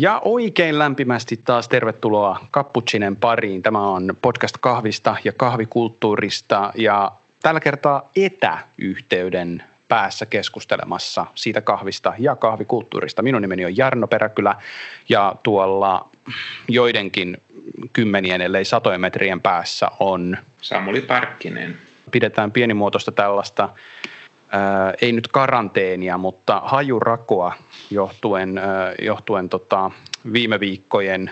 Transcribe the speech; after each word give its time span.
Ja 0.00 0.20
oikein 0.24 0.78
lämpimästi 0.78 1.40
taas 1.44 1.68
tervetuloa 1.68 2.46
Kapputsinen 2.50 3.16
pariin. 3.16 3.62
Tämä 3.62 3.80
on 3.80 4.16
podcast 4.22 4.56
kahvista 4.60 5.16
ja 5.24 5.32
kahvikulttuurista 5.32 6.72
ja 6.74 7.12
tällä 7.42 7.60
kertaa 7.60 8.10
etäyhteyden 8.16 9.62
päässä 9.88 10.26
keskustelemassa 10.26 11.26
siitä 11.34 11.60
kahvista 11.60 12.12
ja 12.18 12.36
kahvikulttuurista. 12.36 13.22
Minun 13.22 13.42
nimeni 13.42 13.64
on 13.64 13.76
Jarno 13.76 14.06
Peräkylä 14.06 14.56
ja 15.08 15.34
tuolla 15.42 16.08
joidenkin 16.68 17.36
kymmenien, 17.92 18.40
ellei 18.40 18.64
satojen 18.64 19.00
metrien 19.00 19.40
päässä 19.40 19.90
on... 20.00 20.36
Samuli 20.60 21.00
Parkkinen. 21.00 21.78
Pidetään 22.10 22.52
pienimuotoista 22.52 23.12
tällaista 23.12 23.68
ää, 24.50 24.94
ei 25.02 25.12
nyt 25.12 25.28
karanteenia, 25.28 26.18
mutta 26.18 26.62
hajurakoa 26.64 27.54
johtuen, 27.90 28.58
ää, 28.58 28.94
johtuen 29.02 29.48
tota, 29.48 29.90
viime 30.32 30.60
viikkojen 30.60 31.30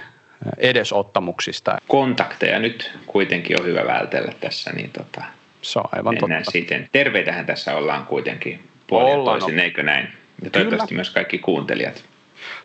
edesottamuksista. 0.59 1.79
Kontakteja 1.88 2.59
nyt 2.59 2.93
kuitenkin 3.07 3.60
on 3.60 3.66
hyvä 3.66 3.87
vältellä 3.87 4.33
tässä, 4.41 4.73
niin 4.73 4.91
tota, 4.91 5.24
se 5.62 5.79
on 5.79 5.84
aivan 5.93 6.15
mennään 6.15 6.43
totta. 6.43 6.51
siten. 6.51 6.88
Terveitähän 6.93 7.47
tässä 7.47 7.77
ollaan 7.77 8.07
kuitenkin 8.07 8.69
puolin 8.87 9.24
toisin, 9.24 9.59
eikö 9.59 9.83
näin? 9.83 10.09
Ja 10.45 10.51
toivottavasti 10.51 10.88
Kyllä. 10.88 10.98
myös 10.98 11.10
kaikki 11.10 11.38
kuuntelijat. 11.38 12.05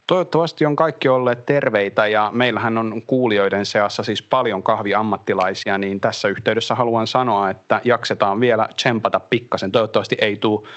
Toivottavasti 0.08 0.66
on 0.66 0.76
kaikki 0.76 1.10
olleet 1.10 1.46
terveitä 1.46 2.08
ja 2.08 2.30
meillähän 2.34 2.78
on 2.78 3.02
kuulijoiden 3.08 3.66
seassa 3.66 4.04
siis 4.04 4.22
paljon 4.22 4.64
kahviammattilaisia, 4.64 5.78
niin 5.78 6.00
tässä 6.00 6.28
yhteydessä 6.28 6.76
haluan 6.76 7.08
sanoa, 7.08 7.50
että 7.50 7.82
jaksetaan 7.84 8.40
vielä 8.40 8.70
tsempata 8.76 9.20
pikkasen. 9.20 9.72
Toivottavasti 9.72 10.18
ei 10.20 10.38
tule 10.38 10.68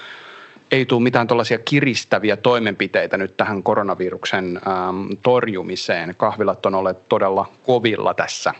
ei 0.71 0.85
tule 0.85 1.03
mitään 1.03 1.27
tällaisia 1.27 1.57
kiristäviä 1.57 2.37
toimenpiteitä 2.37 3.17
nyt 3.17 3.37
tähän 3.37 3.63
koronaviruksen 3.63 4.61
ähm, 4.67 5.07
torjumiseen. 5.23 6.15
Kahvilat 6.17 6.65
on 6.65 6.75
olleet 6.75 7.09
todella 7.09 7.51
kovilla 7.63 8.13
tässä, 8.13 8.53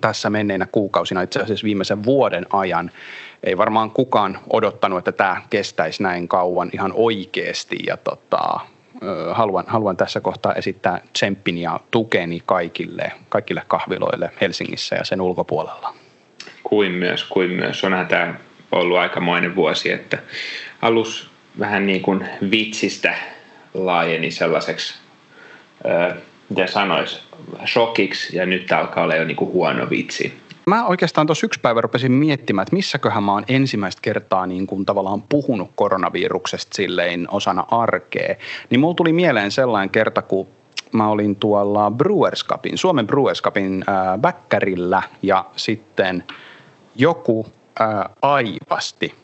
tässä 0.00 0.30
menneinä 0.30 0.66
kuukausina, 0.72 1.22
itse 1.22 1.40
asiassa 1.40 1.64
viimeisen 1.64 2.04
vuoden 2.04 2.46
ajan. 2.52 2.90
Ei 3.42 3.58
varmaan 3.58 3.90
kukaan 3.90 4.38
odottanut, 4.52 4.98
että 4.98 5.12
tämä 5.12 5.42
kestäisi 5.50 6.02
näin 6.02 6.28
kauan 6.28 6.70
ihan 6.72 6.92
oikeasti 6.94 7.76
ja 7.86 7.96
tota, 7.96 8.60
haluan, 9.32 9.64
haluan 9.66 9.96
tässä 9.96 10.20
kohtaa 10.20 10.54
esittää 10.54 11.00
tsemppin 11.12 11.58
ja 11.58 11.80
tukeni 11.90 12.42
kaikille, 12.46 13.12
kaikille 13.28 13.62
kahviloille 13.68 14.30
Helsingissä 14.40 14.96
ja 14.96 15.04
sen 15.04 15.20
ulkopuolella. 15.20 15.94
Kuin 16.62 16.92
myös, 16.92 17.24
kuin 17.24 17.50
myös. 17.50 17.84
Onhan 17.84 18.06
tämä 18.06 18.34
ollut 18.72 18.98
aikamoinen 18.98 19.56
vuosi, 19.56 19.92
että 19.92 20.18
alus 20.82 21.30
vähän 21.58 21.86
niin 21.86 22.02
kuin 22.02 22.28
vitsistä 22.50 23.14
laajeni 23.74 24.30
sellaiseksi, 24.30 24.94
mitä 26.48 26.66
sanois, 26.66 27.28
shokiksi 27.66 28.36
ja 28.36 28.46
nyt 28.46 28.72
alkaa 28.72 29.04
olla 29.04 29.14
jo 29.14 29.24
niin 29.24 29.36
kuin 29.36 29.52
huono 29.52 29.90
vitsi. 29.90 30.38
Mä 30.68 30.86
oikeastaan 30.86 31.26
tuossa 31.26 31.46
yksi 31.46 31.60
päivä 31.60 31.80
rupesin 31.80 32.12
miettimään, 32.12 32.62
että 32.62 32.76
missäköhän 32.76 33.22
mä 33.22 33.32
oon 33.32 33.44
ensimmäistä 33.48 34.02
kertaa 34.02 34.46
niin 34.46 34.66
kuin 34.66 34.86
tavallaan 34.86 35.22
puhunut 35.22 35.70
koronaviruksesta 35.74 36.76
silleen 36.76 37.28
osana 37.30 37.64
arkea. 37.70 38.34
Niin 38.70 38.80
mulla 38.80 38.94
tuli 38.94 39.12
mieleen 39.12 39.50
sellainen 39.50 39.90
kerta, 39.90 40.22
kun 40.22 40.46
mä 40.92 41.08
olin 41.08 41.36
tuolla 41.36 41.90
Brewers 41.90 42.46
Cupin, 42.46 42.78
Suomen 42.78 43.06
Brewers 43.06 43.42
Cupin 43.42 43.84
äh, 44.92 45.08
ja 45.22 45.44
sitten 45.56 46.24
joku 46.96 47.46
äh, 47.80 47.88
aivasti 48.22 49.14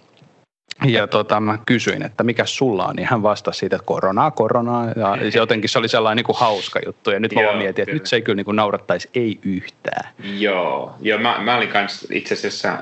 ja 0.85 1.07
tota, 1.07 1.41
mä 1.41 1.59
kysyin, 1.67 2.03
että 2.03 2.25
mikä 2.25 2.45
sulla 2.45 2.87
on, 2.87 2.97
niin 2.97 3.09
hän 3.11 3.23
vastasi 3.23 3.59
siitä, 3.59 3.77
että 3.77 3.87
koronaa, 3.87 4.31
koronaa. 4.31 4.87
Ja 4.97 5.19
jotenkin 5.35 5.71
se 5.71 5.79
oli 5.79 5.89
sellainen 5.89 6.17
niin 6.17 6.25
kuin 6.25 6.39
hauska 6.39 6.81
juttu. 6.87 7.11
Ja 7.11 7.21
nyt 7.21 7.35
mä 7.35 7.43
vaan 7.43 7.59
mietin, 7.59 7.83
että 7.83 7.95
nyt 7.95 8.07
se 8.07 8.17
ei 8.17 8.23
kyllä 8.23 8.37
niin 8.37 8.45
kuin 8.45 8.57
naurattaisi 8.57 9.09
ei 9.15 9.39
yhtään. 9.43 10.09
Joo, 10.39 10.95
Joo 11.01 11.19
mä, 11.19 11.39
mä 11.41 11.57
olin 11.57 11.69
kanssa 11.69 12.09
itse 12.11 12.35
asiassa, 12.35 12.79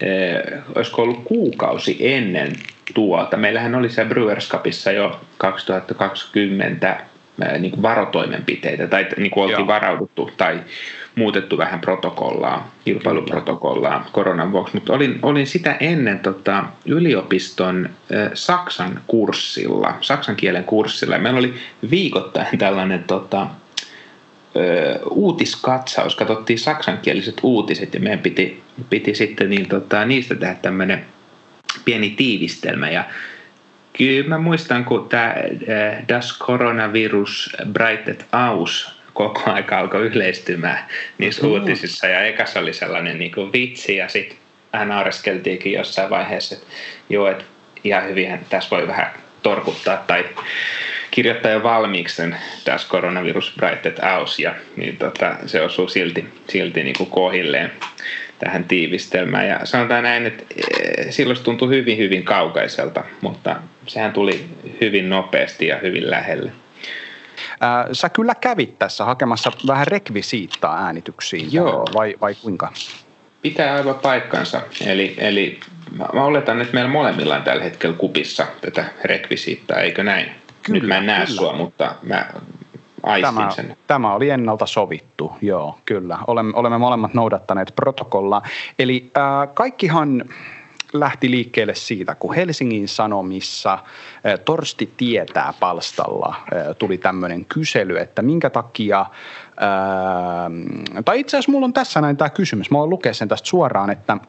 eh, 0.00 0.58
olisiko 0.74 1.02
ollut 1.02 1.24
kuukausi 1.24 1.96
ennen 2.00 2.52
tuota. 2.94 3.36
Meillähän 3.36 3.74
oli 3.74 3.90
se 3.90 4.04
Brewers 4.04 4.48
Cupissa 4.48 4.92
jo 4.92 5.20
2020 5.38 7.00
eh, 7.42 7.60
niin 7.60 7.70
kuin 7.70 7.82
varotoimenpiteitä, 7.82 8.86
tai 8.86 9.06
niin 9.16 9.30
kuin 9.30 9.42
oltiin 9.42 9.58
Joo. 9.58 9.66
varauduttu, 9.66 10.30
tai 10.36 10.60
muutettu 11.18 11.58
vähän 11.58 11.80
protokollaa, 11.80 12.70
kilpailuprotokollaa 12.84 14.08
koronan 14.12 14.52
vuoksi, 14.52 14.74
mutta 14.74 14.92
olin, 14.92 15.18
olin 15.22 15.46
sitä 15.46 15.76
ennen 15.80 16.18
tota, 16.18 16.64
yliopiston 16.86 17.88
äh, 18.14 18.30
saksan 18.34 19.00
kurssilla, 19.06 19.94
saksan 20.00 20.36
kielen 20.36 20.64
kurssilla. 20.64 21.18
Meillä 21.18 21.38
oli 21.38 21.54
viikoittain 21.90 22.58
tällainen 22.58 23.04
tota, 23.04 23.42
äh, 23.42 23.48
uutiskatsaus, 25.10 26.16
katsottiin 26.16 26.58
saksankieliset 26.58 27.40
uutiset 27.42 27.94
ja 27.94 28.00
meidän 28.00 28.18
piti, 28.18 28.62
piti 28.90 29.14
sitten 29.14 29.50
niin, 29.50 29.68
tota, 29.68 30.04
niistä 30.04 30.34
tehdä 30.34 30.54
tämmöinen 30.54 31.04
pieni 31.84 32.10
tiivistelmä 32.10 32.90
ja 32.90 33.04
Kyllä 33.98 34.28
mä 34.28 34.38
muistan, 34.38 34.84
kun 34.84 35.08
tämä 35.08 35.34
Das 36.08 36.38
Coronavirus 36.38 37.56
Breitet 37.72 38.26
aus 38.32 38.97
koko 39.14 39.50
aika 39.50 39.78
alkoi 39.78 40.06
yleistymään 40.06 40.84
niissä 41.18 41.42
mm. 41.42 41.48
uutisissa. 41.48 42.06
Ja 42.06 42.20
ekassa 42.20 42.60
oli 42.60 42.72
sellainen 42.72 43.18
niin 43.18 43.32
kuin 43.32 43.52
vitsi 43.52 43.96
ja 43.96 44.08
sitten 44.08 44.38
vähän 44.72 44.88
naureskeltiinkin 44.88 45.72
jossain 45.72 46.10
vaiheessa, 46.10 46.54
että 46.54 46.66
joo, 47.08 47.30
että 47.30 47.44
ihan 47.84 48.04
hyvin 48.04 48.38
tässä 48.50 48.76
voi 48.76 48.86
vähän 48.86 49.12
torkuttaa 49.42 49.96
tai 49.96 50.24
kirjoittaa 51.10 51.52
jo 51.52 51.62
valmiiksi 51.62 52.16
sen 52.16 52.36
tässä 52.64 52.88
koronavirus 52.88 53.52
Brighted 53.56 53.98
Aus 54.02 54.38
ja 54.38 54.54
niin 54.76 54.96
tota, 54.96 55.36
se 55.46 55.60
osuu 55.60 55.88
silti, 55.88 56.28
silti 56.48 56.84
niin 56.84 56.96
kuin 56.98 57.10
kohilleen 57.10 57.72
tähän 58.38 58.64
tiivistelmään. 58.64 59.48
Ja 59.48 59.60
sanotaan 59.64 60.02
näin, 60.02 60.26
että 60.26 60.44
eh, 60.56 61.06
silloin 61.10 61.36
se 61.36 61.42
tuntui 61.42 61.68
hyvin, 61.68 61.98
hyvin 61.98 62.24
kaukaiselta, 62.24 63.04
mutta 63.20 63.56
sehän 63.86 64.12
tuli 64.12 64.44
hyvin 64.80 65.08
nopeasti 65.08 65.66
ja 65.66 65.78
hyvin 65.82 66.10
lähelle. 66.10 66.52
Sä 67.92 68.08
kyllä 68.08 68.34
kävit 68.34 68.78
tässä 68.78 69.04
hakemassa 69.04 69.52
vähän 69.66 69.86
rekvisiittaa 69.86 70.84
äänityksiin, 70.84 71.52
Joo. 71.52 71.86
vai, 71.94 72.14
vai 72.20 72.34
kuinka? 72.34 72.72
Pitää 73.42 73.74
aivan 73.74 73.94
paikkansa. 73.94 74.60
Eli, 74.86 75.14
eli 75.18 75.60
mä 76.12 76.22
oletan, 76.22 76.60
että 76.60 76.74
meillä 76.74 76.90
molemmilla 76.90 77.36
on 77.36 77.42
tällä 77.42 77.64
hetkellä 77.64 77.96
kupissa 77.96 78.46
tätä 78.60 78.84
rekvisiittaa, 79.04 79.78
eikö 79.78 80.04
näin? 80.04 80.30
Kyllä, 80.62 80.80
Nyt 80.80 80.88
mä 80.88 80.96
en 80.96 81.06
näe 81.06 81.26
kyllä. 81.26 81.36
sua, 81.36 81.52
mutta 81.52 81.94
mä 82.02 82.26
aistin 83.02 83.34
tämä, 83.34 83.50
sen. 83.50 83.76
Tämä 83.86 84.14
oli 84.14 84.30
ennalta 84.30 84.66
sovittu, 84.66 85.32
joo, 85.42 85.78
kyllä. 85.84 86.18
Olemme, 86.26 86.52
olemme 86.56 86.78
molemmat 86.78 87.14
noudattaneet 87.14 87.72
protokollaa. 87.76 88.42
Eli 88.78 89.10
äh, 89.16 89.54
kaikkihan 89.54 90.24
lähti 90.92 91.30
liikkeelle 91.30 91.74
siitä, 91.74 92.14
kun 92.14 92.34
Helsingin 92.34 92.88
Sanomissa 92.88 93.78
Torsti 94.44 94.92
tietää 94.96 95.54
palstalla 95.60 96.34
tuli 96.78 96.98
tämmöinen 96.98 97.44
kysely, 97.44 97.98
että 97.98 98.22
minkä 98.22 98.50
takia, 98.50 99.06
ää, 99.56 100.50
tai 101.04 101.20
itse 101.20 101.36
asiassa 101.36 101.52
mulla 101.52 101.64
on 101.64 101.72
tässä 101.72 102.00
näin 102.00 102.16
tämä 102.16 102.30
kysymys, 102.30 102.70
mä 102.70 102.78
voin 102.78 102.90
lukea 102.90 103.14
sen 103.14 103.28
tästä 103.28 103.48
suoraan, 103.48 103.90
että– 103.90 104.16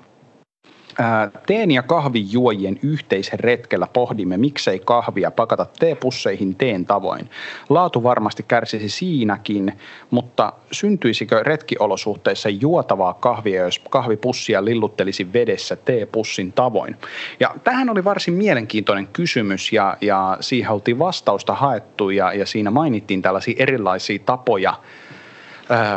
Teen 1.45 1.71
ja 1.71 1.83
kahvijuojien 1.83 2.79
yhteisen 2.83 3.39
retkellä 3.39 3.87
pohdimme, 3.93 4.37
miksei 4.37 4.79
kahvia 4.85 5.31
pakata 5.31 5.65
teepusseihin 5.79 6.55
teen 6.55 6.85
tavoin. 6.85 7.29
Laatu 7.69 8.03
varmasti 8.03 8.45
kärsisi 8.47 8.89
siinäkin, 8.89 9.73
mutta 10.09 10.53
syntyisikö 10.71 11.43
retkiolosuhteissa 11.43 12.49
juotavaa 12.49 13.13
kahvia, 13.13 13.63
jos 13.63 13.79
kahvipussia 13.89 14.65
lilluttelisi 14.65 15.33
vedessä 15.33 15.75
teepussin 15.75 16.53
tavoin? 16.53 16.95
Ja 17.39 17.55
tähän 17.63 17.89
oli 17.89 18.03
varsin 18.03 18.33
mielenkiintoinen 18.33 19.07
kysymys 19.07 19.73
ja, 19.73 19.97
ja 20.01 20.37
siihen 20.39 20.71
oltiin 20.71 20.99
vastausta 20.99 21.53
haettu 21.55 22.09
ja, 22.09 22.33
ja 22.33 22.45
siinä 22.45 22.71
mainittiin 22.71 23.21
tällaisia 23.21 23.55
erilaisia 23.57 24.19
tapoja– 24.25 24.73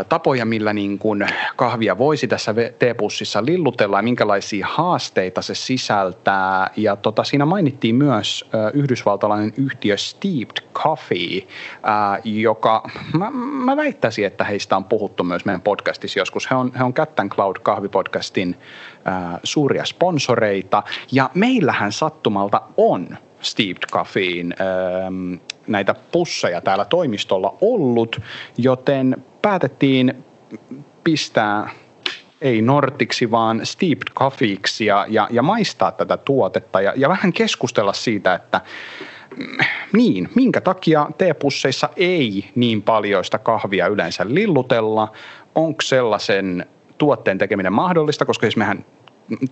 tapoja, 0.08 0.44
millä 0.44 0.72
niin 0.72 0.98
kuin 0.98 1.26
kahvia 1.56 1.98
voisi 1.98 2.28
tässä 2.28 2.54
teepussissa 2.78 3.44
lillutella 3.44 3.98
ja 3.98 4.02
minkälaisia 4.02 4.66
haasteita 4.70 5.42
se 5.42 5.54
sisältää. 5.54 6.70
Ja 6.76 6.96
tota, 6.96 7.24
siinä 7.24 7.46
mainittiin 7.46 7.94
myös 7.94 8.50
yhdysvaltalainen 8.72 9.52
yhtiö 9.56 9.96
Steeped 9.96 10.66
Coffee, 10.74 11.42
joka 12.24 12.90
mä, 13.18 13.30
mä 13.64 13.76
väittäisin, 13.76 14.26
että 14.26 14.44
heistä 14.44 14.76
on 14.76 14.84
puhuttu 14.84 15.24
myös 15.24 15.44
meidän 15.44 15.62
podcastissa 15.62 16.18
joskus. 16.18 16.50
He 16.50 16.56
on, 16.56 16.72
he 16.78 16.84
on 16.84 16.94
Cat 16.94 17.10
Cloud 17.28 17.56
kahvipodcastin 17.62 18.56
suuria 19.44 19.84
sponsoreita 19.84 20.82
ja 21.12 21.30
meillähän 21.34 21.92
sattumalta 21.92 22.62
on 22.76 23.16
Steeped 23.40 23.82
Coffeein 23.92 24.54
näitä 25.72 25.94
pusseja 26.12 26.60
täällä 26.60 26.84
toimistolla 26.84 27.54
ollut, 27.60 28.20
joten 28.58 29.24
päätettiin 29.42 30.24
pistää 31.04 31.70
ei 32.40 32.62
Nortiksi, 32.62 33.30
vaan 33.30 33.66
Steeped 33.66 34.12
Coffeeksi 34.14 34.86
ja, 34.86 35.06
ja, 35.08 35.28
ja 35.30 35.42
maistaa 35.42 35.92
tätä 35.92 36.16
tuotetta 36.16 36.80
ja, 36.80 36.92
ja 36.96 37.08
vähän 37.08 37.32
keskustella 37.32 37.92
siitä, 37.92 38.34
että 38.34 38.60
mm, 39.36 39.46
niin, 39.92 40.28
minkä 40.34 40.60
takia 40.60 41.06
teepusseissa 41.18 41.88
ei 41.96 42.50
niin 42.54 42.82
paljon 42.82 43.24
sitä 43.24 43.38
kahvia 43.38 43.86
yleensä 43.86 44.24
lillutella, 44.28 45.12
onko 45.54 45.80
sellaisen 45.82 46.66
tuotteen 46.98 47.38
tekeminen 47.38 47.72
mahdollista, 47.72 48.24
koska 48.24 48.44
siis 48.44 48.56
mehän 48.56 48.84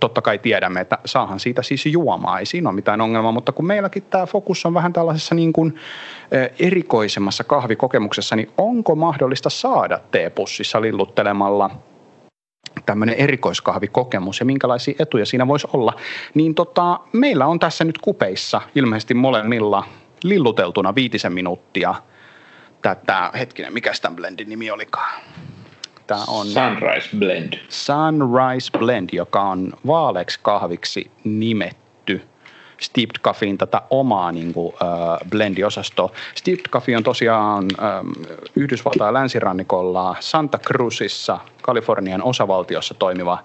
totta 0.01 0.23
kai 0.23 0.39
tiedämme, 0.39 0.81
että 0.81 0.99
saahan 1.05 1.41
siitä 1.41 1.63
siis 1.63 1.87
juomaa, 1.87 2.39
ei 2.39 2.47
siinä 2.47 2.69
ole 2.69 2.75
mitään 2.75 3.01
ongelmaa, 3.01 3.33
mutta 3.33 3.53
kun 3.53 3.67
meilläkin 3.67 4.03
tämä 4.03 4.27
fokus 4.27 4.67
on 4.67 4.75
vähän 4.75 4.93
tällaisessa 4.93 5.35
niin 5.35 5.53
kuin 5.53 5.75
erikoisemmassa 6.59 7.45
kahvikokemuksessa, 7.45 8.37
niin 8.37 8.51
onko 8.59 8.95
mahdollista 8.95 9.51
saada 9.51 10.01
teepussissa 10.11 10.81
lilluttelemalla 10.81 11.71
tämmöinen 12.87 13.15
erikoiskahvikokemus 13.15 14.41
ja 14.41 14.47
minkälaisia 14.47 14.95
etuja 14.99 15.27
siinä 15.27 15.49
voisi 15.49 15.69
olla, 15.73 15.93
niin 16.35 16.55
tota, 16.55 17.01
meillä 17.13 17.47
on 17.47 17.59
tässä 17.59 17.85
nyt 17.85 17.99
kupeissa 17.99 18.61
ilmeisesti 18.75 19.15
molemmilla 19.15 19.85
lilluteltuna 20.23 20.95
viitisen 20.95 21.33
minuuttia 21.33 21.95
tätä, 22.83 23.31
hetkinen, 23.39 23.73
mikä 23.73 23.93
tämän 24.03 24.17
blendin 24.17 24.49
nimi 24.49 24.71
olikaan? 24.71 25.21
Tämä 26.11 26.25
on 26.29 26.47
Sunrise 26.47 27.09
Blend. 27.19 27.53
Sunrise 27.69 28.79
Blend, 28.79 29.09
joka 29.13 29.43
on 29.43 29.73
vaaleeksi 29.87 30.39
kahviksi 30.43 31.11
nimetty 31.25 32.23
Steeped 32.81 33.21
Coffeein 33.23 33.59
tätä 33.59 33.83
omaa 33.91 34.33
niin 34.33 34.53
kuin, 34.53 34.75
äh, 34.83 35.31
blendiosastoa. 35.31 36.11
Steeped 36.35 36.69
Coffee 36.71 36.97
on 36.97 37.03
tosiaan 37.03 37.65
äh, 37.65 37.89
Yhdysvaltain 38.57 39.15
länsirannikolla 39.15 40.17
Santa 40.21 40.59
Cruzissa, 40.59 41.39
Kalifornian 41.63 42.23
osavaltiossa 42.23 42.95
toimiva 42.95 43.39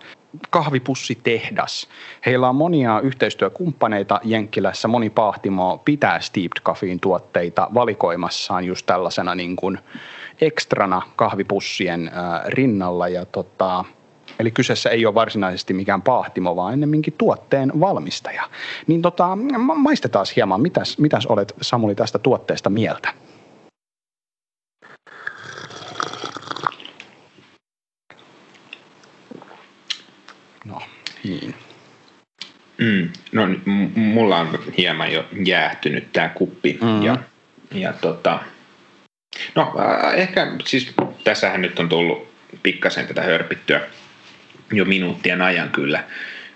kahvipussitehdas. 0.50 1.88
Heillä 2.26 2.50
on 2.50 2.56
monia 2.56 3.00
yhteistyökumppaneita 3.00 4.20
Jenkkilässä. 4.24 4.88
Moni 4.88 5.10
pahtimo 5.10 5.82
pitää 5.86 6.20
Steeped 6.20 6.62
Coffeein 6.64 7.00
tuotteita 7.00 7.68
valikoimassaan 7.74 8.66
just 8.66 8.86
tällaisena 8.86 9.36
niin 9.36 9.56
kuin, 9.56 9.80
ekstrana 10.42 11.02
kahvipussien 11.16 12.12
rinnalla 12.48 13.08
ja 13.08 13.26
tota, 13.26 13.86
Eli 14.40 14.52
kyseessä 14.52 14.90
ei 14.90 15.06
ole 15.06 15.16
varsinaisesti 15.16 15.74
mikään 15.74 16.02
pahtimo, 16.02 16.56
vaan 16.56 16.74
ennemminkin 16.74 17.14
tuotteen 17.18 17.72
valmistaja. 17.80 18.50
Niin 18.88 19.02
tota, 19.02 19.38
maistetaan 19.76 20.26
hieman, 20.36 20.62
mitäs, 20.62 20.98
mitäs 20.98 21.26
olet 21.26 21.56
Samuli 21.62 21.96
tästä 21.96 22.20
tuotteesta 22.20 22.70
mieltä? 22.70 23.14
No, 30.66 30.82
niin. 31.24 31.56
Mm, 32.78 33.10
no 33.32 33.48
m- 33.48 34.00
mulla 34.00 34.38
on 34.38 34.48
hieman 34.78 35.14
jo 35.14 35.26
jäähtynyt 35.46 36.12
tämä 36.14 36.30
kuppi 36.30 36.80
mm. 36.82 37.04
ja, 37.04 37.18
ja 37.72 37.94
tota, 37.94 38.40
No 39.56 39.76
äh, 39.80 40.20
ehkä 40.20 40.52
siis 40.66 40.94
tässähän 41.24 41.62
nyt 41.62 41.80
on 41.80 41.90
tullut 41.90 42.28
pikkasen 42.64 43.08
tätä 43.08 43.22
hörpittyä 43.22 43.82
jo 44.72 44.86
minuuttien 44.86 45.42
ajan 45.42 45.70
kyllä. 45.70 46.04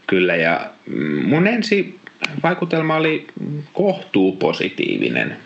kyllä 0.08 0.36
ja 0.36 0.70
mm, 0.86 1.26
mun 1.26 1.48
ensi 1.48 2.00
vaikutelma 2.44 2.96
oli 2.96 3.28
kohtuu 3.74 4.36
positiivinen. 4.36 5.38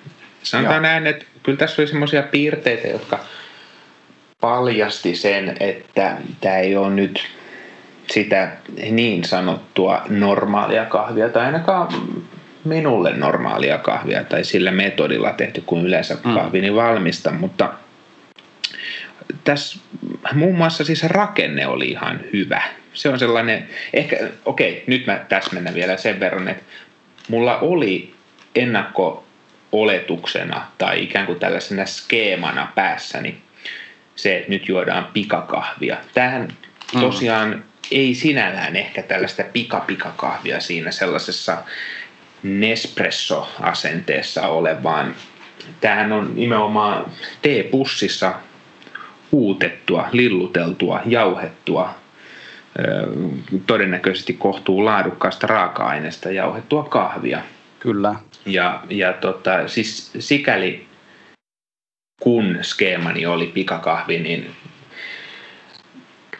Sanotaan 0.44 0.75
Joo. 0.75 0.81
näin, 0.81 1.07
että 1.07 1.25
kyllä 1.44 1.57
tässä 1.57 1.81
oli 1.81 1.88
semmoisia 1.88 2.23
piirteitä, 2.23 2.88
jotka 2.88 3.19
paljasti 4.41 5.15
sen, 5.15 5.57
että 5.59 6.17
tämä 6.41 6.57
ei 6.57 6.75
ole 6.75 6.89
nyt 6.89 7.27
sitä 8.11 8.51
niin 8.91 9.23
sanottua 9.23 10.01
normaalia 10.09 10.85
kahvia, 10.85 11.29
tai 11.29 11.45
ainakaan 11.45 11.88
minulle 12.63 13.13
normaalia 13.13 13.77
kahvia 13.77 14.24
tai 14.24 14.44
sillä 14.44 14.71
metodilla 14.71 15.33
tehty 15.33 15.63
kuin 15.65 15.86
yleensä 15.86 16.18
mm. 16.24 16.33
kahvini 16.33 16.75
valmista, 16.75 17.31
mutta 17.31 17.74
tässä 19.44 19.80
muun 20.33 20.57
muassa 20.57 20.83
siis 20.83 21.04
rakenne 21.04 21.68
oli 21.68 21.89
ihan 21.89 22.19
hyvä. 22.33 22.62
Se 22.94 23.10
on 23.10 23.19
sellainen, 23.19 23.69
ehkä, 23.94 24.18
okei, 24.45 24.71
okay, 24.71 24.83
nyt 24.88 25.06
mä 25.07 25.25
täsmennän 25.30 25.74
vielä 25.74 25.98
sen 25.98 26.19
verran, 26.19 26.48
että 26.48 26.63
mulla 27.30 27.57
oli 27.60 28.13
ennakko 28.56 29.24
oletuksena 29.71 30.68
tai 30.77 31.04
ikään 31.04 31.25
kuin 31.25 31.39
tällaisena 31.39 31.86
skeemana 31.86 32.71
päässäni 32.75 33.38
se, 34.15 34.38
että 34.38 34.50
nyt 34.50 34.68
juodaan 34.68 35.07
pikakahvia. 35.13 35.98
Tähän 36.13 36.48
mm. 36.95 37.01
tosiaan 37.01 37.50
mm. 37.50 37.63
ei 37.92 38.15
sinällään 38.15 38.75
ehkä 38.75 39.04
tällaista 39.04 39.44
pikapikakahvia 39.54 40.60
siinä 40.60 40.92
sellaisessa 40.92 41.57
Nespresso-asenteessa 42.44 44.48
ole, 44.48 44.84
vaan 44.84 45.16
tämähän 45.81 46.12
on 46.12 46.36
nimenomaan 46.36 47.12
teepussissa 47.42 48.34
uutettua, 49.31 50.10
lilluteltua, 50.12 51.01
jauhettua, 51.06 51.95
todennäköisesti 53.68 54.34
kohtuu 54.34 54.86
laadukkaasta 54.86 55.48
raaka-aineesta 55.48 56.31
jauhettua 56.31 56.84
kahvia. 56.84 57.42
Kyllä. 57.80 58.16
Ja, 58.46 58.84
ja 58.89 59.13
tota, 59.13 59.68
siis 59.68 60.12
sikäli 60.19 60.86
kun 62.22 62.60
skeemani 62.62 63.25
oli 63.25 63.48
pikakahvi, 63.48 64.19
niin 64.19 64.51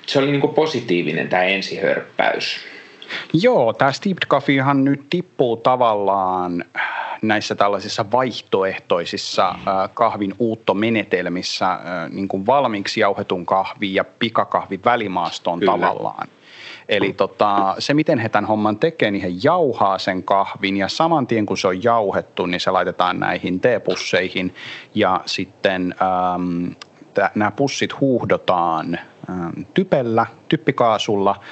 se 0.06 0.20
oli 0.20 0.32
niin 0.32 0.54
positiivinen 0.56 1.30
tämä 1.30 1.44
ensihörppäys. 1.44 2.73
Joo, 3.34 3.74
tämä 3.74 3.92
Steeped 3.92 4.28
Coffeehan 4.28 4.84
nyt 4.84 5.06
tippuu 5.10 5.58
tavallaan 5.58 6.66
näissä 7.22 7.56
tällaisissa 7.56 8.06
vaihtoehtoisissa 8.12 9.50
äh, 9.50 9.90
kahvin 9.94 10.36
uuttomenetelmissä 10.40 11.72
äh, 11.72 11.80
niin 12.10 12.28
kuin 12.28 12.46
valmiiksi 12.46 13.00
jauhetun 13.00 13.46
kahvi 13.46 13.94
ja 13.94 14.04
pikakahvin 14.04 14.80
välimaastoon 14.86 15.60
Kyllä. 15.60 15.72
tavallaan. 15.72 16.28
Eli 16.90 17.14
tota, 17.14 17.76
se, 17.80 17.94
miten 17.94 18.20
he 18.20 18.30
tämän 18.30 18.48
homman 18.48 18.80
tekee, 18.80 19.12
niin 19.12 19.22
he 19.22 19.32
jauhaa 19.44 19.98
sen 19.98 20.24
kahvin 20.24 20.78
ja 20.78 20.88
saman 20.88 21.28
tien 21.28 21.46
kun 21.46 21.58
se 21.58 21.68
on 21.68 21.84
jauhettu, 21.84 22.46
niin 22.46 22.60
se 22.60 22.72
laitetaan 22.72 23.20
näihin 23.20 23.60
teepusseihin 23.60 24.56
ja 24.96 25.22
sitten 25.26 25.96
ähm, 26.02 26.72
nämä 27.36 27.52
pussit 27.52 28.00
huuhdotaan 28.00 29.00
ähm, 29.30 29.62
typellä, 29.74 30.26
typpikaasulla– 30.50 31.36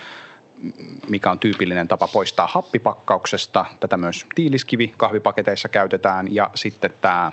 mikä 1.10 1.32
on 1.32 1.40
tyypillinen 1.40 1.88
tapa 1.88 2.08
poistaa 2.08 2.48
happipakkauksesta. 2.48 3.66
Tätä 3.80 3.98
myös 3.98 4.26
tiiliskivi 4.36 4.94
kahvipaketeissa 4.98 5.70
käytetään 5.70 6.36
ja 6.36 6.50
sitten 6.56 6.94
tämä 7.02 7.32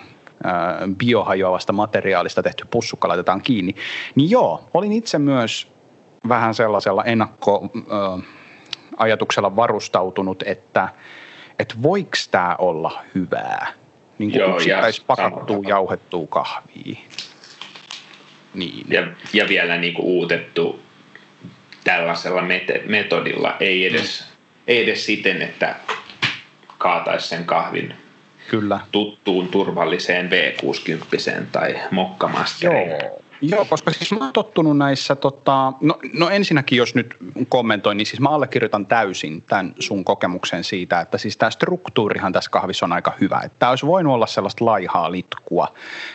biohajoavasta 0.98 1.72
materiaalista 1.72 2.42
tehty 2.42 2.64
pussukka 2.70 3.08
laitetaan 3.08 3.42
kiinni. 3.42 3.74
Niin 4.14 4.30
joo, 4.30 4.68
olin 4.74 4.92
itse 4.92 5.18
myös 5.18 5.68
vähän 6.28 6.54
sellaisella 6.54 7.04
ennakkoajatuksella 7.04 9.56
varustautunut, 9.56 10.42
että, 10.46 10.88
että 11.58 11.74
voiko 11.82 12.16
tämä 12.30 12.56
olla 12.58 13.02
hyvää? 13.14 13.66
Niin 14.18 14.32
kuin 14.32 14.54
yksittäis 14.54 15.00
pakattua, 15.00 15.62
jauhettua 15.68 16.26
kahvia. 16.26 16.98
Niin. 18.54 18.86
Ja, 18.88 19.06
ja 19.32 19.48
vielä 19.48 19.76
niin 19.76 19.94
kuin 19.94 20.06
uutettu 20.06 20.80
tällaisella 21.88 22.42
metodilla, 22.86 23.56
ei 23.60 23.86
edes, 23.86 24.20
mm. 24.20 24.36
ei 24.66 24.82
edes 24.82 25.06
siten, 25.06 25.42
että 25.42 25.76
kaataisi 26.78 27.28
sen 27.28 27.44
kahvin 27.44 27.94
Kyllä. 28.50 28.80
tuttuun 28.92 29.48
turvalliseen 29.48 30.30
V60 30.30 31.46
tai 31.52 31.80
mokkamasteriin. 31.90 32.90
Joo, 32.90 33.22
Joo, 33.42 33.64
koska 33.64 33.92
siis 33.92 34.12
mä 34.12 34.18
oon 34.18 34.32
tottunut 34.32 34.78
näissä, 34.78 35.16
tota, 35.16 35.72
no, 35.80 35.98
no 36.12 36.28
ensinnäkin 36.30 36.78
jos 36.78 36.94
nyt 36.94 37.16
kommentoin, 37.48 37.96
niin 37.96 38.06
siis 38.06 38.20
mä 38.20 38.28
allekirjoitan 38.28 38.86
täysin 38.86 39.42
tämän 39.42 39.74
sun 39.78 40.04
kokemuksen 40.04 40.64
siitä, 40.64 41.00
että 41.00 41.18
siis 41.18 41.36
tämä 41.36 41.50
struktuurihan 41.50 42.32
tässä 42.32 42.50
kahvissa 42.50 42.86
on 42.86 42.92
aika 42.92 43.12
hyvä. 43.20 43.40
Että 43.44 43.56
tämä 43.58 43.70
olisi 43.70 43.86
voinut 43.86 44.14
olla 44.14 44.26
sellaista 44.26 44.64
laihaa 44.64 45.12
litkua. 45.12 45.68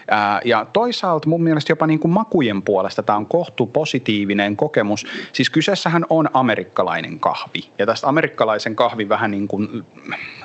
Ää, 0.08 0.42
ja 0.46 0.66
toisaalta 0.74 1.30
mun 1.30 1.44
mielestä 1.44 1.72
jopa 1.72 1.88
niin 1.88 2.00
kuin 2.00 2.12
makujen 2.12 2.62
puolesta 2.62 3.04
tämä 3.04 3.18
on 3.18 3.26
kohtu 3.26 3.66
positiivinen 3.66 4.58
kokemus. 4.58 5.08
Siis 5.34 5.50
kyseessähän 5.50 6.06
on 6.10 6.30
amerikkalainen 6.34 7.20
kahvi. 7.20 7.70
Ja 7.80 7.86
tästä 7.86 8.08
amerikkalaisen 8.08 8.76
kahvin 8.76 9.10
vähän 9.10 9.32
niin 9.32 9.48
kuin 9.48 9.86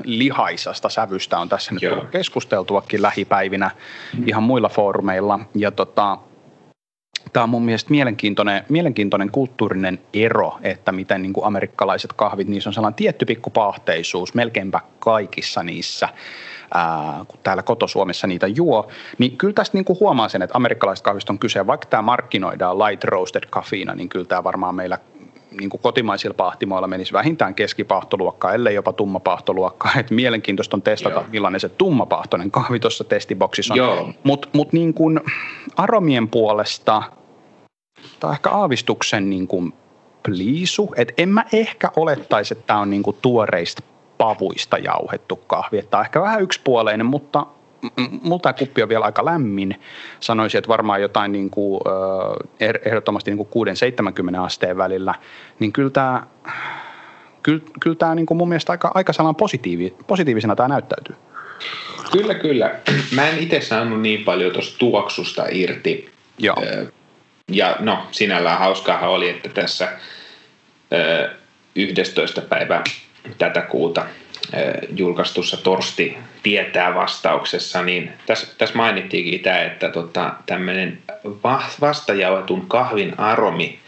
lihaisasta 0.04 0.88
sävystä 0.88 1.38
on 1.38 1.48
tässä 1.48 1.74
nyt 1.74 1.82
keskusteltuakin 2.10 3.02
lähipäivinä 3.02 3.70
ihan 4.26 4.42
muilla 4.42 4.68
foorumeilla. 4.68 5.40
Ja 5.54 5.70
tota, 5.70 6.18
tämä 7.32 7.44
on 7.44 7.50
mun 7.50 7.64
mielestä 7.64 7.90
mielenkiintoinen, 7.90 8.64
mielenkiintoinen 8.68 9.30
kulttuurinen 9.30 9.98
ero, 10.14 10.58
että 10.62 10.92
miten 10.92 11.22
niin 11.22 11.32
kuin 11.32 11.46
amerikkalaiset 11.46 12.12
kahvit, 12.12 12.48
niissä 12.48 12.70
on 12.70 12.74
sellainen 12.74 12.96
tietty 12.96 13.24
pikku 13.24 13.50
pahteisuus 13.50 14.34
melkeinpä 14.34 14.80
kaikissa 14.98 15.62
niissä, 15.62 16.08
ää, 16.74 17.24
kun 17.28 17.40
täällä 17.42 17.62
kotosuomessa 17.62 18.26
niitä 18.26 18.46
juo, 18.46 18.88
niin 19.18 19.36
kyllä 19.36 19.54
tästä 19.54 19.76
niin 19.76 19.84
kuin 19.84 20.00
huomaa 20.00 20.28
sen, 20.28 20.42
että 20.42 20.56
amerikkalaiset 20.56 21.04
kahvista 21.04 21.32
on 21.32 21.38
kyse, 21.38 21.66
vaikka 21.66 21.86
tämä 21.86 22.02
markkinoidaan 22.02 22.78
light 22.78 23.04
roasted 23.04 23.44
kafiina, 23.50 23.94
niin 23.94 24.08
kyllä 24.08 24.24
tämä 24.24 24.44
varmaan 24.44 24.74
meillä 24.74 24.98
niin 25.50 25.70
kuin 25.70 25.80
kotimaisilla 25.82 26.34
pahtimoilla 26.34 26.88
menisi 26.88 27.12
vähintään 27.12 27.54
keskipahtoluokkaa, 27.54 28.54
ellei 28.54 28.74
jopa 28.74 28.92
tummapahtoluokkaa. 28.92 29.92
Et 30.00 30.10
mielenkiintoista 30.10 30.76
on 30.76 30.82
testata, 30.82 31.14
Joo. 31.14 31.24
millainen 31.32 31.60
se 31.60 31.68
tummapahtoinen 31.68 32.50
kahvi 32.50 32.80
tuossa 32.80 33.04
testiboksissa 33.04 33.74
on. 33.74 34.14
Mutta 34.22 34.48
mut 34.52 34.72
niin 34.72 34.94
kuin 34.94 35.20
aromien 35.76 36.28
puolesta, 36.28 37.02
tai 38.20 38.32
ehkä 38.32 38.50
aavistuksen 38.50 39.30
niin 39.30 39.48
kuin 39.48 39.72
pliisu, 40.22 40.94
että 40.96 41.14
en 41.18 41.28
mä 41.28 41.44
ehkä 41.52 41.90
olettaisi, 41.96 42.54
että 42.54 42.66
tämä 42.66 42.80
on 42.80 42.90
niin 42.90 43.02
kuin 43.02 43.16
tuoreista 43.22 43.82
pavuista 44.18 44.78
jauhettu 44.78 45.36
kahvi. 45.36 45.78
Että 45.78 45.90
tämä 45.90 45.98
on 45.98 46.04
ehkä 46.04 46.20
vähän 46.20 46.42
yksipuoleinen, 46.42 47.06
mutta 47.06 47.46
mulla 48.22 48.40
tämä 48.42 48.52
kuppi 48.52 48.82
on 48.82 48.88
vielä 48.88 49.04
aika 49.04 49.24
lämmin. 49.24 49.80
Sanoisin, 50.20 50.58
että 50.58 50.68
varmaan 50.68 51.02
jotain 51.02 51.32
niin 51.32 51.50
kuin, 51.50 51.80
er, 52.60 52.78
ehdottomasti 52.84 53.30
niin 53.30 53.46
kuin 53.46 53.68
6-70 54.36 54.40
asteen 54.40 54.76
välillä. 54.76 55.14
Niin 55.58 55.72
kyllä 55.72 55.90
tämä, 55.90 56.26
kyllä, 57.42 57.62
kyllä 57.80 57.96
tämä 57.96 58.14
niin 58.14 58.26
kuin 58.26 58.38
mun 58.38 58.48
mielestä 58.48 58.72
aika, 58.72 58.90
aika 58.94 59.12
positiivi, 59.38 59.94
positiivisena 60.06 60.56
tämä 60.56 60.68
näyttäytyy. 60.68 61.16
Kyllä, 62.12 62.34
kyllä. 62.34 62.74
Mä 63.14 63.28
en 63.28 63.38
itse 63.38 63.60
saanut 63.60 64.00
niin 64.00 64.24
paljon 64.24 64.52
tuosta 64.52 64.78
tuoksusta 64.78 65.44
irti. 65.50 66.10
Joo. 66.38 66.56
Ja 67.48 67.76
no, 67.80 68.06
sinällään 68.10 68.58
hauskaahan 68.58 69.10
oli, 69.10 69.28
että 69.28 69.48
tässä 69.48 69.88
11. 71.74 72.40
päivä 72.40 72.82
tätä 73.38 73.60
kuuta 73.60 74.06
julkaistussa 74.96 75.56
Torsti 75.56 76.18
tietää 76.42 76.94
vastauksessa, 76.94 77.82
niin 77.82 78.12
tässä, 78.26 78.46
tässä 78.58 78.76
mainittiinkin 78.76 79.40
tämä, 79.40 79.62
että 79.62 79.88
tota, 79.88 80.34
tämmöinen 80.46 80.98
vastajauhetun 81.80 82.66
kahvin 82.66 83.20
aromi 83.20 83.78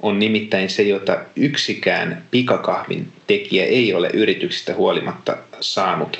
on 0.00 0.18
nimittäin 0.18 0.70
se, 0.70 0.82
jota 0.82 1.18
yksikään 1.36 2.22
pikakahvin 2.30 3.12
tekijä 3.26 3.64
ei 3.64 3.94
ole 3.94 4.10
yrityksistä 4.14 4.74
huolimatta 4.74 5.36
saanut, 5.60 6.18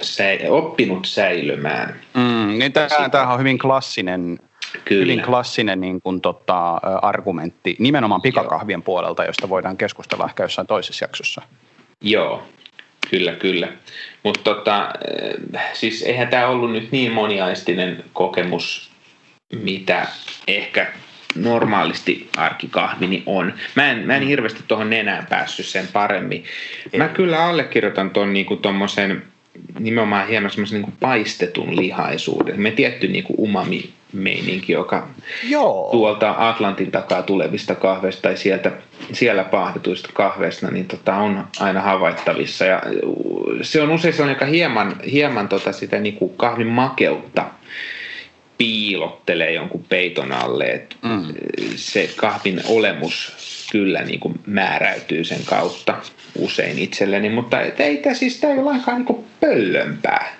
oppinut 0.48 1.06
säilymään. 1.06 2.00
Mm, 2.14 2.58
niin 2.58 2.72
tämä 2.72 3.32
on 3.32 3.38
hyvin 3.38 3.58
klassinen 3.58 4.38
Kyllä. 4.84 5.02
hyvin 5.02 5.22
klassinen 5.22 5.80
niin 5.80 6.00
kuin, 6.00 6.20
tota, 6.20 6.74
argumentti 7.02 7.76
nimenomaan 7.78 8.22
pikakahvien 8.22 8.78
Joo. 8.78 8.84
puolelta, 8.84 9.24
josta 9.24 9.48
voidaan 9.48 9.76
keskustella 9.76 10.24
ehkä 10.24 10.42
jossain 10.42 10.66
toisessa 10.66 11.04
jaksossa. 11.04 11.42
Joo, 12.00 12.42
kyllä, 13.10 13.32
kyllä. 13.32 13.68
Mutta 14.22 14.40
tota, 14.40 14.88
siis 15.72 16.02
eihän 16.02 16.28
tämä 16.28 16.46
ollut 16.46 16.72
nyt 16.72 16.92
niin 16.92 17.12
moniaistinen 17.12 18.04
kokemus, 18.12 18.90
mitä 19.62 20.06
ehkä 20.48 20.92
normaalisti 21.34 22.28
arkikahvini 22.36 23.22
on. 23.26 23.54
Mä 23.74 23.90
en, 23.90 23.98
mä 23.98 24.16
en 24.16 24.22
hirveästi 24.22 24.62
tuohon 24.68 24.90
nenään 24.90 25.26
päässyt 25.26 25.66
sen 25.66 25.88
paremmin. 25.92 26.44
Mä 26.96 27.08
kyllä 27.08 27.44
allekirjoitan 27.44 28.10
tuon 28.10 28.32
niinku 28.32 28.56
tommosen 28.56 29.22
nimenomaan 29.78 30.28
hieman 30.28 30.50
semmoisen 30.50 30.82
niin 30.82 30.96
paistetun 31.00 31.76
lihaisuuden. 31.76 32.60
Me 32.60 32.70
tietty 32.70 33.08
niin 33.08 33.24
kuin 33.24 33.40
umami 33.40 33.90
meininki, 34.12 34.72
joka 34.72 35.08
Joo. 35.48 35.88
tuolta 35.92 36.34
Atlantin 36.38 36.90
takaa 36.90 37.22
tulevista 37.22 37.74
kahveista 37.74 38.22
tai 38.22 38.36
sieltä, 38.36 38.72
siellä 39.12 39.44
pahdetuista 39.44 40.08
kahveista 40.12 40.70
niin 40.70 40.86
tota, 40.86 41.16
on 41.16 41.46
aina 41.60 41.80
havaittavissa. 41.80 42.64
Ja 42.64 42.82
se 43.62 43.82
on 43.82 43.90
usein 43.90 44.14
sellainen, 44.14 44.34
joka 44.34 44.44
hieman, 44.44 45.00
hieman 45.00 45.48
tota 45.48 45.72
sitä 45.72 45.98
niin 45.98 46.16
kuin 46.16 46.36
kahvin 46.36 46.66
makeutta 46.66 47.44
piilottelee 48.58 49.52
jonkun 49.52 49.84
peiton 49.88 50.32
alle. 50.32 50.64
Et 50.64 50.96
mm. 51.02 51.34
Se 51.76 52.10
kahvin 52.16 52.60
olemus 52.68 53.32
kyllä 53.72 54.02
niin 54.02 54.20
kuin 54.20 54.40
määräytyy 54.46 55.24
sen 55.24 55.44
kautta 55.44 55.94
usein 56.38 56.78
itselleni, 56.78 57.28
mutta 57.28 57.60
ei 57.60 57.96
tämä 57.96 58.14
siis 58.14 58.40
tää 58.40 58.50
ei 58.50 58.56
ole 58.56 58.64
lainkaan 58.64 59.04
niin 59.04 59.24
pöllömpää. 59.40 60.38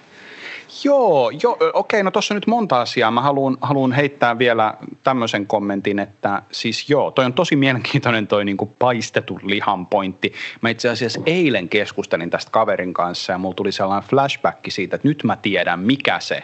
Joo, 0.84 1.30
jo, 1.30 1.50
okei, 1.52 1.70
okay, 1.74 2.02
no 2.02 2.10
tuossa 2.10 2.34
nyt 2.34 2.46
monta 2.46 2.80
asiaa. 2.80 3.10
Mä 3.10 3.20
haluan, 3.60 3.92
heittää 3.92 4.38
vielä 4.38 4.74
tämmöisen 5.02 5.46
kommentin, 5.46 5.98
että 5.98 6.42
siis 6.52 6.90
joo, 6.90 7.10
toi 7.10 7.24
on 7.24 7.32
tosi 7.32 7.56
mielenkiintoinen 7.56 8.26
toi 8.26 8.44
niinku 8.44 8.66
paistetun 8.66 9.40
lihan 9.44 9.86
pointti. 9.86 10.32
Mä 10.60 10.68
itse 10.68 10.88
asiassa 10.88 11.20
eilen 11.26 11.68
keskustelin 11.68 12.30
tästä 12.30 12.50
kaverin 12.50 12.94
kanssa 12.94 13.32
ja 13.32 13.38
mulla 13.38 13.54
tuli 13.54 13.72
sellainen 13.72 14.10
flashback 14.10 14.58
siitä, 14.68 14.96
että 14.96 15.08
nyt 15.08 15.24
mä 15.24 15.36
tiedän 15.36 15.80
mikä 15.80 16.20
se 16.20 16.42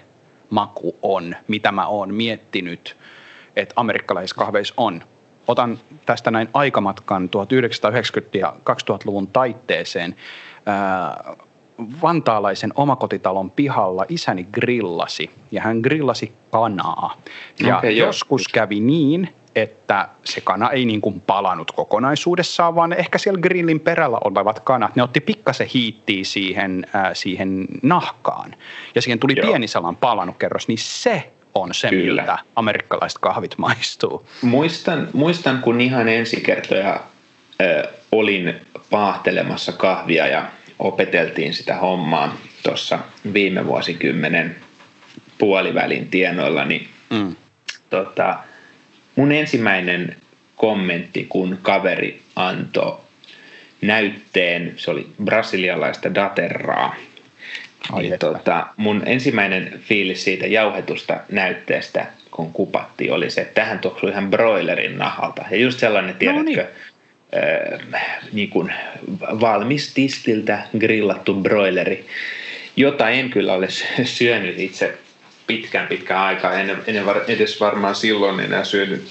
maku 0.50 0.96
on, 1.02 1.36
mitä 1.48 1.72
mä 1.72 1.86
oon 1.86 2.14
miettinyt, 2.14 2.96
että 3.56 3.72
amerikkalaisissa 3.76 4.36
kahveissa 4.36 4.74
on 4.76 5.02
otan 5.48 5.78
tästä 6.06 6.30
näin 6.30 6.48
aikamatkan 6.52 7.30
1990- 8.34 8.38
ja 8.38 8.56
2000-luvun 8.70 9.26
taitteeseen. 9.26 10.16
Vantaalaisen 12.02 12.72
omakotitalon 12.74 13.50
pihalla 13.50 14.04
isäni 14.08 14.44
grillasi 14.52 15.30
ja 15.50 15.62
hän 15.62 15.78
grillasi 15.78 16.32
kanaa. 16.50 17.16
Ja 17.66 17.78
okay, 17.78 17.90
joskus 17.90 18.42
jo. 18.42 18.52
kävi 18.52 18.80
niin, 18.80 19.34
että 19.54 20.08
se 20.24 20.40
kana 20.40 20.70
ei 20.70 20.84
niin 20.84 21.00
kuin 21.00 21.20
palannut 21.20 21.72
kokonaisuudessaan, 21.72 22.74
vaan 22.74 22.92
ehkä 22.92 23.18
siellä 23.18 23.40
grillin 23.40 23.80
perällä 23.80 24.18
olevat 24.24 24.60
kanat, 24.60 24.96
ne 24.96 25.02
otti 25.02 25.20
pikkasen 25.20 25.66
hiittiä 25.74 26.24
siihen, 26.24 26.86
äh, 26.94 27.10
siihen 27.12 27.66
nahkaan. 27.82 28.54
Ja 28.94 29.02
siihen 29.02 29.18
tuli 29.18 29.34
Joo. 29.36 29.46
pieni 29.46 29.68
salan 29.68 29.96
palannut 29.96 30.36
kerros, 30.36 30.68
niin 30.68 30.78
se 30.78 31.30
on 31.54 31.74
se, 31.74 31.88
Kyllä. 31.88 32.22
miltä 32.22 32.38
amerikkalaiset 32.56 33.18
kahvit 33.18 33.58
maistuu. 33.58 34.26
Muistan, 34.42 35.08
muistan 35.12 35.58
kun 35.58 35.80
ihan 35.80 36.08
ensi 36.08 36.40
kertoja 36.40 37.00
ö, 37.62 37.88
olin 38.12 38.54
paahtelemassa 38.90 39.72
kahvia 39.72 40.26
ja 40.26 40.44
opeteltiin 40.84 41.54
sitä 41.54 41.76
hommaa 41.76 42.36
tuossa 42.62 42.98
viime 43.32 43.66
vuosikymmenen 43.66 44.56
puolivälin 45.38 46.08
tienoilla, 46.08 46.64
niin 46.64 46.88
mm. 47.10 47.36
tota, 47.90 48.38
mun 49.16 49.32
ensimmäinen 49.32 50.16
kommentti, 50.56 51.26
kun 51.28 51.58
kaveri 51.62 52.22
antoi 52.36 52.98
näytteen, 53.80 54.72
se 54.76 54.90
oli 54.90 55.06
brasilialaista 55.24 56.14
daterraa, 56.14 56.94
niin, 57.96 58.18
tota, 58.18 58.66
mun 58.76 59.02
ensimmäinen 59.06 59.80
fiilis 59.84 60.24
siitä 60.24 60.46
jauhetusta 60.46 61.20
näytteestä, 61.32 62.06
kun 62.30 62.52
kupatti, 62.52 63.10
oli 63.10 63.30
se, 63.30 63.40
että 63.40 63.54
tähän 63.54 63.78
tuoksui 63.78 64.10
ihan 64.10 64.30
broilerin 64.30 64.98
nahalta. 64.98 65.44
Ja 65.50 65.56
just 65.56 65.78
sellainen, 65.78 66.14
tiedätkö, 66.14 66.42
no 66.42 66.44
niin. 66.44 66.66
Äh, 67.34 67.80
niin 68.32 68.50
kuin 68.50 68.72
valmis 69.20 69.94
tistiltä 69.94 70.58
grillattu 70.78 71.34
broileri, 71.34 72.06
jota 72.76 73.08
en 73.08 73.30
kyllä 73.30 73.52
ole 73.52 73.68
syönyt 74.04 74.58
itse 74.58 74.98
pitkään 75.46 75.88
pitkään 75.88 76.20
aikaa. 76.20 76.54
En, 76.54 76.70
en 76.86 77.04
edes 77.28 77.60
varmaan 77.60 77.94
silloin 77.94 78.40
enää 78.40 78.64
syönyt, 78.64 79.08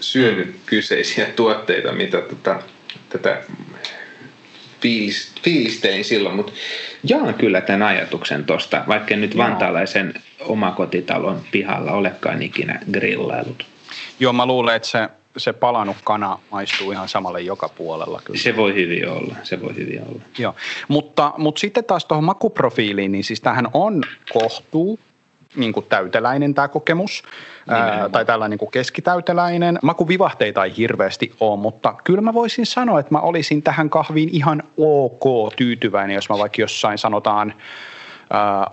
syönyt 0.00 0.56
kyseisiä 0.66 1.26
tuotteita, 1.26 1.92
mitä 1.92 2.20
tota, 2.20 2.62
tätä 3.08 3.42
fiilis, 4.80 5.32
fiilistelin 5.42 6.04
silloin, 6.04 6.36
mutta 6.36 6.52
jaan 7.04 7.34
kyllä 7.34 7.60
tämän 7.60 7.88
ajatuksen 7.88 8.44
tuosta, 8.44 8.84
vaikka 8.88 9.16
nyt 9.16 9.34
Joo. 9.34 9.44
vantaalaisen 9.44 10.14
omakotitalon 10.40 11.40
pihalla 11.50 11.92
olekaan 11.92 12.42
ikinä 12.42 12.80
grillailut. 12.92 13.66
Joo, 14.20 14.32
mä 14.32 14.46
luulen, 14.46 14.76
että 14.76 14.88
se, 14.88 15.08
se 15.36 15.52
palannut 15.52 15.96
kana 16.04 16.38
maistuu 16.50 16.92
ihan 16.92 17.08
samalle 17.08 17.40
joka 17.40 17.68
puolella. 17.68 18.20
Kyllä. 18.24 18.38
Se 18.40 18.56
voi 18.56 18.74
hyvin 18.74 19.08
olla, 19.08 19.34
se 19.42 19.62
voi 19.62 19.76
hyvin 19.76 20.02
olla. 20.08 20.22
Joo, 20.38 20.54
mutta, 20.88 21.32
mutta 21.38 21.60
sitten 21.60 21.84
taas 21.84 22.04
tuohon 22.04 22.24
makuprofiiliin, 22.24 23.12
niin 23.12 23.24
siis 23.24 23.40
tähän 23.40 23.68
on 23.72 24.02
kohtuu 24.32 24.98
niin 25.56 25.72
kuin 25.72 25.86
täyteläinen 25.88 26.54
tämä 26.54 26.68
kokemus, 26.68 27.22
ää, 27.68 28.08
tai 28.08 28.24
tällainen 28.24 28.58
niin 28.60 28.70
keskitäyteläinen. 28.70 29.78
Makuvivahteita 29.82 30.64
ei 30.64 30.76
hirveästi 30.76 31.32
ole, 31.40 31.60
mutta 31.60 31.94
kyllä 32.04 32.20
mä 32.20 32.34
voisin 32.34 32.66
sanoa, 32.66 33.00
että 33.00 33.14
mä 33.14 33.20
olisin 33.20 33.62
tähän 33.62 33.90
kahviin 33.90 34.28
ihan 34.32 34.62
ok 34.76 35.54
tyytyväinen, 35.56 36.14
jos 36.14 36.28
mä 36.28 36.38
vaikka 36.38 36.60
jossain 36.62 36.98
sanotaan 36.98 37.54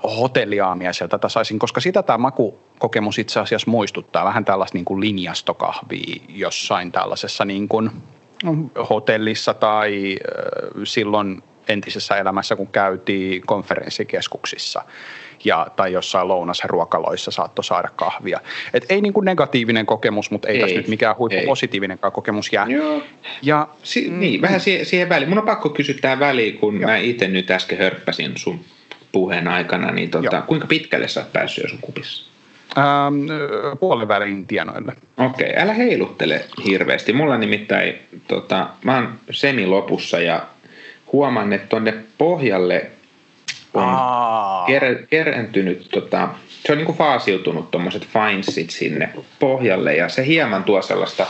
hotelliaamia 0.03 0.93
sieltä 0.93 1.17
tätä 1.17 1.29
saisin, 1.29 1.59
koska 1.59 1.81
sitä 1.81 2.03
tämä 2.03 2.17
makukokemus 2.17 3.19
itse 3.19 3.39
asiassa 3.39 3.71
muistuttaa 3.71 4.25
vähän 4.25 4.45
tällaista 4.45 4.77
niin 4.77 4.85
kuin 4.85 5.01
linjastokahvia 5.01 6.21
jossain 6.29 6.91
tällaisessa 6.91 7.45
niin 7.45 7.67
kuin 7.67 7.89
hotellissa 8.89 9.53
tai 9.53 10.19
silloin 10.83 11.43
entisessä 11.67 12.17
elämässä, 12.17 12.55
kun 12.55 12.67
käytiin 12.67 13.41
konferenssikeskuksissa 13.45 14.81
ja, 15.45 15.67
tai 15.75 15.93
jossain 15.93 16.27
lounasruokaloissa 16.27 17.31
saattoi 17.31 17.63
saada 17.63 17.89
kahvia. 17.95 18.39
Et 18.73 18.85
ei 18.89 19.01
niin 19.01 19.13
kuin 19.13 19.25
negatiivinen 19.25 19.85
kokemus, 19.85 20.31
mutta 20.31 20.47
ei, 20.47 20.55
ei 20.55 20.61
tässä 20.61 20.75
nyt 20.75 20.87
mikään 20.87 21.17
huippupositiivinenkaan 21.17 22.11
kokemus 22.11 22.53
jää. 22.53 22.65
Joo. 22.69 23.01
Ja, 23.41 23.67
si- 23.83 24.09
mm, 24.09 24.19
niin, 24.19 24.41
vähän 24.41 24.59
siihen, 24.59 24.85
siihen 24.85 25.09
väliin. 25.09 25.29
Mun 25.29 25.37
on 25.37 25.45
pakko 25.45 25.69
kysyä 25.69 25.95
tähän 26.01 26.19
väliin, 26.19 26.57
kun 26.57 26.81
joo. 26.81 26.89
mä 26.89 26.97
itse 26.97 27.27
nyt 27.27 27.51
äsken 27.51 27.77
hörppäsin 27.77 28.37
sun 28.37 28.59
puheen 29.11 29.47
aikana, 29.47 29.91
niin 29.91 30.09
tota, 30.09 30.41
kuinka 30.41 30.67
pitkälle 30.67 31.07
sä 31.07 31.19
oot 31.19 31.33
päässyt 31.33 31.63
jo 31.63 31.69
sun 31.69 31.79
kupissa? 31.81 32.29
Ähm, 32.77 33.25
puolivälin 33.79 34.47
tienoille. 34.47 34.93
Okei, 35.17 35.49
okay, 35.49 35.63
älä 35.63 35.73
heiluttele 35.73 36.45
hirveästi. 36.65 37.13
Mulla 37.13 37.37
nimittäin, 37.37 37.99
tota, 38.27 38.69
mä 38.83 38.95
oon 38.95 39.13
semilopussa 39.31 40.19
ja 40.19 40.45
huomaan, 41.11 41.53
että 41.53 41.67
tonne 41.67 41.93
pohjalle 42.17 42.91
on 43.73 43.95
ker- 44.67 45.07
kerentynyt, 45.09 45.87
tota, 45.91 46.29
se 46.47 46.71
on 46.71 46.77
niin 46.77 46.85
kuin 46.85 46.97
faasiutunut 46.97 47.71
tuommoiset 47.71 48.07
finesit 48.07 48.69
sinne 48.69 49.09
pohjalle 49.39 49.95
ja 49.95 50.09
se 50.09 50.25
hieman 50.25 50.63
tuo 50.63 50.81
sellaista 50.81 51.27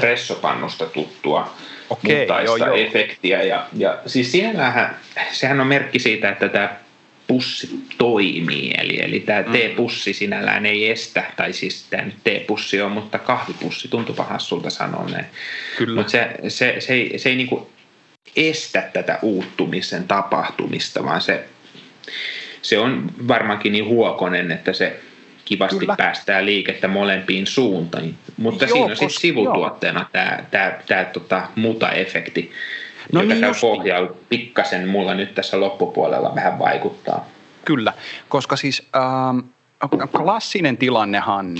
pressopannusta 0.00 0.86
tuttua 0.86 1.54
Okei, 1.90 2.26
joo, 2.44 2.56
joo. 2.56 2.74
efektiä. 2.74 3.42
Ja, 3.42 3.66
ja 3.76 3.98
siis 4.06 4.32
siellähän, 4.32 4.96
sehän 5.32 5.60
on 5.60 5.66
merkki 5.66 5.98
siitä, 5.98 6.28
että 6.28 6.48
tämä 6.48 6.76
pussi 7.32 7.70
toimii. 7.98 8.74
Eli, 8.78 9.02
eli 9.02 9.20
tämä 9.20 9.42
mm. 9.42 9.52
teepussi 9.52 10.12
sinällään 10.12 10.66
ei 10.66 10.90
estä, 10.90 11.24
tai 11.36 11.52
siis 11.52 11.86
tämä 11.90 12.02
nyt 12.02 12.14
teepussi 12.24 12.80
on, 12.80 12.92
mutta 12.92 13.18
kahvipussi, 13.18 13.88
tuntuu 13.88 14.16
hassulta 14.18 14.70
sanoa 14.70 15.08
näin. 15.08 15.26
Kyllä. 15.78 15.94
Mutta 15.94 16.10
se, 16.10 16.28
se, 16.48 16.76
se, 16.78 16.94
ei, 16.94 17.18
se 17.18 17.28
ei 17.28 17.36
niinku 17.36 17.70
estä 18.36 18.90
tätä 18.92 19.18
uuttumisen 19.22 20.08
tapahtumista, 20.08 21.04
vaan 21.04 21.20
se, 21.20 21.44
se 22.62 22.78
on 22.78 23.10
varmaankin 23.28 23.72
niin 23.72 23.86
huokonen, 23.86 24.50
että 24.50 24.72
se 24.72 25.00
kivasti 25.44 25.78
Kyllä. 25.78 25.94
päästää 25.96 26.44
liikettä 26.44 26.88
molempiin 26.88 27.46
suuntiin. 27.46 28.14
Mutta 28.36 28.64
joo, 28.64 28.72
siinä 28.72 28.90
on 28.90 28.96
sitten 28.96 29.20
sivutuotteena 29.20 30.06
tämä 30.50 31.04
tota, 31.12 31.48
muta-efekti, 31.56 32.52
no 33.12 33.22
joka 33.22 33.34
niin 33.34 33.54
pohjalla 33.60 34.10
pikkasen 34.28 34.88
mulla 34.88 35.14
nyt 35.14 35.34
tässä 35.34 35.60
loppupuolella 35.60 36.34
vähän 36.34 36.58
vaikuttaa. 36.58 37.28
Kyllä, 37.64 37.92
koska 38.28 38.56
siis 38.56 38.86
äh, 38.96 40.08
klassinen 40.16 40.76
tilannehan 40.76 41.56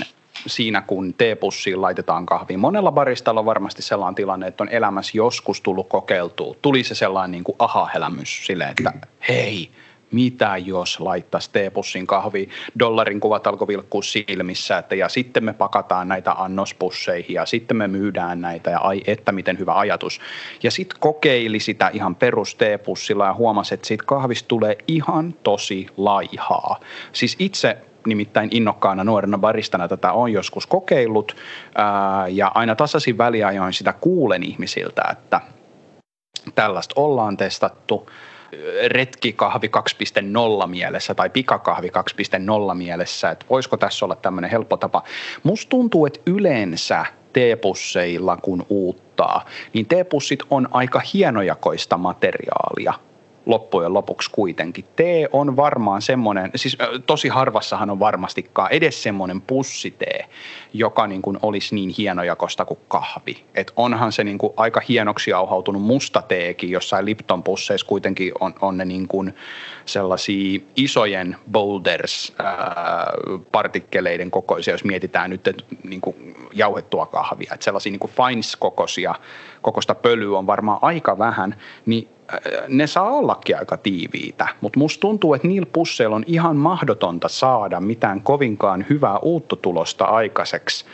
siinä, 0.47 0.81
kun 0.81 1.13
teepussiin 1.13 1.81
laitetaan 1.81 2.25
kahvia. 2.25 2.57
Monella 2.57 2.91
baristalla 2.91 3.39
on 3.39 3.45
varmasti 3.45 3.81
sellainen 3.81 4.15
tilanne, 4.15 4.47
että 4.47 4.63
on 4.63 4.69
elämässä 4.69 5.11
joskus 5.17 5.61
tullut 5.61 5.89
kokeiltua. 5.89 6.55
Tuli 6.61 6.83
se 6.83 6.95
sellainen 6.95 7.31
niin 7.31 7.43
kuin 7.43 7.55
aha-elämys 7.59 8.45
silleen, 8.45 8.69
että 8.69 8.93
hei, 9.29 9.69
mitä 10.13 10.57
jos 10.57 10.99
laittaisi 10.99 11.49
teepussin 11.53 12.07
kahvi, 12.07 12.49
dollarin 12.79 13.19
kuvat 13.19 13.47
alkoi 13.47 13.67
vilkkua 13.67 14.01
silmissä, 14.01 14.77
että 14.77 14.95
ja 14.95 15.09
sitten 15.09 15.45
me 15.45 15.53
pakataan 15.53 16.07
näitä 16.07 16.31
annospusseihin 16.31 17.33
ja 17.33 17.45
sitten 17.45 17.77
me 17.77 17.87
myydään 17.87 18.41
näitä 18.41 18.69
ja 18.69 18.79
ai 18.79 19.01
että 19.07 19.31
miten 19.31 19.59
hyvä 19.59 19.79
ajatus. 19.79 20.21
Ja 20.63 20.71
sitten 20.71 20.99
kokeili 20.99 21.59
sitä 21.59 21.89
ihan 21.93 22.15
perus 22.15 22.55
teepussilla 22.55 23.25
ja 23.25 23.33
huomasi, 23.33 23.73
että 23.73 23.87
siitä 23.87 24.03
kahvista 24.07 24.47
tulee 24.47 24.77
ihan 24.87 25.33
tosi 25.43 25.87
laihaa. 25.97 26.79
Siis 27.11 27.35
itse 27.39 27.77
nimittäin 28.07 28.49
innokkaana 28.51 29.03
nuorena 29.03 29.37
baristana 29.37 29.87
tätä 29.87 30.13
on 30.13 30.31
joskus 30.33 30.67
kokeillut 30.67 31.35
ää, 31.75 32.27
ja 32.27 32.51
aina 32.55 32.75
tasaisin 32.75 33.17
väliajoin 33.17 33.73
sitä 33.73 33.93
kuulen 33.93 34.43
ihmisiltä, 34.43 35.03
että 35.11 35.41
tällaista 36.55 36.93
ollaan 37.01 37.37
testattu 37.37 38.09
retkikahvi 38.87 39.71
2.0 40.61 40.67
mielessä 40.67 41.15
tai 41.15 41.29
pikakahvi 41.29 41.91
2.0 42.69 42.75
mielessä, 42.75 43.31
että 43.31 43.45
voisiko 43.49 43.77
tässä 43.77 44.05
olla 44.05 44.15
tämmöinen 44.15 44.51
helppo 44.51 44.77
tapa. 44.77 45.03
Musta 45.43 45.69
tuntuu, 45.69 46.05
että 46.05 46.19
yleensä 46.25 47.05
teepusseilla 47.33 48.37
kun 48.37 48.65
uuttaa, 48.69 49.45
niin 49.73 49.85
teepussit 49.85 50.39
on 50.49 50.67
aika 50.71 51.01
hienojakoista 51.13 51.97
materiaalia 51.97 52.93
loppujen 53.45 53.93
lopuksi 53.93 54.31
kuitenkin. 54.31 54.85
Tee 54.95 55.29
on 55.31 55.55
varmaan 55.55 56.01
semmoinen, 56.01 56.51
siis 56.55 56.77
tosi 57.05 57.27
harvassahan 57.27 57.89
on 57.89 57.99
varmastikaan 57.99 58.71
edes 58.71 59.03
semmoinen 59.03 59.41
pussitee, 59.41 60.25
joka 60.73 61.07
niin 61.07 61.21
kuin 61.21 61.39
olisi 61.41 61.75
niin 61.75 61.89
hienojakosta 61.97 62.65
kuin 62.65 62.79
kahvi. 62.87 63.43
Et 63.55 63.73
onhan 63.75 64.11
se 64.11 64.23
niin 64.23 64.37
kuin 64.37 64.53
aika 64.57 64.81
hienoksi 64.89 65.33
auhautunut 65.33 65.81
musta 65.81 66.21
teekin, 66.21 66.69
jossain 66.69 67.05
Lipton 67.05 67.43
pusseissa 67.43 67.87
kuitenkin 67.87 68.31
on, 68.39 68.53
on 68.61 68.77
ne 68.77 68.85
niin 68.85 69.07
kuin 69.07 69.35
sellaisia 69.85 70.59
isojen 70.75 71.35
boulders 71.51 72.33
ää, 72.39 73.11
partikkeleiden 73.51 74.31
kokoisia, 74.31 74.73
jos 74.73 74.83
mietitään 74.83 75.29
nyt 75.29 75.47
että 75.47 75.63
niin 75.83 76.01
kuin 76.01 76.35
jauhettua 76.53 77.05
kahvia. 77.05 77.51
Että 77.53 77.63
sellaisia 77.63 77.91
niin 77.91 77.99
kuin 77.99 78.11
fines-kokoisia, 78.11 79.15
kokosta 79.61 79.95
pölyä 79.95 80.37
on 80.37 80.47
varmaan 80.47 80.79
aika 80.81 81.17
vähän, 81.17 81.55
niin 81.85 82.07
ne 82.67 82.87
saa 82.87 83.09
ollakin 83.09 83.57
aika 83.57 83.77
tiiviitä, 83.77 84.47
mutta 84.61 84.79
musta 84.79 85.01
tuntuu, 85.01 85.33
että 85.33 85.47
niillä 85.47 85.67
pusseilla 85.73 86.15
on 86.15 86.23
ihan 86.27 86.57
mahdotonta 86.57 87.27
saada 87.27 87.79
mitään 87.79 88.21
kovinkaan 88.21 88.85
hyvää 88.89 89.17
uuttotulosta 89.17 90.05
aikaiseksi 90.05 90.85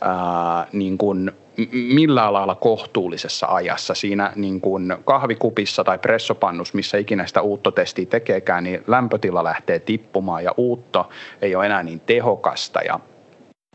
ää, 0.00 0.66
niin 0.72 0.98
kuin 0.98 1.32
millään 1.72 2.32
lailla 2.32 2.54
kohtuullisessa 2.54 3.46
ajassa. 3.46 3.94
Siinä 3.94 4.32
niin 4.36 4.60
kuin 4.60 4.96
kahvikupissa 5.04 5.84
tai 5.84 5.98
pressopannus, 5.98 6.74
missä 6.74 6.98
ikinä 6.98 7.26
sitä 7.26 7.42
uuttotestiä 7.42 8.06
tekeekään, 8.06 8.64
niin 8.64 8.84
lämpötila 8.86 9.44
lähtee 9.44 9.78
tippumaan 9.78 10.44
ja 10.44 10.54
uutto 10.56 11.08
ei 11.42 11.56
ole 11.56 11.66
enää 11.66 11.82
niin 11.82 12.00
tehokasta 12.00 12.80
ja 12.80 13.00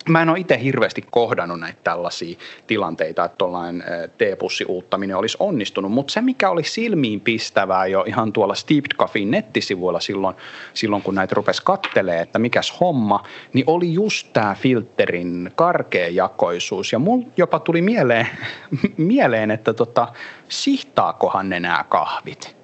Mä 0.10 0.22
en 0.22 0.30
ole 0.30 0.39
itse 0.39 0.60
hirveästi 0.63 1.04
kohdannut 1.12 1.60
näitä 1.60 1.80
tällaisia 1.84 2.38
tilanteita, 2.67 3.26
että 3.26 3.38
tuollainen 3.38 3.84
teepussi 4.17 4.65
uuttaminen 4.65 5.17
olisi 5.17 5.38
onnistunut, 5.39 5.91
mutta 5.91 6.13
se 6.13 6.22
mikä 6.22 6.50
oli 6.50 6.63
silmiin 6.63 7.22
pistävää 7.22 7.88
jo 7.88 8.04
ihan 8.08 8.34
tuolla 8.34 8.56
Steeped 8.56 8.91
Coffeein 8.98 9.32
nettisivuilla 9.32 10.00
silloin, 10.00 10.36
silloin 10.74 11.02
kun 11.02 11.15
näitä 11.15 11.36
rupesi 11.36 11.62
kattelee, 11.65 12.22
että 12.22 12.39
mikäs 12.39 12.80
homma, 12.80 13.24
niin 13.54 13.63
oli 13.67 13.93
just 13.93 14.34
tämä 14.34 14.56
filterin 14.60 15.52
karkeajakoisuus. 15.56 16.91
Ja 16.91 17.00
mulla 17.00 17.26
jopa 17.38 17.60
tuli 17.60 17.82
mieleen, 17.82 18.28
mieleen 18.98 19.52
että 19.52 19.74
tota, 19.74 20.08
sihtaakohan 20.50 21.50
ne 21.50 21.60
nämä 21.60 21.86
kahvit 21.89 22.59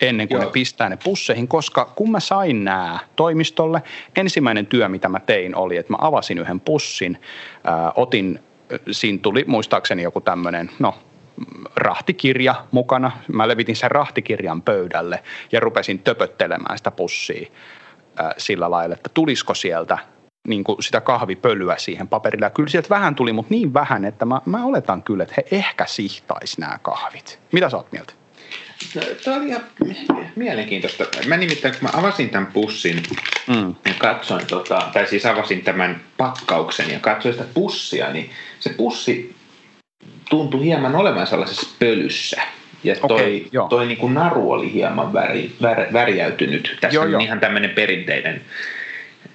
ennen 0.00 0.28
kuin 0.28 0.36
Joo. 0.36 0.44
ne 0.44 0.52
pistää 0.52 0.88
ne 0.88 0.98
pusseihin, 1.04 1.48
koska 1.48 1.84
kun 1.84 2.10
mä 2.10 2.20
sain 2.20 2.64
nämä 2.64 2.98
toimistolle, 3.16 3.82
ensimmäinen 4.16 4.66
työ, 4.66 4.88
mitä 4.88 5.08
mä 5.08 5.20
tein, 5.20 5.56
oli, 5.56 5.76
että 5.76 5.92
mä 5.92 5.96
avasin 6.00 6.38
yhden 6.38 6.60
pussin, 6.60 7.20
ää, 7.64 7.92
otin, 7.96 8.40
siinä 8.90 9.18
tuli 9.22 9.44
muistaakseni 9.46 10.02
joku 10.02 10.20
tämmöinen, 10.20 10.70
no 10.78 10.94
rahtikirja 11.76 12.54
mukana. 12.70 13.12
Mä 13.32 13.48
levitin 13.48 13.76
sen 13.76 13.90
rahtikirjan 13.90 14.62
pöydälle 14.62 15.22
ja 15.52 15.60
rupesin 15.60 15.98
töpöttelemään 15.98 16.78
sitä 16.78 16.90
pussia 16.90 17.50
ää, 18.16 18.34
sillä 18.38 18.70
lailla, 18.70 18.94
että 18.94 19.10
tulisiko 19.14 19.54
sieltä 19.54 19.98
niin 20.48 20.64
kuin 20.64 20.82
sitä 20.82 21.00
kahvipölyä 21.00 21.74
siihen 21.78 22.08
paperille. 22.08 22.46
Ja 22.46 22.50
kyllä 22.50 22.68
sieltä 22.68 22.88
vähän 22.88 23.14
tuli, 23.14 23.32
mutta 23.32 23.54
niin 23.54 23.74
vähän, 23.74 24.04
että 24.04 24.24
mä, 24.24 24.40
mä 24.46 24.64
oletan 24.64 25.02
kyllä, 25.02 25.22
että 25.22 25.34
he 25.36 25.44
ehkä 25.50 25.86
sihtaisi 25.86 26.60
nämä 26.60 26.78
kahvit. 26.82 27.38
Mitä 27.52 27.70
sä 27.70 27.76
oot 27.76 27.92
mieltä? 27.92 28.19
Tämä 29.24 29.36
oli 29.36 29.48
ihan 29.48 29.64
mielenkiintoista. 30.36 31.04
Mä 31.26 31.36
nimittäin, 31.36 31.74
kun 31.74 31.82
mä 31.82 31.98
avasin 31.98 32.30
tämän 32.30 32.52
pussin 32.52 33.02
mm. 33.46 33.74
ja 33.86 33.94
katsoin, 33.98 34.46
tota, 34.46 34.82
tai 34.92 35.06
siis 35.06 35.26
avasin 35.26 35.62
tämän 35.62 36.00
pakkauksen 36.16 36.90
ja 36.90 36.98
katsoin 36.98 37.34
sitä 37.34 37.46
pussia, 37.54 38.12
niin 38.12 38.30
se 38.60 38.70
pussi 38.70 39.34
tuntui 40.30 40.64
hieman 40.64 40.96
olevan 40.96 41.26
sellaisessa 41.26 41.68
pölyssä. 41.78 42.42
Ja 42.84 42.96
toi, 42.96 43.46
okay, 43.46 43.68
toi 43.68 43.86
niin 43.86 43.98
kuin 43.98 44.14
naru 44.14 44.52
oli 44.52 44.72
hieman 44.72 45.12
väri, 45.12 45.52
vär, 45.62 45.92
värjäytynyt. 45.92 46.76
Tässä 46.80 46.94
joo, 46.96 47.04
on 47.04 47.10
joo. 47.10 47.20
ihan 47.20 47.40
tämmöinen 47.40 47.70
perinteinen 47.70 48.40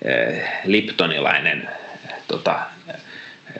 äh, 0.08 0.50
liptonilainen 0.66 1.70
tota, 2.28 2.60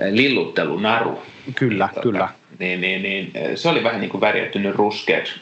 lilluttelunaru. 0.10 1.24
Kyllä, 1.56 1.90
niin, 1.94 2.02
kyllä. 2.02 2.20
Tota, 2.20 2.34
niin, 2.60 2.82
niin, 2.82 3.02
niin, 3.02 3.32
se 3.56 3.70
oli 3.70 3.84
vähän 3.84 4.02
niin 4.02 4.12
kuin 4.12 4.22
värjäytynyt 4.22 4.76
ruskeaksi 4.76 5.34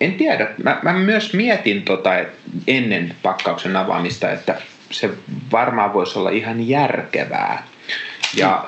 en 0.00 0.14
tiedä. 0.14 0.48
Mä, 0.62 0.78
mä 0.82 0.92
myös 0.92 1.32
mietin 1.34 1.82
tota, 1.82 2.10
ennen 2.66 3.14
pakkauksen 3.22 3.76
avaamista, 3.76 4.32
että 4.32 4.60
se 4.90 5.10
varmaan 5.52 5.92
voisi 5.92 6.18
olla 6.18 6.30
ihan 6.30 6.68
järkevää. 6.68 7.66
Ja 8.34 8.66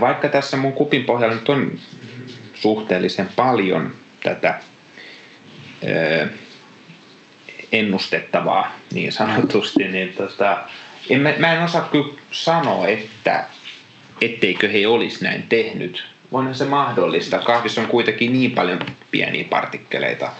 vaikka 0.00 0.28
tässä 0.28 0.56
mun 0.56 0.72
kupin 0.72 1.04
pohjalla 1.04 1.34
nyt 1.34 1.48
on 1.48 1.78
suhteellisen 2.54 3.28
paljon 3.36 3.94
tätä 4.22 4.60
ö, 5.86 6.28
ennustettavaa 7.72 8.74
niin 8.92 9.12
sanotusti, 9.12 9.88
niin 9.88 10.12
tota, 10.12 10.58
en, 11.10 11.20
mä, 11.20 11.32
mä 11.38 11.52
en 11.52 11.62
osaa 11.62 11.88
kyllä 11.92 12.14
sanoa, 12.30 12.86
että 12.86 13.44
etteikö 14.20 14.68
he 14.68 14.86
olisi 14.86 15.24
näin 15.24 15.42
tehnyt 15.48 16.04
onhan 16.32 16.54
se 16.54 16.64
mahdollista. 16.64 17.38
Kahvissa 17.38 17.80
on 17.80 17.86
kuitenkin 17.86 18.32
niin 18.32 18.50
paljon 18.50 18.78
pieniä 19.10 19.44
partikkeleita. 19.50 20.30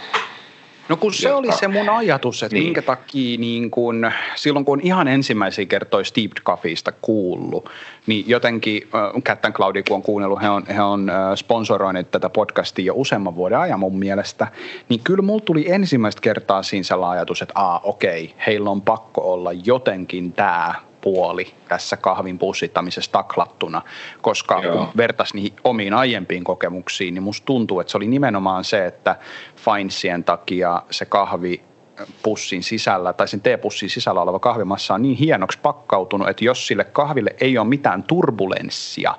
No 0.89 0.97
kun 0.97 1.15
se 1.15 1.29
jotka... 1.29 1.39
oli 1.39 1.53
se 1.53 1.69
mun 1.69 1.89
ajatus, 1.89 2.43
että 2.43 2.55
niin. 2.55 2.65
minkä 2.65 2.83
takia 2.83 3.39
niin 3.39 3.71
kun, 3.71 4.11
silloin 4.37 4.65
kun 4.65 4.81
ihan 4.83 5.09
ensimmäisiä 5.09 5.67
kertoi 5.67 6.05
Steeped 6.05 6.43
Coffeesta 6.45 6.93
kuullut, 6.93 7.71
niin 8.07 8.25
jotenkin 8.29 8.89
äh, 8.95 9.23
Cat 9.23 9.55
Cloudi 9.55 9.83
kun 9.83 9.95
on 9.95 10.03
kuunnellut, 10.03 10.43
he 10.43 10.49
on, 10.49 10.67
he 10.67 10.83
on 10.83 11.11
äh, 11.11 11.17
sponsoroineet 11.35 12.11
tätä 12.11 12.29
podcastia 12.29 12.85
jo 12.85 12.93
useamman 12.97 13.35
vuoden 13.35 13.59
ajan 13.59 13.81
mun 13.81 13.99
mielestä, 13.99 14.47
niin 14.89 15.01
kyllä 15.05 15.23
mulla 15.23 15.45
tuli 15.45 15.73
ensimmäistä 15.73 16.21
kertaa 16.21 16.63
siinä 16.63 16.85
sellainen 16.85 17.19
ajatus, 17.19 17.43
että 17.43 17.53
aa 17.55 17.81
okei, 17.85 18.35
heillä 18.47 18.71
on 18.71 18.83
pakko 18.83 19.33
olla 19.33 19.53
jotenkin 19.53 20.33
tämä 20.33 20.75
puoli 21.13 21.55
tässä 21.69 21.97
kahvin 21.97 22.39
pussittamisessa 22.39 23.13
taklattuna, 23.13 23.83
koska 24.21 24.61
Joo. 24.63 24.77
kun 24.77 24.89
vertaisi 24.97 25.35
niihin 25.35 25.53
omiin 25.65 25.95
aiempiin 25.95 26.45
kokemuksiin, 26.45 27.15
niin 27.15 27.23
musta 27.23 27.45
tuntuu, 27.45 27.81
että 27.81 27.91
se 27.91 27.97
oli 27.97 28.07
nimenomaan 28.07 28.65
se, 28.65 28.87
että 28.87 29.17
Finesien 29.57 30.25
takia 30.25 30.83
se 30.91 31.05
kahvi 31.05 31.63
pussin 32.23 32.63
sisällä 32.63 33.13
tai 33.13 33.29
sen 33.29 33.41
teepussin 33.41 33.91
sisällä 33.91 34.23
oleva 34.23 34.39
kahvimassa 34.39 34.95
on 34.95 35.03
niin 35.03 35.17
hienoksi 35.17 35.59
pakkautunut, 35.63 36.29
että 36.29 36.45
jos 36.45 36.67
sille 36.67 36.85
kahville 36.85 37.37
ei 37.41 37.59
ole 37.59 37.69
mitään 37.69 38.03
turbulenssia, 38.03 39.15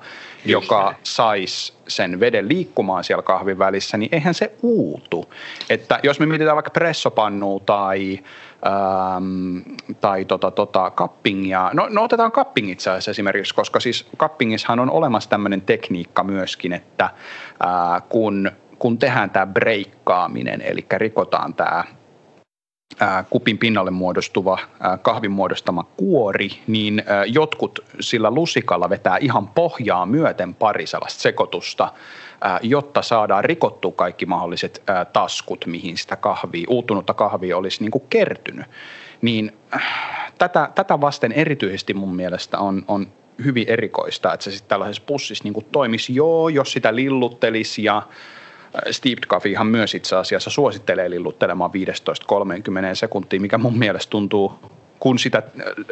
joka 0.45 0.93
saisi 1.03 1.73
sen 1.87 2.19
veden 2.19 2.47
liikkumaan 2.47 3.03
siellä 3.03 3.21
kahvin 3.21 3.59
välissä, 3.59 3.97
niin 3.97 4.09
eihän 4.11 4.33
se 4.33 4.51
uutu. 4.61 5.33
Että 5.69 5.99
jos 6.03 6.19
me 6.19 6.25
mietitään 6.25 6.55
vaikka 6.55 6.71
pressopannua 6.71 7.59
tai, 7.65 8.19
ähm, 8.67 9.57
tai 10.01 10.25
tota, 10.25 10.51
tota, 10.51 10.89
kappingia, 10.89 11.69
no, 11.73 11.87
no 11.89 12.03
otetaan 12.03 12.31
kapping 12.31 12.71
itse 12.71 12.89
asiassa 12.89 13.11
esimerkiksi, 13.11 13.55
koska 13.55 13.79
siis 13.79 14.07
kappingissahan 14.17 14.79
on 14.79 14.91
olemassa 14.91 15.29
tämmöinen 15.29 15.61
tekniikka 15.61 16.23
myöskin, 16.23 16.73
että 16.73 17.03
äh, 17.03 18.03
kun, 18.09 18.51
kun 18.79 18.97
tehdään 18.97 19.29
tämä 19.29 19.45
breikkaaminen, 19.45 20.61
eli 20.61 20.85
rikotaan 20.97 21.53
tämä 21.53 21.83
kupin 23.29 23.57
pinnalle 23.57 23.91
muodostuva 23.91 24.59
kahvin 25.01 25.31
muodostama 25.31 25.83
kuori, 25.83 26.49
niin 26.67 27.03
jotkut 27.27 27.79
sillä 27.99 28.31
lusikalla 28.31 28.89
vetää 28.89 29.17
ihan 29.17 29.47
pohjaa 29.47 30.05
myöten 30.05 30.55
pari 30.55 30.87
sellaista 30.87 31.21
sekoitusta, 31.21 31.93
jotta 32.61 33.01
saadaan 33.01 33.45
rikottua 33.45 33.91
kaikki 33.91 34.25
mahdolliset 34.25 34.83
taskut, 35.13 35.65
mihin 35.65 35.97
sitä 35.97 36.15
kahvia, 36.15 36.65
uutunutta 36.69 37.13
kahvia 37.13 37.57
olisi 37.57 37.81
niin 37.83 37.91
kuin 37.91 38.03
kertynyt. 38.09 38.65
Niin 39.21 39.57
tätä, 40.37 40.69
tätä 40.75 41.01
vasten 41.01 41.31
erityisesti 41.31 41.93
mun 41.93 42.15
mielestä 42.15 42.59
on, 42.59 42.85
on 42.87 43.07
hyvin 43.43 43.65
erikoista, 43.69 44.33
että 44.33 44.43
se 44.43 44.51
sitten 44.51 44.69
tällaisessa 44.69 45.03
pussissa 45.05 45.43
niin 45.43 45.53
kuin 45.53 45.65
toimisi 45.71 46.15
joo, 46.15 46.49
jos 46.49 46.71
sitä 46.71 46.95
lilluttelisi 46.95 47.83
ja 47.83 48.01
Steve 48.91 49.21
Coffeyhan 49.27 49.67
myös 49.67 49.95
itse 49.95 50.15
asiassa 50.15 50.49
suosittelee 50.49 51.09
lilluttelemaan 51.09 51.71
15-30 51.71 51.73
sekuntia, 52.93 53.39
mikä 53.39 53.57
mun 53.57 53.77
mielestä 53.77 54.09
tuntuu 54.09 54.59
kun 54.99 55.19
sitä 55.19 55.43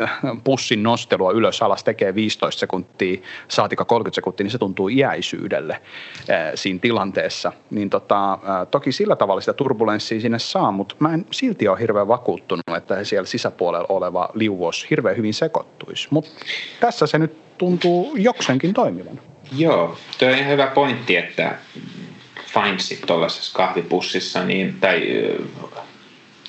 äh, 0.02 0.20
pussin 0.44 0.84
nostelua 0.84 1.32
ylös 1.32 1.62
alas 1.62 1.84
tekee 1.84 2.16
15 2.16 2.60
sekuntia, 2.60 3.22
saatika 3.48 3.86
30 3.86 4.16
sekuntia, 4.16 4.44
niin 4.44 4.52
se 4.52 4.58
tuntuu 4.58 4.88
iäisyydelle 4.90 5.74
äh, 5.74 6.52
siinä 6.56 6.80
tilanteessa. 6.80 7.52
Niin 7.70 7.90
tota, 7.90 8.34
äh, 8.34 8.40
toki 8.72 8.92
sillä 8.92 9.16
tavalla 9.16 9.42
sitä 9.42 9.54
turbulenssia 9.54 10.22
sinne 10.22 10.40
saa, 10.40 10.72
mutta 10.72 10.96
mä 11.00 11.14
en 11.14 11.26
silti 11.32 11.68
ole 11.68 11.80
hirveän 11.80 12.08
vakuuttunut, 12.08 12.64
että 12.78 13.04
siellä 13.04 13.28
sisäpuolella 13.28 13.88
oleva 13.90 14.30
liuos 14.34 14.88
hirveän 14.90 15.18
hyvin 15.18 15.34
sekoittuisi. 15.34 16.08
Mutta 16.12 16.32
tässä 16.80 17.08
se 17.08 17.20
nyt 17.20 17.58
tuntuu 17.58 18.16
jokseenkin 18.16 18.74
toimivan. 18.74 19.20
Joo, 19.58 19.98
tuo 20.20 20.28
on 20.28 20.34
ihan 20.34 20.52
hyvä 20.52 20.68
pointti, 20.68 21.16
että 21.16 21.56
Finesit 22.64 23.02
tuollaisessa 23.02 23.58
kahvipussissa, 23.58 24.44
niin, 24.44 24.76
tai 24.80 25.02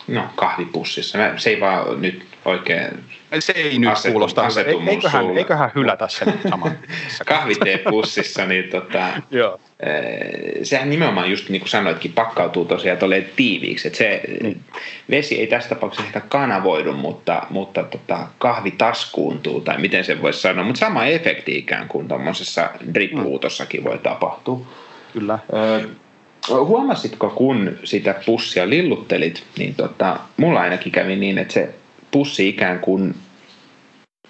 no 0.07 0.25
kahvipussissa, 0.37 1.19
se 1.37 1.51
ei 1.51 1.61
vaan 1.61 2.03
nyt 2.03 2.27
oikein 2.45 3.05
se 3.39 3.53
ei 3.53 3.79
nyt 3.79 3.91
asetu, 3.91 4.13
kuulosta, 4.13 4.47
eiköhän, 4.91 5.39
eiköhän 5.39 5.71
hylätä 5.75 6.09
sen 6.09 6.41
saman. 6.49 6.79
Kahviteepussissa, 7.27 8.47
niin 8.47 8.71
tota, 8.71 9.09
Joo. 9.31 9.61
sehän 10.63 10.91
nimenomaan 10.91 11.31
just 11.31 11.49
niin 11.49 11.61
kuin 11.61 11.69
sanoitkin, 11.69 12.13
pakkautuu 12.13 12.65
tosiaan 12.65 12.99
tolleen 12.99 13.29
tiiviiksi. 13.37 13.89
Että 13.89 13.99
se 13.99 14.21
niin. 14.43 14.61
vesi 15.11 15.41
ei 15.41 15.47
tässä 15.47 15.69
tapauksessa 15.69 16.07
ehkä 16.07 16.21
kanavoidu, 16.21 16.93
mutta, 16.93 17.43
mutta 17.51 17.83
tota, 17.83 18.19
kahvi 18.39 18.71
taskuuntuu, 18.71 19.61
tai 19.61 19.79
miten 19.79 20.05
se 20.05 20.23
voisi 20.23 20.41
sanoa. 20.41 20.65
Mutta 20.65 20.79
sama 20.79 21.05
efekti 21.05 21.59
ikään 21.59 21.89
kuin 21.89 22.09
tuommoisessa 22.09 22.71
drip 22.95 23.13
voi 23.85 23.99
tapahtua. 23.99 24.67
Kyllä. 25.13 25.39
huomasitko, 26.49 27.31
kun 27.31 27.79
sitä 27.85 28.15
pussia 28.27 28.71
lilluttelit, 28.71 29.45
niin 29.59 29.75
tota, 29.75 30.21
mulla 30.37 30.61
ainakin 30.61 30.93
kävi 30.93 31.17
niin, 31.17 31.39
että 31.39 31.55
se 31.55 31.75
pussi 32.11 32.49
ikään 32.49 32.79
kuin 32.79 33.15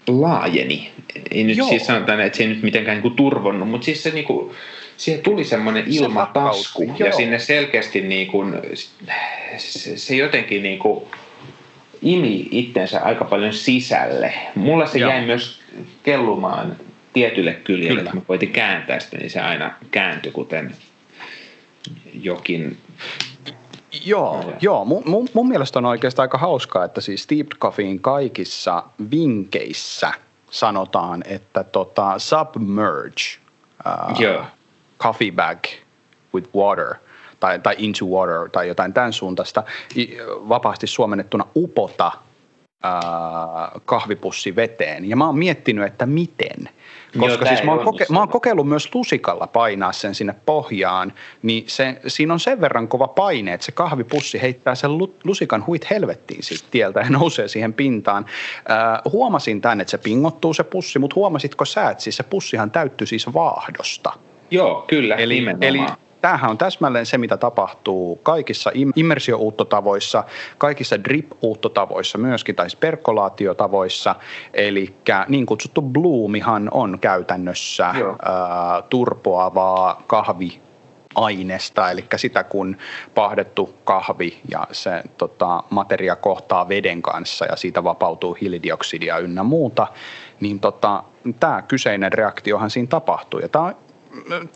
laajeni. 0.08 0.90
Ei 1.30 1.44
nyt 1.44 1.56
Joo. 1.56 1.68
siis 1.68 1.86
sanotaan, 1.86 2.20
että 2.20 2.36
se 2.36 2.42
ei 2.42 2.48
nyt 2.48 2.62
mitenkään 2.62 2.94
niin 2.94 3.02
kuin 3.02 3.16
turvonnut, 3.16 3.68
mutta 3.68 3.84
siis 3.84 4.02
se 4.02 4.10
niin 4.10 4.24
kuin, 4.24 4.50
siihen 4.96 5.22
tuli 5.22 5.44
semmoinen 5.44 5.84
ilmatasku 5.86 6.94
se 6.98 7.04
ja 7.04 7.12
sinne 7.12 7.38
selkeästi 7.38 8.00
niin 8.00 8.26
kuin, 8.26 8.54
se, 9.56 9.96
se 9.96 10.16
jotenkin 10.16 10.62
niin 10.62 10.78
kuin 10.78 11.04
imi 12.02 12.48
itsensä 12.50 13.00
aika 13.00 13.24
paljon 13.24 13.52
sisälle. 13.52 14.34
Mulla 14.54 14.86
se 14.86 14.98
Joo. 14.98 15.10
jäi 15.10 15.26
myös 15.26 15.60
kellumaan 16.02 16.76
tietylle 17.18 17.54
kyljelle, 17.54 18.00
että 18.00 18.14
mä 18.14 18.20
voitin 18.28 18.52
kääntää 18.52 19.00
sitä, 19.00 19.16
niin 19.16 19.30
se 19.30 19.40
aina 19.40 19.74
kääntyi, 19.90 20.32
kuten 20.32 20.74
jokin 22.22 22.76
Joo, 24.04 24.52
joo. 24.60 24.84
Mun, 24.84 25.02
mun, 25.06 25.28
mun 25.32 25.48
mielestä 25.48 25.78
on 25.78 25.84
oikeastaan 25.84 26.24
aika 26.24 26.38
hauskaa, 26.38 26.84
että 26.84 27.00
siis 27.00 27.22
Steeped 27.22 27.58
Coffeein 27.58 28.00
kaikissa 28.00 28.82
vinkeissä 29.10 30.12
sanotaan, 30.50 31.22
että 31.26 31.64
tota, 31.64 32.18
submerge 32.18 33.22
uh, 33.86 34.44
coffee 34.98 35.32
bag 35.32 35.58
with 36.34 36.48
water 36.54 36.94
tai, 37.40 37.58
tai 37.58 37.74
into 37.78 38.06
water 38.06 38.50
tai 38.52 38.68
jotain 38.68 38.92
tämän 38.92 39.12
suuntaista, 39.12 39.62
vapaasti 40.26 40.86
suomennettuna 40.86 41.46
upota 41.56 42.12
uh, 42.14 43.80
kahvipussi 43.84 44.56
veteen. 44.56 45.08
Ja 45.08 45.16
mä 45.16 45.26
oon 45.26 45.38
miettinyt, 45.38 45.86
että 45.86 46.06
miten. 46.06 46.68
Koska 47.18 47.44
Joo, 47.44 47.48
siis 47.48 47.62
mä 47.62 47.72
oon, 47.72 47.80
koke- 47.80 48.06
mä 48.12 48.18
oon 48.18 48.28
kokeillut 48.28 48.68
myös 48.68 48.94
lusikalla 48.94 49.46
painaa 49.46 49.92
sen 49.92 50.14
sinne 50.14 50.34
pohjaan, 50.46 51.12
niin 51.42 51.64
se, 51.66 52.00
siinä 52.06 52.32
on 52.32 52.40
sen 52.40 52.60
verran 52.60 52.88
kova 52.88 53.08
paine, 53.08 53.52
että 53.52 53.66
se 53.66 53.72
kahvipussi 53.72 54.42
heittää 54.42 54.74
sen 54.74 54.90
lusikan 55.24 55.66
huit 55.66 55.90
helvettiin 55.90 56.42
siitä 56.42 56.64
tieltä 56.70 57.00
ja 57.00 57.10
nousee 57.10 57.48
siihen 57.48 57.72
pintaan. 57.74 58.26
Äh, 58.70 59.12
huomasin 59.12 59.60
tänne, 59.60 59.82
että 59.82 59.90
se 59.90 59.98
pingottuu 59.98 60.54
se 60.54 60.64
pussi, 60.64 60.98
mutta 60.98 61.14
huomasitko 61.14 61.64
sä, 61.64 61.90
että 61.90 62.04
siis 62.04 62.16
se 62.16 62.22
pussihan 62.22 62.70
täyttyy 62.70 63.06
siis 63.06 63.34
vaahdosta? 63.34 64.12
Joo, 64.50 64.84
kyllä, 64.88 65.14
eli, 65.14 65.34
nimenomaan. 65.34 65.64
Eli 65.68 66.07
tämähän 66.20 66.50
on 66.50 66.58
täsmälleen 66.58 67.06
se, 67.06 67.18
mitä 67.18 67.36
tapahtuu 67.36 68.16
kaikissa 68.16 68.70
immersiouuttotavoissa, 68.96 70.24
kaikissa 70.58 71.04
drip-uuttotavoissa 71.04 72.18
myöskin, 72.18 72.54
tai 72.54 72.70
siis 72.70 72.80
perkolaatiotavoissa. 72.80 74.14
Eli 74.54 74.94
niin 75.28 75.46
kutsuttu 75.46 75.82
bloomihan 75.82 76.68
on 76.72 76.98
käytännössä 77.00 77.86
ää, 77.86 77.94
turpoavaa 78.90 80.02
kahvi 80.06 80.60
aineesta, 81.14 81.90
eli 81.90 82.04
sitä 82.16 82.44
kun 82.44 82.76
pahdettu 83.14 83.74
kahvi 83.84 84.40
ja 84.50 84.66
se 84.72 85.02
tota, 85.18 85.62
materia 85.70 86.16
kohtaa 86.16 86.68
veden 86.68 87.02
kanssa 87.02 87.44
ja 87.44 87.56
siitä 87.56 87.84
vapautuu 87.84 88.36
hiilidioksidia 88.40 89.18
ynnä 89.18 89.42
muuta, 89.42 89.86
niin 90.40 90.60
tota, 90.60 91.02
tämä 91.40 91.62
kyseinen 91.62 92.12
reaktiohan 92.12 92.70
siinä 92.70 92.88
tapahtuu. 92.88 93.40
Ja 93.40 93.48
tämä 93.48 93.64
on 93.64 93.74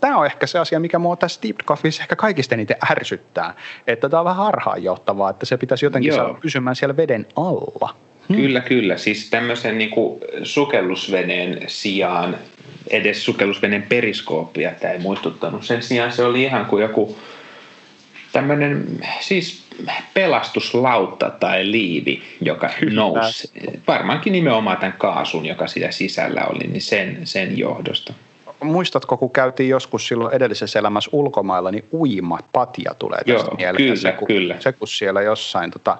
tämä 0.01 0.17
on 0.19 0.27
ehkä 0.27 0.47
se 0.47 0.59
asia, 0.59 0.81
mikä 0.81 0.99
mua 0.99 1.17
tässä 1.17 1.35
Steeped 1.35 1.65
Coffeessa 1.65 2.03
ehkä 2.03 2.17
kaikista 2.17 2.55
eniten 2.55 2.77
ärsyttää. 2.91 3.55
Että 3.87 4.09
tämä 4.09 4.21
on 4.21 4.25
vähän 4.25 4.45
harhaanjohtavaa, 4.45 5.31
että 5.31 5.47
se 5.47 5.57
pitäisi 5.57 5.87
jotenkin 5.87 6.09
Joo. 6.09 6.17
saada 6.17 6.35
pysymään 6.35 6.77
siellä 6.77 6.97
veden 6.97 7.27
alla. 7.37 7.95
Hmm. 8.29 8.37
Kyllä, 8.37 8.61
kyllä. 8.61 8.97
Siis 8.97 9.31
tämmöisen 9.31 9.79
niin 9.79 9.91
kuin 9.91 10.21
sukellusveneen 10.43 11.61
sijaan, 11.67 12.37
edes 12.91 13.25
sukellusveneen 13.25 13.83
periskooppia 13.83 14.73
tämä 14.81 14.93
ei 14.93 14.99
muistuttanut. 14.99 15.65
Sen 15.65 15.83
sijaan 15.83 16.13
se 16.13 16.25
oli 16.25 16.43
ihan 16.43 16.67
kuin 16.67 16.83
joku 16.83 17.19
tämmöinen 18.33 19.01
siis 19.21 19.63
pelastuslautta 20.15 21.31
tai 21.31 21.71
liivi, 21.71 22.23
joka 22.41 22.71
Kyllä. 22.81 22.95
nousi. 22.95 23.51
Varmaankin 23.87 24.33
nimenomaan 24.33 24.77
tämän 24.77 24.95
kaasun, 24.99 25.47
joka 25.47 25.67
sitä 25.67 25.91
sisällä 25.91 26.45
oli, 26.45 26.67
niin 26.67 26.83
sen, 26.83 27.21
sen 27.25 27.59
johdosta 27.59 28.13
muistatko, 28.63 29.17
kun 29.17 29.31
käytiin 29.31 29.69
joskus 29.69 30.09
silloin 30.09 30.35
edellisessä 30.35 30.79
elämässä 30.79 31.11
ulkomailla, 31.13 31.71
niin 31.71 31.85
uima 31.93 32.39
patja 32.53 32.95
tulee 32.95 33.19
tästä 33.19 33.33
Joo, 33.33 33.57
mieleen. 33.57 33.77
Kyllä, 33.77 33.97
se, 33.97 34.13
kun, 34.13 34.29
kyllä. 34.29 34.57
Se, 34.59 34.73
kun 34.73 34.89
siellä 34.89 35.23
jossain 35.23 35.71
tota, 35.71 35.99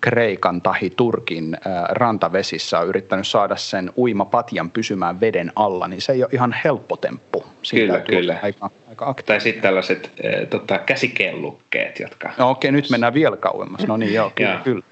Kreikan 0.00 0.62
tahi 0.62 0.90
Turkin 0.90 1.54
äh, 1.54 1.82
rantavesissä 1.88 2.78
on 2.78 2.88
yrittänyt 2.88 3.26
saada 3.26 3.56
sen 3.56 3.92
uimapatjan 3.96 4.70
pysymään 4.70 5.20
veden 5.20 5.52
alla, 5.56 5.88
niin 5.88 6.02
se 6.02 6.12
ei 6.12 6.22
ole 6.22 6.30
ihan 6.32 6.54
helppo 6.64 6.96
temppu. 6.96 7.44
Siinä 7.62 7.86
kyllä, 7.86 8.00
kyllä. 8.00 8.38
Aika, 8.42 8.70
aika 8.88 9.14
tai 9.26 9.40
sitten 9.40 9.62
tällaiset 9.62 10.12
äh, 10.24 10.48
tota, 10.50 10.78
käsikellukkeet, 10.78 12.00
jotka... 12.00 12.30
No, 12.38 12.50
okei, 12.50 12.72
nyt 12.72 12.90
mennään 12.90 13.14
vielä 13.14 13.36
kauemmas. 13.36 13.86
No 13.86 13.96
niin, 13.96 14.14
joo, 14.14 14.32
kyllä, 14.34 14.60
kyllä 14.64 14.82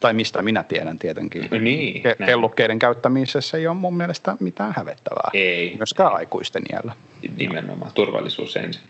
tai 0.00 0.14
mistä 0.14 0.42
minä 0.42 0.62
tiedän 0.62 0.98
tietenkin. 0.98 1.48
No 1.50 1.58
niin, 1.58 2.02
Ke- 2.02 2.26
kellukkeiden 2.26 2.78
käyttämisessä 2.78 3.58
ei 3.58 3.66
ole 3.66 3.76
mun 3.76 3.96
mielestä 3.96 4.36
mitään 4.40 4.74
hävettävää. 4.76 5.30
Ei. 5.34 5.74
Myöskään 5.76 6.10
ei. 6.10 6.16
aikuisten 6.16 6.62
iällä. 6.72 6.92
Nimenomaan, 7.36 7.92
turvallisuus 7.94 8.56
ensin. 8.56 8.82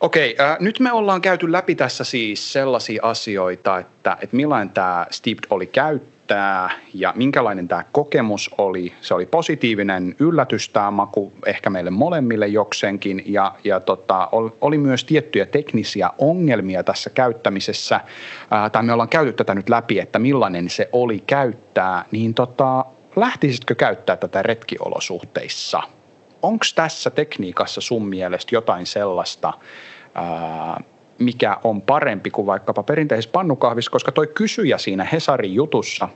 Okei, 0.00 0.36
äh, 0.40 0.56
nyt 0.60 0.80
me 0.80 0.92
ollaan 0.92 1.20
käyty 1.20 1.52
läpi 1.52 1.74
tässä 1.74 2.04
siis 2.04 2.52
sellaisia 2.52 3.02
asioita, 3.02 3.78
että, 3.78 4.16
että 4.22 4.36
millainen 4.36 4.70
tämä 4.70 5.06
Steeped 5.10 5.44
oli 5.50 5.66
käyttää 5.66 6.19
tämä 6.30 6.70
ja 6.94 7.12
minkälainen 7.16 7.68
tämä 7.68 7.84
kokemus 7.92 8.50
oli. 8.58 8.92
Se 9.00 9.14
oli 9.14 9.26
positiivinen 9.26 10.16
yllätys 10.18 10.68
tämä 10.68 10.90
maku 10.90 11.32
ehkä 11.46 11.70
meille 11.70 11.90
molemmille 11.90 12.46
jokseenkin 12.46 13.22
ja, 13.26 13.54
ja 13.64 13.80
tota, 13.80 14.28
oli 14.60 14.78
myös 14.78 15.04
tiettyjä 15.04 15.46
teknisiä 15.46 16.10
ongelmia 16.18 16.84
tässä 16.84 17.10
käyttämisessä. 17.10 18.00
Ää, 18.50 18.70
tai 18.70 18.82
me 18.82 18.92
ollaan 18.92 19.08
käyty 19.08 19.32
tätä 19.32 19.54
nyt 19.54 19.68
läpi, 19.68 19.98
että 19.98 20.18
millainen 20.18 20.68
se 20.68 20.88
oli 20.92 21.22
käyttää, 21.26 22.04
niin 22.10 22.34
tota, 22.34 22.84
lähtisitkö 23.16 23.74
käyttää 23.74 24.16
tätä 24.16 24.42
retkiolosuhteissa? 24.42 25.82
Onko 26.42 26.64
tässä 26.74 27.10
tekniikassa 27.10 27.80
sun 27.80 28.08
mielestä 28.08 28.54
jotain 28.54 28.86
sellaista, 28.86 29.52
ää, 30.14 30.80
mikä 31.20 31.56
on 31.64 31.82
parempi 31.82 32.30
kuin 32.30 32.46
vaikkapa 32.46 32.82
perinteisessä 32.82 33.32
pannukahvissa, 33.32 33.90
koska 33.90 34.12
toi 34.12 34.26
kysyjä 34.26 34.78
siinä 34.78 35.04
Hesarin 35.04 35.54
jutussa 35.54 36.08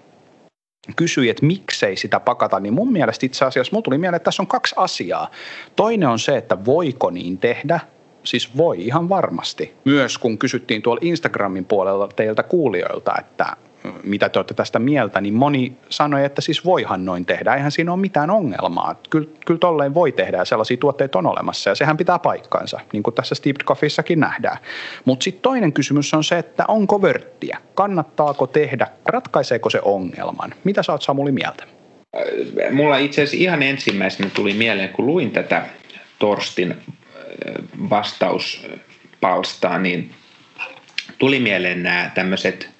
kysyi, 0.96 1.28
että 1.28 1.46
miksei 1.46 1.96
sitä 1.96 2.20
pakata, 2.20 2.60
niin 2.60 2.74
mun 2.74 2.92
mielestä 2.92 3.26
itse 3.26 3.44
asiassa 3.44 3.70
mulla 3.72 3.82
tuli 3.82 3.98
mieleen, 3.98 4.16
että 4.16 4.24
tässä 4.24 4.42
on 4.42 4.46
kaksi 4.46 4.74
asiaa. 4.78 5.30
Toinen 5.76 6.08
on 6.08 6.18
se, 6.18 6.36
että 6.36 6.64
voiko 6.64 7.10
niin 7.10 7.38
tehdä, 7.38 7.80
siis 8.24 8.56
voi 8.56 8.86
ihan 8.86 9.08
varmasti. 9.08 9.74
Myös 9.84 10.18
kun 10.18 10.38
kysyttiin 10.38 10.82
tuolla 10.82 11.00
Instagramin 11.02 11.64
puolella 11.64 12.08
teiltä 12.08 12.42
kuulijoilta, 12.42 13.14
että 13.18 13.56
mitä 14.02 14.28
te 14.28 14.38
olette 14.38 14.54
tästä 14.54 14.78
mieltä, 14.78 15.20
niin 15.20 15.34
moni 15.34 15.76
sanoi, 15.88 16.24
että 16.24 16.40
siis 16.40 16.64
voihan 16.64 17.04
noin 17.04 17.26
tehdä, 17.26 17.54
eihän 17.54 17.72
siinä 17.72 17.92
ole 17.92 18.00
mitään 18.00 18.30
ongelmaa. 18.30 19.00
Kyllä, 19.10 19.28
kyllä 19.46 19.58
tolleen 19.58 19.94
voi 19.94 20.12
tehdä 20.12 20.36
ja 20.36 20.44
sellaisia 20.44 20.76
tuotteita 20.76 21.18
on 21.18 21.26
olemassa 21.26 21.70
ja 21.70 21.74
sehän 21.74 21.96
pitää 21.96 22.18
paikkaansa, 22.18 22.80
niin 22.92 23.02
kuin 23.02 23.14
tässä 23.14 23.34
Steve 23.34 23.64
Coffeeissakin 23.64 24.20
nähdään. 24.20 24.56
Mutta 25.04 25.24
sitten 25.24 25.42
toinen 25.42 25.72
kysymys 25.72 26.14
on 26.14 26.24
se, 26.24 26.38
että 26.38 26.64
onko 26.68 27.02
vörttiä, 27.02 27.58
kannattaako 27.74 28.46
tehdä, 28.46 28.86
ratkaiseeko 29.06 29.70
se 29.70 29.80
ongelman. 29.82 30.54
Mitä 30.64 30.82
sä 30.82 30.92
oot 30.92 31.02
Samuli 31.02 31.32
mieltä? 31.32 31.64
Mulla 32.72 32.96
itse 32.96 33.22
asiassa 33.22 33.42
ihan 33.42 33.62
ensimmäisenä 33.62 34.30
tuli 34.34 34.54
mieleen, 34.54 34.88
kun 34.88 35.06
luin 35.06 35.30
tätä 35.30 35.66
Torstin 36.18 36.76
vastauspalstaa, 37.90 39.78
niin 39.78 40.10
tuli 41.18 41.40
mieleen 41.40 41.82
nämä 41.82 42.10
tämmöiset 42.14 42.73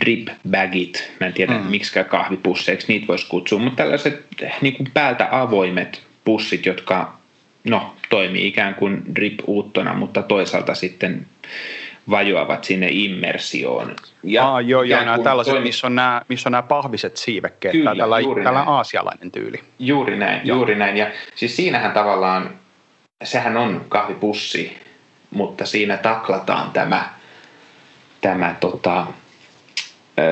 drip 0.00 0.28
bagit, 0.50 1.12
mä 1.20 1.26
en 1.26 1.32
tiedä 1.32 1.52
mm. 1.52 1.66
miksi 1.66 2.04
kahvipusseiksi 2.08 2.88
niitä 2.88 3.06
voisi 3.06 3.28
kutsua, 3.28 3.58
mutta 3.58 3.76
tällaiset 3.76 4.26
niin 4.60 4.76
kuin 4.76 4.90
päältä 4.94 5.28
avoimet 5.30 6.02
pussit, 6.24 6.66
jotka 6.66 7.12
no, 7.64 7.96
toimii 8.10 8.46
ikään 8.46 8.74
kuin 8.74 9.02
drip 9.14 9.40
uuttona, 9.46 9.94
mutta 9.94 10.22
toisaalta 10.22 10.74
sitten 10.74 11.26
vajoavat 12.10 12.64
sinne 12.64 12.88
immersioon. 12.90 13.96
Ja 14.22 14.48
Aa, 14.48 14.60
joo, 14.60 14.82
joo, 14.82 15.04
nämä 15.04 15.18
tällaiset, 15.18 15.52
toimi... 15.52 15.66
missä, 15.66 15.86
on 15.86 15.94
nämä, 15.94 16.22
missä 16.28 16.48
on 16.48 16.50
nämä 16.50 16.62
pahviset 16.62 17.16
siivekkeet, 17.16 17.72
Kyllä, 17.72 17.94
tällä, 17.96 18.16
tällä 18.44 18.62
aasialainen 18.62 19.30
tyyli. 19.32 19.60
Juuri 19.78 20.16
näin, 20.16 20.40
joo. 20.44 20.56
juuri 20.56 20.74
näin. 20.74 20.96
Ja 20.96 21.10
siis 21.34 21.56
siinähän 21.56 21.92
tavallaan, 21.92 22.50
sehän 23.24 23.56
on 23.56 23.84
kahvipussi, 23.88 24.78
mutta 25.30 25.66
siinä 25.66 25.96
taklataan 25.96 26.70
tämä, 26.70 27.08
tämä 28.20 28.54
tota, 28.60 29.06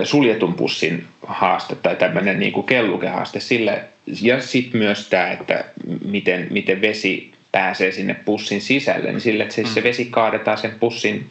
suljetun 0.05 0.55
pussin 0.55 1.07
haaste 1.27 1.75
tai 1.75 1.97
tämmöinen 1.97 2.39
niin 2.39 2.53
kuin 2.53 2.67
kellukehaaste 2.67 3.41
sille. 3.41 3.85
Ja 4.23 4.41
sitten 4.41 4.79
myös 4.79 5.09
tämä, 5.09 5.31
että 5.31 5.65
miten, 6.05 6.47
miten 6.51 6.81
vesi 6.81 7.33
pääsee 7.53 7.93
sinne 7.93 8.15
pussin 8.15 8.61
sisälle, 8.61 9.13
niin 9.13 9.21
sille, 9.21 9.43
että 9.43 9.55
se, 9.55 9.63
mm. 9.63 9.69
se 9.69 9.83
vesi 9.83 10.05
kaadetaan 10.05 10.59
sen 10.59 10.75
pussin 10.81 11.31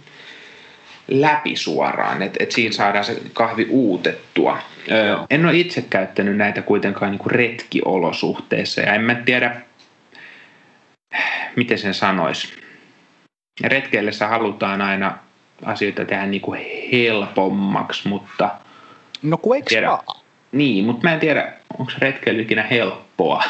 läpi 1.08 1.56
suoraan, 1.56 2.22
että 2.22 2.44
et 2.44 2.52
siinä 2.52 2.76
saadaan 2.76 3.06
se 3.06 3.22
kahvi 3.34 3.68
uutettua. 3.70 4.60
Öö, 4.92 5.18
en 5.30 5.46
ole 5.46 5.58
itse 5.58 5.82
käyttänyt 5.82 6.38
näitä 6.38 6.62
kuitenkaan 6.62 7.12
niin 7.12 7.20
kuin 7.20 7.32
retkiolosuhteissa 7.32 8.82
ja 8.82 8.94
en 8.94 9.02
mä 9.02 9.16
tiedä, 9.16 9.62
miten 11.56 11.78
sen 11.78 11.94
sanoisi. 11.94 12.54
Retkeillessä 13.64 14.28
halutaan 14.28 14.82
aina 14.82 15.18
asioita 15.65 16.06
tehdä 16.06 16.26
niin 16.26 16.41
kuin 16.41 16.65
helpommaksi, 16.91 18.08
mutta... 18.08 18.50
No 19.22 19.38
kun 19.38 19.56
eikö 19.56 19.69
tiedä, 19.69 19.98
Niin, 20.52 20.86
mutta 20.86 21.04
mä 21.04 21.13
en 21.13 21.19
tiedä, 21.19 21.54
onko 21.80 21.91
retkeily 22.00 22.41
ikinä 22.41 22.63
helppoa 22.63 23.43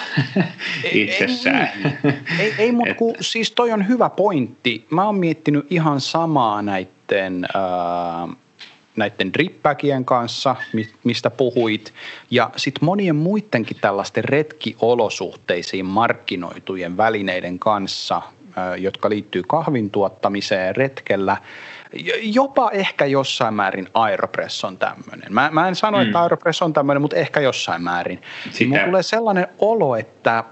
ei, 0.84 1.02
itsessään. 1.02 1.62
Ei, 1.62 1.92
niin. 2.04 2.16
ei, 2.40 2.54
ei 2.58 2.72
mutta 2.72 2.94
kun, 3.02 3.16
siis 3.22 3.52
toi 3.52 3.72
on 3.72 3.88
hyvä 3.88 4.10
pointti. 4.10 4.86
Mä 4.90 5.06
oon 5.06 5.16
miettinyt 5.16 5.66
ihan 5.70 6.02
samaa 6.02 6.62
näiden... 6.62 7.46
Äh, 7.56 8.36
näiden 9.00 9.34
drippäkien 9.34 10.06
kanssa, 10.06 10.56
mistä 11.04 11.30
puhuit, 11.30 11.94
ja 12.32 12.50
sitten 12.56 12.86
monien 12.86 13.16
muidenkin 13.16 13.78
tällaisten 13.82 14.24
retkiolosuhteisiin 14.24 15.86
markkinoitujen 15.86 16.98
välineiden 16.98 17.60
kanssa, 17.60 18.22
jotka 18.78 19.10
liittyy 19.10 19.44
kahvin 19.48 19.90
tuottamiseen 19.90 20.76
retkellä, 20.76 21.38
Jopa 22.22 22.72
ehkä 22.72 23.06
jossain 23.06 23.54
määrin 23.54 23.90
Aeropress 23.94 24.64
on 24.64 24.78
tämmöinen. 24.78 25.34
Mä, 25.34 25.50
mä 25.54 25.68
en 25.68 25.76
sano, 25.76 25.98
mm. 25.98 26.04
että 26.04 26.22
Aeropress 26.22 26.62
on 26.62 26.74
tämmöinen, 26.74 27.02
mutta 27.02 27.16
ehkä 27.18 27.40
jossain 27.40 27.82
määrin. 27.82 28.22
Sitä... 28.52 28.70
Mulla 28.70 28.86
tulee 28.86 29.04
sellainen 29.04 29.48
olo, 29.60 29.96
että 29.96 30.44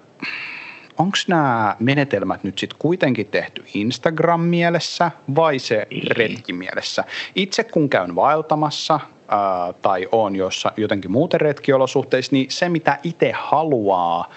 onko 0.98 1.18
nämä 1.28 1.76
menetelmät 1.80 2.44
nyt 2.44 2.58
sitten 2.58 2.80
kuitenkin 2.80 3.28
tehty 3.28 3.64
Instagram-mielessä 3.74 5.12
vai 5.36 5.60
se 5.60 5.88
niin. 5.90 6.12
retki-mielessä? 6.12 7.04
Itse 7.36 7.64
kun 7.64 7.90
käyn 7.90 8.16
vaeltamassa 8.16 9.00
ää, 9.28 9.74
tai 9.82 10.08
on 10.12 10.36
jossa, 10.36 10.72
jotenkin 10.78 11.12
muuten 11.12 11.42
retkiolosuhteissa, 11.42 12.32
niin 12.32 12.52
se 12.52 12.70
mitä 12.70 13.00
itse 13.04 13.32
haluaa 13.36 14.32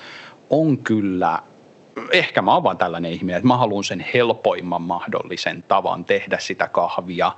on 0.51 0.79
kyllä 0.79 1.39
ehkä 2.13 2.43
mä 2.43 2.55
oon 2.55 2.63
vaan 2.63 2.79
tällainen 2.79 3.13
ihminen, 3.13 3.37
että 3.37 3.49
mä 3.49 3.57
haluan 3.57 3.85
sen 3.85 4.07
helpoimman 4.15 4.83
mahdollisen 4.83 5.63
tavan 5.63 6.05
tehdä 6.05 6.39
sitä 6.39 6.69
kahvia, 6.69 7.33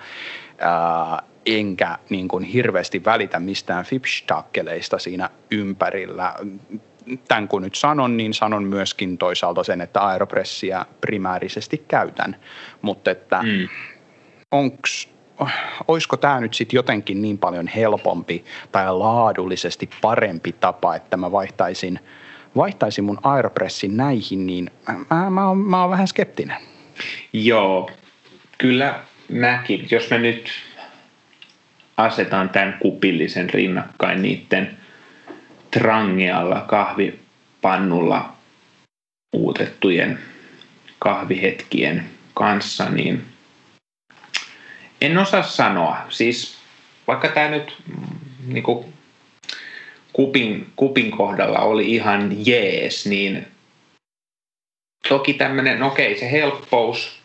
ää, 0.58 1.22
enkä 1.46 1.98
niin 2.10 2.28
kuin 2.28 2.44
hirveästi 2.44 3.04
välitä 3.04 3.40
mistään 3.40 3.84
fipstakkeleista 3.84 4.98
siinä 4.98 5.30
ympärillä. 5.50 6.34
Tämän 7.28 7.48
kun 7.48 7.62
nyt 7.62 7.74
sanon, 7.74 8.16
niin 8.16 8.34
sanon 8.34 8.64
myöskin 8.64 9.18
toisaalta 9.18 9.64
sen, 9.64 9.80
että 9.80 10.00
aeropressia 10.00 10.86
primäärisesti 11.00 11.84
käytän, 11.88 12.36
mutta 12.82 13.10
että 13.10 13.42
mm. 13.42 13.68
onks, 14.50 15.08
olisiko 15.88 16.16
tämä 16.16 16.40
nyt 16.40 16.54
sitten 16.54 16.76
jotenkin 16.76 17.22
niin 17.22 17.38
paljon 17.38 17.66
helpompi 17.66 18.44
tai 18.72 18.94
laadullisesti 18.94 19.90
parempi 20.00 20.52
tapa, 20.52 20.94
että 20.94 21.16
mä 21.16 21.32
vaihtaisin– 21.32 22.00
vaihtaisin 22.56 23.04
mun 23.04 23.20
Aeropressin 23.22 23.96
näihin, 23.96 24.46
niin 24.46 24.70
mä, 25.10 25.30
mä, 25.30 25.48
oon, 25.48 25.58
mä 25.58 25.80
oon 25.80 25.90
vähän 25.90 26.08
skeptinen. 26.08 26.56
Joo, 27.32 27.90
kyllä 28.58 29.00
mäkin. 29.28 29.88
Jos 29.90 30.10
me 30.10 30.18
nyt 30.18 30.50
asetaan 31.96 32.48
tämän 32.48 32.76
kupillisen 32.80 33.50
rinnakkain 33.50 34.22
niiden 34.22 34.76
trangealla 35.70 36.60
kahvipannulla 36.60 38.32
uutettujen 39.32 40.18
kahvihetkien 40.98 42.04
kanssa, 42.34 42.88
niin 42.90 43.24
en 45.00 45.18
osaa 45.18 45.42
sanoa. 45.42 45.96
Siis 46.08 46.58
vaikka 47.06 47.28
tämä 47.28 47.48
nyt 47.48 47.76
niin 48.46 48.62
kuin 48.62 48.92
kupin, 50.12 50.66
kupin 50.76 51.10
kohdalla 51.10 51.58
oli 51.58 51.94
ihan 51.94 52.46
jees, 52.46 53.06
niin 53.06 53.46
toki 55.08 55.34
tämmöinen, 55.34 55.80
no 55.80 55.86
okei, 55.86 56.18
se 56.18 56.30
helppous, 56.30 57.18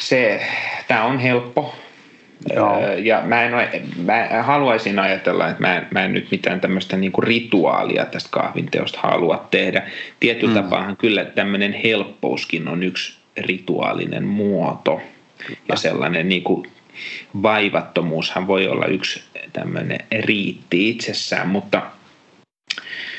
se, 0.00 0.46
tämä 0.88 1.04
on 1.04 1.18
helppo. 1.18 1.74
Joo. 2.54 2.92
Ja 2.92 3.22
mä, 3.24 3.42
en 3.42 3.54
ole, 3.54 3.82
mä 3.96 4.42
haluaisin 4.42 4.98
ajatella, 4.98 5.48
että 5.48 5.60
mä 5.60 5.76
en, 5.76 5.86
mä 5.90 6.04
en 6.04 6.12
nyt 6.12 6.30
mitään 6.30 6.60
tämmöistä 6.60 6.96
niinku 6.96 7.20
rituaalia 7.20 8.04
tästä 8.04 8.28
kahvinteosta 8.32 9.00
halua 9.02 9.46
tehdä. 9.50 9.90
Tietyllä 10.20 10.54
mm. 10.54 10.62
tapaahan 10.62 10.96
kyllä 10.96 11.24
tämmöinen 11.24 11.72
helppouskin 11.72 12.68
on 12.68 12.82
yksi 12.82 13.18
rituaalinen 13.36 14.24
muoto. 14.24 15.00
Ja 15.68 15.76
sellainen 15.76 16.28
niinku 16.28 16.66
vaivattomuushan 17.42 18.46
voi 18.46 18.68
olla 18.68 18.86
yksi 18.86 19.22
tämmöinen 19.52 19.98
riitti 20.20 20.88
itsessään, 20.88 21.48
mutta 21.48 21.82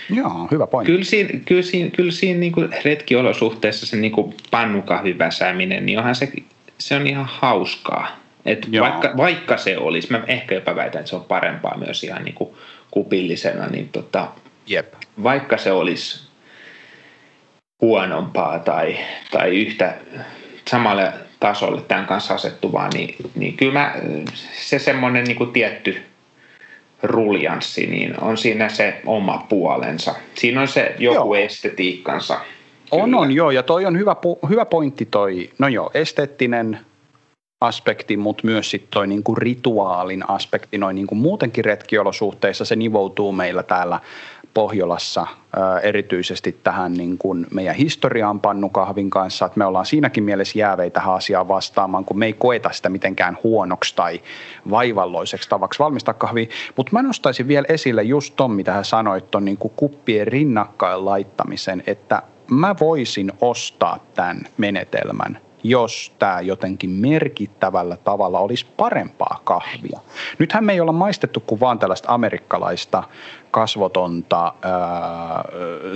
Joo, 0.10 0.48
hyvä 0.52 0.68
pointti. 0.68 0.92
Kyllä 0.92 1.04
siinä, 1.04 1.40
kyllä 1.46 1.62
siinä, 1.62 1.90
kyllä 1.90 2.12
siinä 2.12 2.40
niin 2.40 2.52
kuin 2.52 2.70
retkiolosuhteessa 2.86 3.86
se 3.86 3.98
niin 3.98 4.12
kuin 4.12 4.36
pannukahvin 4.52 5.20
väsääminen, 5.20 5.86
niin 5.86 5.98
onhan 5.98 6.16
se, 6.16 6.32
se 6.78 6.96
on 6.96 7.08
ihan 7.08 7.26
hauskaa. 7.30 8.20
Et 8.46 8.72
vaikka, 8.80 9.14
vaikka 9.18 9.58
se 9.58 9.78
olisi, 9.78 10.12
mä 10.12 10.24
ehkä 10.28 10.56
jopa 10.56 10.76
väitän, 10.76 11.00
että 11.00 11.10
se 11.10 11.16
on 11.16 11.24
parempaa 11.24 11.78
myös 11.78 12.04
ihan 12.04 12.24
niin 12.24 12.36
kuin 12.36 12.50
kupillisena, 12.92 13.68
niin 13.68 13.90
tota, 13.90 14.28
Jep. 14.68 14.94
vaikka 15.24 15.58
se 15.58 15.72
olisi 15.72 16.28
huonompaa 17.82 18.60
tai, 18.60 18.98
tai 19.32 19.62
yhtä 19.62 19.96
samalle 20.68 21.14
tasolle 21.40 21.82
tämän 21.82 22.06
kanssa 22.06 22.34
asettuvaa, 22.34 22.90
niin, 22.90 23.16
niin 23.36 23.58
kyllä 23.58 23.74
mä, 23.74 23.96
se 24.54 24.80
semmoinen 24.80 25.24
niin 25.24 25.38
kuin 25.38 25.52
tietty 25.52 26.02
ruljanssi, 27.04 27.88
niin 27.88 28.16
on 28.22 28.38
siinä 28.38 28.70
se 28.70 29.02
oma 29.06 29.46
puolensa. 29.50 30.16
Siinä 30.36 30.62
on 30.62 30.68
se 30.68 30.96
joku 30.98 31.36
joo. 31.36 31.36
estetiikkansa. 31.36 32.40
On, 32.92 33.06
Kyllä. 33.06 33.18
on 33.18 33.32
joo, 33.32 33.52
ja 33.52 33.64
toi 33.64 33.86
on 33.86 33.98
hyvä, 33.98 34.16
hyvä 34.50 34.66
pointti 34.66 35.06
toi, 35.06 35.50
no 35.60 35.68
joo, 35.68 35.92
esteettinen 35.94 36.80
aspekti, 37.64 38.18
mutta 38.18 38.48
myös 38.48 38.72
sitten 38.72 38.92
toi 38.92 39.08
niinku 39.08 39.36
rituaalin 39.36 40.30
aspekti, 40.30 40.78
noin 40.78 40.96
niinku 40.96 41.16
muutenkin 41.16 41.66
retkiolosuhteissa 41.66 42.66
se 42.66 42.76
nivoutuu 42.76 43.32
meillä 43.32 43.64
täällä 43.64 44.00
Pohjolassa 44.54 45.28
erityisesti 45.84 46.58
tähän 46.64 46.94
niin 46.94 47.18
kuin 47.18 47.48
meidän 47.52 47.76
historiaan 47.76 48.40
pannukahvin 48.40 49.10
kanssa, 49.10 49.46
että 49.46 49.58
me 49.58 49.66
ollaan 49.66 49.86
siinäkin 49.86 50.24
mielessä 50.24 50.60
jääveitä 50.60 51.02
asiaan 51.02 51.48
vastaamaan, 51.48 52.06
kun 52.06 52.20
me 52.20 52.26
ei 52.26 52.34
koeta 52.34 52.72
sitä 52.72 52.90
mitenkään 52.90 53.38
huonoksi 53.44 53.96
tai 53.96 54.22
vaivalloiseksi 54.70 55.50
tavaksi 55.50 55.80
valmistaa 55.80 56.14
kahvia. 56.14 56.48
Mutta 56.78 56.90
mä 56.92 57.02
nostaisin 57.02 57.48
vielä 57.48 57.66
esille 57.70 58.04
just 58.04 58.34
ton, 58.36 58.52
mitä 58.52 58.74
hän 58.74 58.86
sanoit, 58.86 59.32
ton 59.32 59.46
niin 59.46 59.58
kuin 59.58 59.74
kuppien 59.76 60.28
rinnakkain 60.28 61.06
laittamisen, 61.06 61.84
että 61.88 62.22
mä 62.52 62.76
voisin 62.80 63.32
ostaa 63.42 64.00
tämän 64.16 64.48
menetelmän 64.58 65.40
jos 65.64 66.12
tämä 66.20 66.42
jotenkin 66.42 66.90
merkittävällä 66.90 67.98
tavalla 67.98 68.40
olisi 68.40 68.66
parempaa 68.78 69.42
kahvia. 69.44 70.00
Nythän 70.40 70.66
me 70.66 70.74
ei 70.74 70.80
olla 70.80 70.92
maistettu 70.92 71.40
kuin 71.40 71.60
vaan 71.60 71.80
tällaista 71.80 72.14
amerikkalaista 72.14 73.04
kasvotonta 73.52 74.48
äh, 74.48 74.54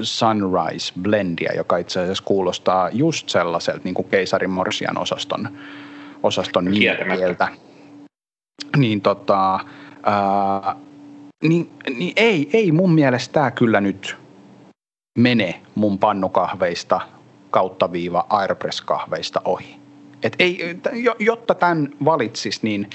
sunrise 0.01 0.93
blendia, 1.01 1.53
joka 1.55 1.77
itse 1.77 1.99
asiassa 1.99 2.23
kuulostaa 2.23 2.89
just 2.89 3.29
sellaiselta 3.29 3.81
niin 3.83 3.93
kuin 3.93 4.07
keisarin 4.09 4.49
morsian 4.49 4.97
osaston, 4.97 5.49
osaston 6.23 6.65
nimikieltä. 6.65 7.47
Niin 8.77 9.01
tota, 9.01 9.55
äh, 9.55 10.75
niin, 11.43 11.69
niin 11.97 12.13
ei, 12.15 12.49
ei 12.53 12.71
mun 12.71 12.93
mielestä 12.93 13.33
tämä 13.33 13.51
kyllä 13.51 13.81
nyt 13.81 14.17
mene 15.17 15.61
mun 15.75 15.99
pannukahveista 15.99 17.01
kautta 17.57 17.91
viiva 17.91 18.25
Aeropress-kahveista 18.29 19.41
ohi. 19.45 19.75
Et 20.23 20.35
ei, 20.39 20.79
jotta 21.19 21.55
tämän 21.55 21.89
valitsisi, 22.05 22.59
niin 22.61 22.89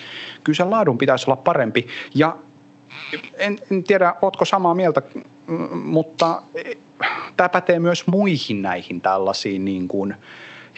kyllä 0.44 0.56
sen 0.56 0.70
laadun 0.70 0.98
pitäisi 0.98 1.30
olla 1.30 1.36
parempi. 1.36 1.88
Ja 2.14 2.36
en, 3.38 3.58
en 3.70 3.84
tiedä, 3.84 4.14
ootko 4.22 4.44
samaa 4.44 4.74
mieltä, 4.74 5.02
mutta 5.72 6.42
tämä 7.36 7.48
pätee 7.48 7.78
myös 7.78 8.06
muihin 8.06 8.62
näihin 8.62 9.00
tällaisiin 9.00 9.64
niin 9.64 9.88
kuin 9.88 10.14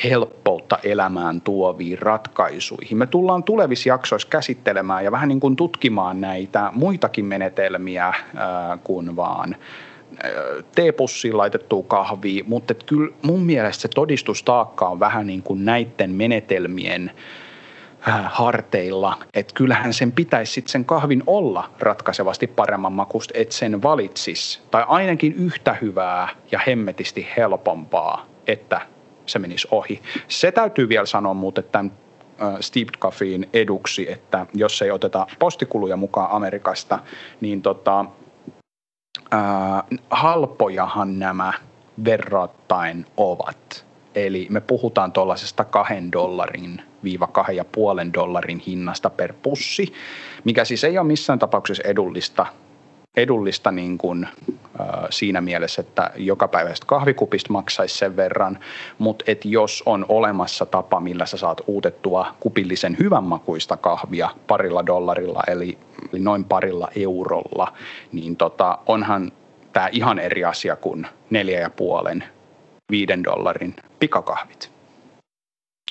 helppoutta 0.05 0.79
elämään 0.83 1.41
tuoviin 1.41 1.99
ratkaisuihin. 1.99 2.99
Me 2.99 3.07
tullaan 3.07 3.43
tulevissa 3.43 3.89
jaksoissa 3.89 4.29
käsittelemään 4.29 5.05
ja 5.05 5.13
vähän 5.13 5.29
niin 5.29 5.41
kuin 5.41 5.57
tutkimaan 5.57 6.21
näitä 6.21 6.71
muitakin 6.75 7.25
menetelmiä 7.25 8.05
ää, 8.05 8.79
kuin 8.85 9.17
vaan 9.17 9.57
teepussiin 10.75 11.37
laitettua 11.37 11.83
kahvia, 11.83 12.45
mutta 12.47 12.75
kyllä 12.75 13.15
mun 13.23 13.43
mielestä 13.47 13.83
se 13.83 13.89
todistustaakka 13.89 14.89
on 14.89 15.01
vähän 15.01 15.27
niin 15.27 15.43
kuin 15.43 15.65
näiden 15.65 16.11
menetelmien 16.11 17.11
äh, 18.09 18.25
harteilla, 18.25 19.19
että 19.35 19.55
kyllähän 19.55 19.95
sen 19.95 20.13
pitäisi 20.13 20.53
sitten 20.53 20.73
sen 20.73 20.85
kahvin 20.85 21.23
olla 21.27 21.71
ratkaisevasti 21.81 22.47
paremman 22.47 22.93
makusta, 22.93 23.35
että 23.37 23.55
sen 23.55 23.83
valitsisi, 23.83 24.61
tai 24.71 24.85
ainakin 24.89 25.33
yhtä 25.33 25.77
hyvää 25.83 26.29
ja 26.53 26.61
hemmetisti 26.67 27.27
helpompaa, 27.37 28.27
että 28.47 28.81
se 29.27 29.39
menisi 29.39 29.69
ohi. 29.71 30.03
Se 30.29 30.53
täytyy 30.53 30.89
vielä 30.89 31.07
sanoa 31.07 31.35
muuten 31.35 31.65
tämän 31.73 31.93
äh, 32.43 32.57
Steeped 32.61 32.95
Coffeein 32.99 33.49
eduksi, 33.53 34.13
että 34.13 34.47
jos 34.55 34.83
ei 34.83 34.91
oteta 34.91 35.27
postikuluja 35.39 35.97
mukaan 35.97 36.31
Amerikasta, 36.31 36.99
niin 37.41 37.63
tota, 37.63 38.05
ää, 39.31 39.85
halpojahan 40.11 41.19
nämä 41.19 41.53
verrattain 42.05 43.07
ovat. 43.17 43.85
Eli 44.15 44.47
me 44.51 44.61
puhutaan 44.61 45.13
tuollaisesta 45.13 45.65
kahden 45.65 46.13
dollarin 46.13 46.83
viiva 47.05 47.27
kahden 47.27 47.57
ja 47.57 47.65
puolen 47.65 48.13
dollarin 48.13 48.59
hinnasta 48.59 49.11
per 49.11 49.33
pussi, 49.43 49.93
mikä 50.45 50.65
siis 50.65 50.85
ei 50.85 50.99
ole 50.99 51.07
missään 51.07 51.39
tapauksessa 51.39 51.83
edullista, 51.87 52.47
edullista 53.17 53.71
niin 53.71 53.99
kuin, 53.99 54.25
äh, 54.25 54.87
siinä 55.11 55.41
mielessä, 55.41 55.81
että 55.81 56.11
joka 56.17 56.49
päivästä 56.49 56.87
kahvikupista 56.87 57.53
maksaisi 57.53 57.99
sen 57.99 58.17
verran, 58.17 58.59
mutta 58.99 59.25
et 59.29 59.45
jos 59.45 59.83
on 59.87 60.07
olemassa 60.09 60.67
tapa, 60.67 61.01
millä 61.01 61.27
sä 61.27 61.37
saat 61.37 61.61
uutettua 61.67 62.35
kupillisen 62.41 62.97
hyvänmakuista 62.99 63.77
kahvia 63.77 64.31
parilla 64.47 64.87
dollarilla, 64.87 65.43
eli, 65.47 65.79
eli 66.13 66.23
noin 66.23 66.45
parilla 66.45 66.89
eurolla, 66.97 67.73
niin 68.13 68.37
tota, 68.37 68.79
onhan 68.87 69.33
tämä 69.73 69.89
ihan 69.93 70.19
eri 70.19 70.45
asia 70.45 70.77
kuin 70.77 71.07
neljä 71.31 71.61
ja 71.61 71.71
puolen, 71.71 72.25
viiden 72.91 73.25
dollarin 73.25 73.77
pikakahvit. 74.01 74.71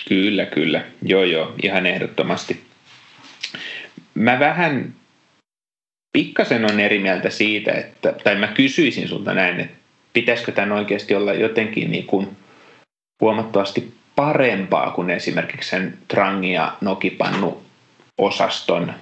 Kyllä, 0.08 0.46
kyllä. 0.46 0.82
Joo, 1.02 1.24
joo, 1.24 1.54
ihan 1.64 1.86
ehdottomasti. 1.86 2.64
Mä 4.14 4.40
vähän 4.40 4.94
pikkasen 6.14 6.66
on 6.72 6.80
eri 6.80 7.00
mieltä 7.00 7.30
siitä, 7.30 7.72
että, 7.72 8.14
tai 8.24 8.36
mä 8.36 8.48
kysyisin 8.48 9.08
sulta 9.08 9.34
näin, 9.34 9.60
että 9.60 9.78
pitäisikö 10.14 10.52
tämän 10.52 10.72
oikeasti 10.72 11.16
olla 11.16 11.34
jotenkin 11.34 11.92
niin 11.92 12.06
kuin 12.06 12.38
huomattavasti 13.22 13.94
parempaa 14.16 14.92
kuin 14.92 15.10
esimerkiksi 15.10 15.70
sen 15.70 15.98
trangi- 16.08 16.54
ja 16.54 16.78
nokipannu 16.82 17.64
osaston, 18.18 18.94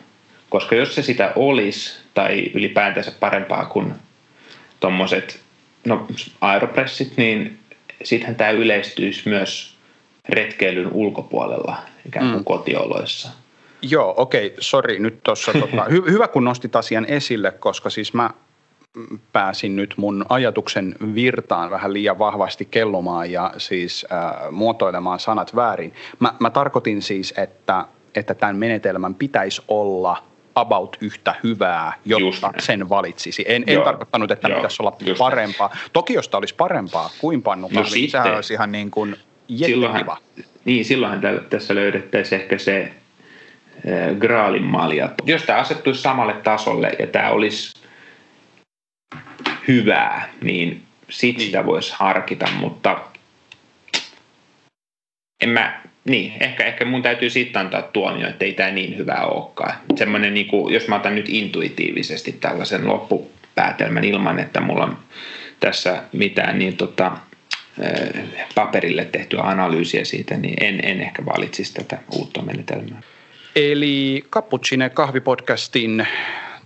koska 0.49 0.75
jos 0.75 0.95
se 0.95 1.01
sitä 1.01 1.33
olisi, 1.35 1.99
tai 2.13 2.51
ylipäätänsä 2.53 3.11
parempaa 3.19 3.65
kuin 3.65 3.93
tuommoiset 4.79 5.41
no, 5.85 6.07
aeropressit, 6.41 7.17
niin 7.17 7.59
sittenhän 8.03 8.35
tämä 8.35 8.49
yleistyisi 8.49 9.29
myös 9.29 9.75
retkeilyn 10.29 10.91
ulkopuolella, 10.91 11.77
ikään 12.07 12.25
kuin 12.25 12.41
mm. 12.41 12.45
kotioloissa. 12.45 13.29
Joo, 13.81 14.13
okei, 14.17 14.47
okay, 14.47 14.57
sori 14.59 14.99
nyt 14.99 15.23
tuossa. 15.23 15.53
Tota, 15.53 15.85
hy- 15.93 16.11
hyvä 16.11 16.27
kun 16.27 16.43
nostit 16.43 16.75
asian 16.75 17.05
esille, 17.05 17.51
koska 17.51 17.89
siis 17.89 18.13
mä 18.13 18.29
pääsin 19.33 19.75
nyt 19.75 19.93
mun 19.97 20.25
ajatuksen 20.29 20.95
virtaan 21.15 21.71
vähän 21.71 21.93
liian 21.93 22.19
vahvasti 22.19 22.67
kellomaan 22.71 23.31
ja 23.31 23.53
siis 23.57 24.05
äh, 24.11 24.51
muotoilemaan 24.51 25.19
sanat 25.19 25.55
väärin. 25.55 25.93
Mä, 26.19 26.33
mä 26.39 26.49
tarkoitin 26.49 27.01
siis, 27.01 27.33
että, 27.37 27.85
että 28.15 28.33
tämän 28.33 28.55
menetelmän 28.55 29.15
pitäisi 29.15 29.61
olla 29.67 30.23
about 30.55 30.97
yhtä 31.01 31.35
hyvää, 31.43 31.93
jotta 32.05 32.53
sen 32.59 32.89
valitsisi. 32.89 33.45
En, 33.47 33.63
en 33.67 33.81
tarkoittanut, 33.81 34.31
että 34.31 34.47
Joo. 34.47 34.57
pitäisi 34.57 34.83
olla 34.83 34.95
Just 34.99 35.19
parempaa. 35.19 35.67
Näin. 35.67 35.89
Toki 35.93 36.13
jos 36.13 36.29
olisi 36.33 36.55
parempaa 36.55 37.09
kuin 37.19 37.41
pannukahvi, 37.41 37.89
no 37.89 37.93
niin 37.93 38.11
sehän 38.11 38.35
olisi 38.35 38.53
ihan 38.53 38.71
niin 38.71 38.91
kuin 38.91 39.15
silloinhan, 39.55 40.17
Niin, 40.65 40.85
silloinhan 40.85 41.21
tässä 41.49 41.75
löydettäisiin 41.75 42.41
ehkä 42.41 42.57
se 42.57 42.91
graalin 44.19 44.63
malja. 44.63 45.09
Jos 45.25 45.43
tämä 45.43 45.59
asettuisi 45.59 46.01
samalle 46.01 46.33
tasolle 46.33 46.91
ja 46.99 47.07
tämä 47.07 47.29
olisi 47.29 47.73
hyvää, 49.67 50.29
niin 50.41 50.83
sit 51.09 51.37
niin. 51.37 51.45
sitä 51.45 51.65
voisi 51.65 51.93
harkita, 51.95 52.45
mutta 52.59 52.99
en 55.41 55.49
mä, 55.49 55.81
niin, 56.05 56.33
ehkä, 56.39 56.65
ehkä 56.65 56.85
mun 56.85 57.01
täytyy 57.01 57.29
sitten 57.29 57.59
antaa 57.59 57.81
tuomio, 57.81 58.27
että 58.27 58.45
ei 58.45 58.53
tämä 58.53 58.71
niin 58.71 58.97
hyvä 58.97 59.15
olekaan. 59.15 59.73
Semmoinen, 59.95 60.33
niin 60.33 60.47
kuin, 60.47 60.73
jos 60.73 60.87
mä 60.87 60.95
otan 60.95 61.15
nyt 61.15 61.29
intuitiivisesti 61.29 62.31
tällaisen 62.31 62.87
loppupäätelmän 62.87 64.03
ilman, 64.03 64.39
että 64.39 64.61
mulla 64.61 64.83
on 64.83 64.97
tässä 65.59 66.03
mitään 66.13 66.59
niin 66.59 66.77
tota, 66.77 67.11
paperille 68.55 69.05
tehtyä 69.05 69.41
analyysiä 69.41 70.05
siitä, 70.05 70.37
niin 70.37 70.63
en, 70.63 70.79
en 70.83 71.01
ehkä 71.01 71.25
valitsisi 71.25 71.73
tätä 71.73 71.97
uutta 72.11 72.41
menetelmää. 72.41 73.01
Eli 73.55 74.23
Cappuccine 74.31 74.89
kahvipodcastin 74.89 76.07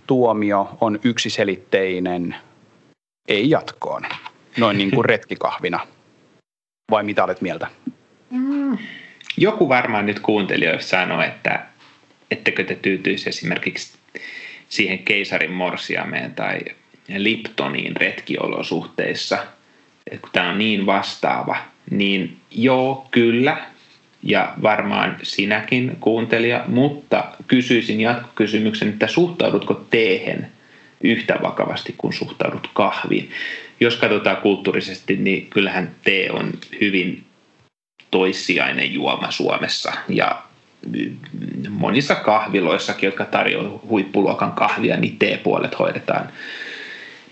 tuomio 0.06 0.78
on 0.80 1.00
yksiselitteinen, 1.04 2.36
ei 3.28 3.50
jatkoon, 3.50 4.02
noin 4.56 4.78
niin 4.78 4.90
kuin 4.90 5.04
retkikahvina. 5.14 5.86
Vai 6.90 7.02
mitä 7.02 7.24
olet 7.24 7.40
mieltä? 7.40 7.66
Mm. 8.30 8.78
Joku 9.36 9.68
varmaan 9.68 10.06
nyt 10.06 10.20
kuuntelijoista 10.20 10.90
sanoo, 10.90 11.22
että 11.22 11.66
ettekö 12.30 12.64
te 12.64 12.74
tyytyisi 12.74 13.28
esimerkiksi 13.28 13.98
siihen 14.68 14.98
keisarin 14.98 15.52
morsiameen 15.52 16.34
tai 16.34 16.60
Liptoniin 17.16 17.96
retkiolosuhteissa, 17.96 19.46
että 20.10 20.20
kun 20.20 20.30
tämä 20.32 20.50
on 20.50 20.58
niin 20.58 20.86
vastaava, 20.86 21.56
niin 21.90 22.36
joo, 22.50 23.08
kyllä, 23.10 23.66
ja 24.26 24.54
varmaan 24.62 25.16
sinäkin 25.22 25.96
kuuntelija, 26.00 26.64
mutta 26.66 27.24
kysyisin 27.46 28.00
jatkokysymyksen, 28.00 28.88
että 28.88 29.06
suhtaudutko 29.06 29.74
teehen 29.90 30.48
yhtä 31.00 31.38
vakavasti 31.42 31.94
kuin 31.98 32.12
suhtaudut 32.12 32.70
kahviin? 32.74 33.30
Jos 33.80 33.96
katsotaan 33.96 34.36
kulttuurisesti, 34.36 35.16
niin 35.16 35.46
kyllähän 35.50 35.90
tee 36.04 36.30
on 36.30 36.52
hyvin 36.80 37.22
toissijainen 38.10 38.94
juoma 38.94 39.30
Suomessa 39.30 39.92
ja 40.08 40.42
monissa 41.68 42.14
kahviloissakin, 42.14 43.06
jotka 43.06 43.24
tarjoavat 43.24 43.82
huippuluokan 43.88 44.52
kahvia, 44.52 44.96
niin 44.96 45.18
teepuolet 45.18 45.78
hoidetaan 45.78 46.28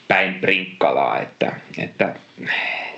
päin 0.09 0.35
prinkkalaa, 0.35 1.21
että, 1.21 1.53
että 1.79 2.15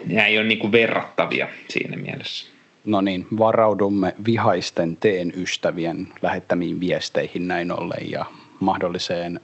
nämä 0.06 0.26
ei 0.26 0.38
ole 0.38 0.46
niin 0.46 0.72
verrattavia 0.72 1.48
siinä 1.68 1.96
mielessä. 1.96 2.55
No 2.86 3.00
niin, 3.00 3.26
varaudumme 3.38 4.14
vihaisten 4.26 4.96
teen 4.96 5.32
ystävien 5.36 6.08
lähettämiin 6.22 6.80
viesteihin 6.80 7.48
näin 7.48 7.72
ollen 7.72 8.10
ja 8.10 8.24
mahdolliseen 8.60 9.40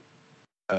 ö, 0.71 0.75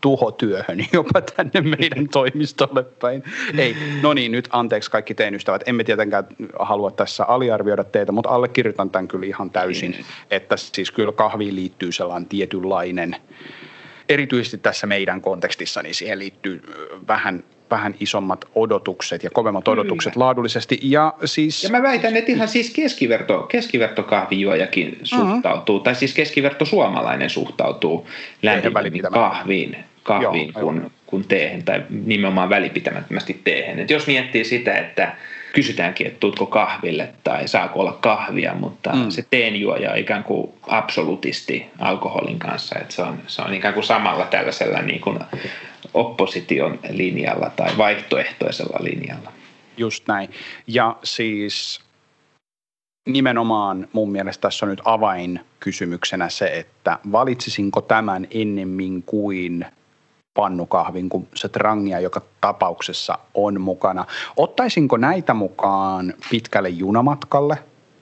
tuhotyöhön 0.00 0.78
jopa 0.92 1.20
tänne 1.20 1.76
meidän 1.76 2.08
toimistolle 2.08 2.82
päin. 2.82 3.24
Ei, 3.58 3.76
no 4.02 4.14
niin, 4.14 4.32
nyt 4.32 4.48
anteeksi 4.52 4.90
kaikki 4.90 5.14
teen 5.14 5.34
ystävät. 5.34 5.68
Emme 5.68 5.84
tietenkään 5.84 6.24
halua 6.58 6.90
tässä 6.90 7.24
aliarvioida 7.24 7.84
teitä, 7.84 8.12
mutta 8.12 8.30
allekirjoitan 8.30 8.90
tämän 8.90 9.08
kyllä 9.08 9.26
ihan 9.26 9.50
täysin, 9.50 9.90
niin. 9.90 10.04
että 10.30 10.56
siis 10.56 10.90
kyllä 10.90 11.12
kahviin 11.12 11.56
liittyy 11.56 11.92
sellainen 11.92 12.28
tietynlainen, 12.28 13.16
erityisesti 14.08 14.58
tässä 14.58 14.86
meidän 14.86 15.20
kontekstissa, 15.20 15.82
niin 15.82 15.94
siihen 15.94 16.18
liittyy 16.18 16.62
vähän 17.08 17.44
vähän 17.74 17.94
isommat 18.00 18.44
odotukset 18.54 19.22
ja 19.22 19.30
kovemmat 19.30 19.64
Kyllä. 19.64 19.80
odotukset 19.80 20.16
laadullisesti. 20.16 20.78
Ja, 20.82 21.14
siis... 21.24 21.64
ja 21.64 21.70
mä 21.70 21.82
väitän, 21.82 22.16
että 22.16 22.32
ihan 22.32 22.48
siis 22.48 22.70
keskiverto, 22.70 23.42
keskivertokahvijuojakin 23.42 24.98
suhtautuu, 25.02 25.76
uh-huh. 25.76 25.84
tai 25.84 25.94
siis 25.94 26.14
keskiverto 26.14 26.64
suomalainen 26.64 27.30
suhtautuu 27.30 28.08
lämpimämmin 28.42 29.02
kahviin, 29.12 29.76
kahviin 30.02 30.52
Joo, 30.54 30.62
kuin, 30.62 30.90
kuin 31.06 31.24
teehen, 31.28 31.62
tai 31.64 31.82
nimenomaan 31.90 32.48
välipitämättömästi 32.48 33.40
teehen. 33.44 33.78
Et 33.78 33.90
jos 33.90 34.06
miettii 34.06 34.44
sitä, 34.44 34.78
että 34.78 35.16
kysytäänkin, 35.54 36.06
että 36.06 36.20
tuutko 36.20 36.46
kahville 36.46 37.14
tai 37.24 37.48
saako 37.48 37.80
olla 37.80 37.92
kahvia, 37.92 38.54
mutta 38.54 38.92
mm. 38.92 39.10
se 39.10 39.24
teenjuoja 39.30 39.92
on 39.92 39.98
ikään 39.98 40.24
kuin 40.24 40.52
absolutisti 40.66 41.66
alkoholin 41.78 42.38
kanssa, 42.38 42.78
että 42.78 42.94
se 42.94 43.02
on, 43.02 43.18
se 43.26 43.42
on 43.42 43.54
ikään 43.54 43.74
kuin 43.74 43.84
samalla 43.84 44.26
tällaisella 44.26 44.82
niin 44.82 45.00
kuin 45.00 45.18
opposition 45.94 46.78
linjalla 46.90 47.50
tai 47.50 47.76
vaihtoehtoisella 47.76 48.78
linjalla. 48.80 49.32
Just 49.76 50.08
näin. 50.08 50.30
Ja 50.66 50.96
siis 51.04 51.80
nimenomaan 53.08 53.88
mun 53.92 54.12
mielestä 54.12 54.40
tässä 54.42 54.66
on 54.66 54.70
nyt 54.70 54.82
avainkysymyksenä 54.84 56.28
se, 56.28 56.46
että 56.46 56.98
valitsisinko 57.12 57.80
tämän 57.80 58.26
ennemmin 58.30 59.02
kuin 59.02 59.66
pannukahvin 60.34 61.08
kuin 61.08 61.28
se 61.34 61.48
trangia, 61.48 62.00
joka 62.00 62.22
tapauksessa 62.40 63.18
on 63.34 63.60
mukana. 63.60 64.04
Ottaisinko 64.36 64.96
näitä 64.96 65.34
mukaan 65.34 66.14
pitkälle 66.30 66.68
junamatkalle, 66.68 67.58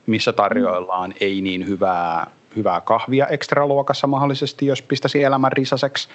missä 0.07 0.33
tarjoillaan 0.33 1.11
mm. 1.11 1.17
ei 1.21 1.41
niin 1.41 1.67
hyvää, 1.67 2.27
hyvää 2.57 2.81
kahvia 2.81 3.27
ekstraluokassa 3.27 4.07
mahdollisesti, 4.07 4.67
jos 4.67 4.83
pistäisi 4.83 5.23
elämän 5.23 5.53
risaseksi, 5.53 6.09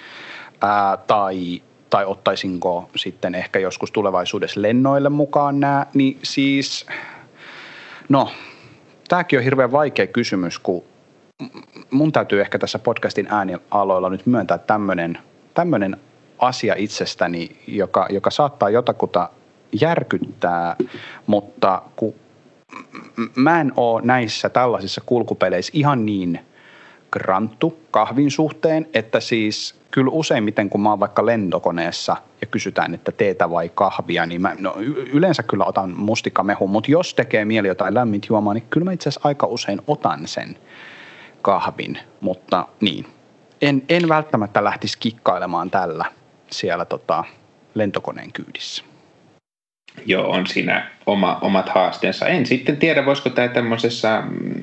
ää, 0.60 0.96
tai, 0.96 1.62
tai 1.90 2.04
ottaisinko 2.04 2.90
sitten 2.96 3.34
ehkä 3.34 3.58
joskus 3.58 3.92
tulevaisuudessa 3.92 4.62
lennoille 4.62 5.08
mukaan 5.08 5.60
nämä, 5.60 5.86
niin 5.94 6.18
siis, 6.22 6.86
no, 8.08 8.28
tämäkin 9.08 9.38
on 9.38 9.44
hirveän 9.44 9.72
vaikea 9.72 10.06
kysymys, 10.06 10.58
kun 10.58 10.84
mun 11.90 12.12
täytyy 12.12 12.40
ehkä 12.40 12.58
tässä 12.58 12.78
podcastin 12.78 13.28
äänialoilla 13.30 14.10
nyt 14.10 14.26
myöntää 14.26 14.58
tämmöinen 14.58 15.18
tämmöinen 15.58 15.96
asia 16.38 16.74
itsestäni, 16.76 17.50
joka, 17.66 18.06
joka 18.10 18.30
saattaa 18.30 18.70
jotakuta 18.70 19.30
järkyttää, 19.80 20.76
mutta 21.26 21.82
kun 21.96 22.14
mä 23.34 23.60
en 23.60 23.72
ole 23.76 24.02
näissä 24.04 24.48
tällaisissa 24.48 25.00
kulkupeleissä 25.06 25.72
ihan 25.74 26.06
niin 26.06 26.40
granttu 27.10 27.78
kahvin 27.90 28.30
suhteen, 28.30 28.88
että 28.94 29.20
siis 29.20 29.74
kyllä 29.90 30.10
useimmiten 30.10 30.70
kun 30.70 30.80
mä 30.80 30.90
oon 30.90 31.00
vaikka 31.00 31.26
lentokoneessa 31.26 32.16
ja 32.40 32.46
kysytään, 32.46 32.94
että 32.94 33.12
teetä 33.12 33.50
vai 33.50 33.70
kahvia, 33.74 34.26
niin 34.26 34.42
mä 34.42 34.56
no, 34.58 34.74
yleensä 35.12 35.42
kyllä 35.42 35.64
otan 35.64 35.94
mustikkamehun, 35.96 36.70
mutta 36.70 36.90
jos 36.90 37.14
tekee 37.14 37.44
mieli 37.44 37.68
jotain 37.68 37.94
lämmintä 37.94 38.26
juomaa, 38.30 38.54
niin 38.54 38.66
kyllä 38.70 38.84
mä 38.84 38.92
itse 38.92 39.08
asiassa 39.08 39.28
aika 39.28 39.46
usein 39.46 39.80
otan 39.86 40.28
sen 40.28 40.58
kahvin, 41.42 41.98
mutta 42.20 42.66
niin. 42.80 43.06
En, 43.62 43.82
en 43.88 44.08
välttämättä 44.08 44.64
lähtisi 44.64 44.98
kikkailemaan 44.98 45.70
tällä 45.70 46.04
siellä 46.50 46.84
tota, 46.84 47.24
lentokoneen 47.74 48.32
kyydissä. 48.32 48.84
Joo, 50.06 50.30
on 50.30 50.46
siinä 50.46 50.90
oma, 51.06 51.38
omat 51.40 51.68
haasteensa. 51.68 52.26
En 52.26 52.46
sitten 52.46 52.76
tiedä, 52.76 53.06
voisiko 53.06 53.30
tämä 53.30 53.48
tämmöisessä 53.48 54.22
mm, 54.30 54.60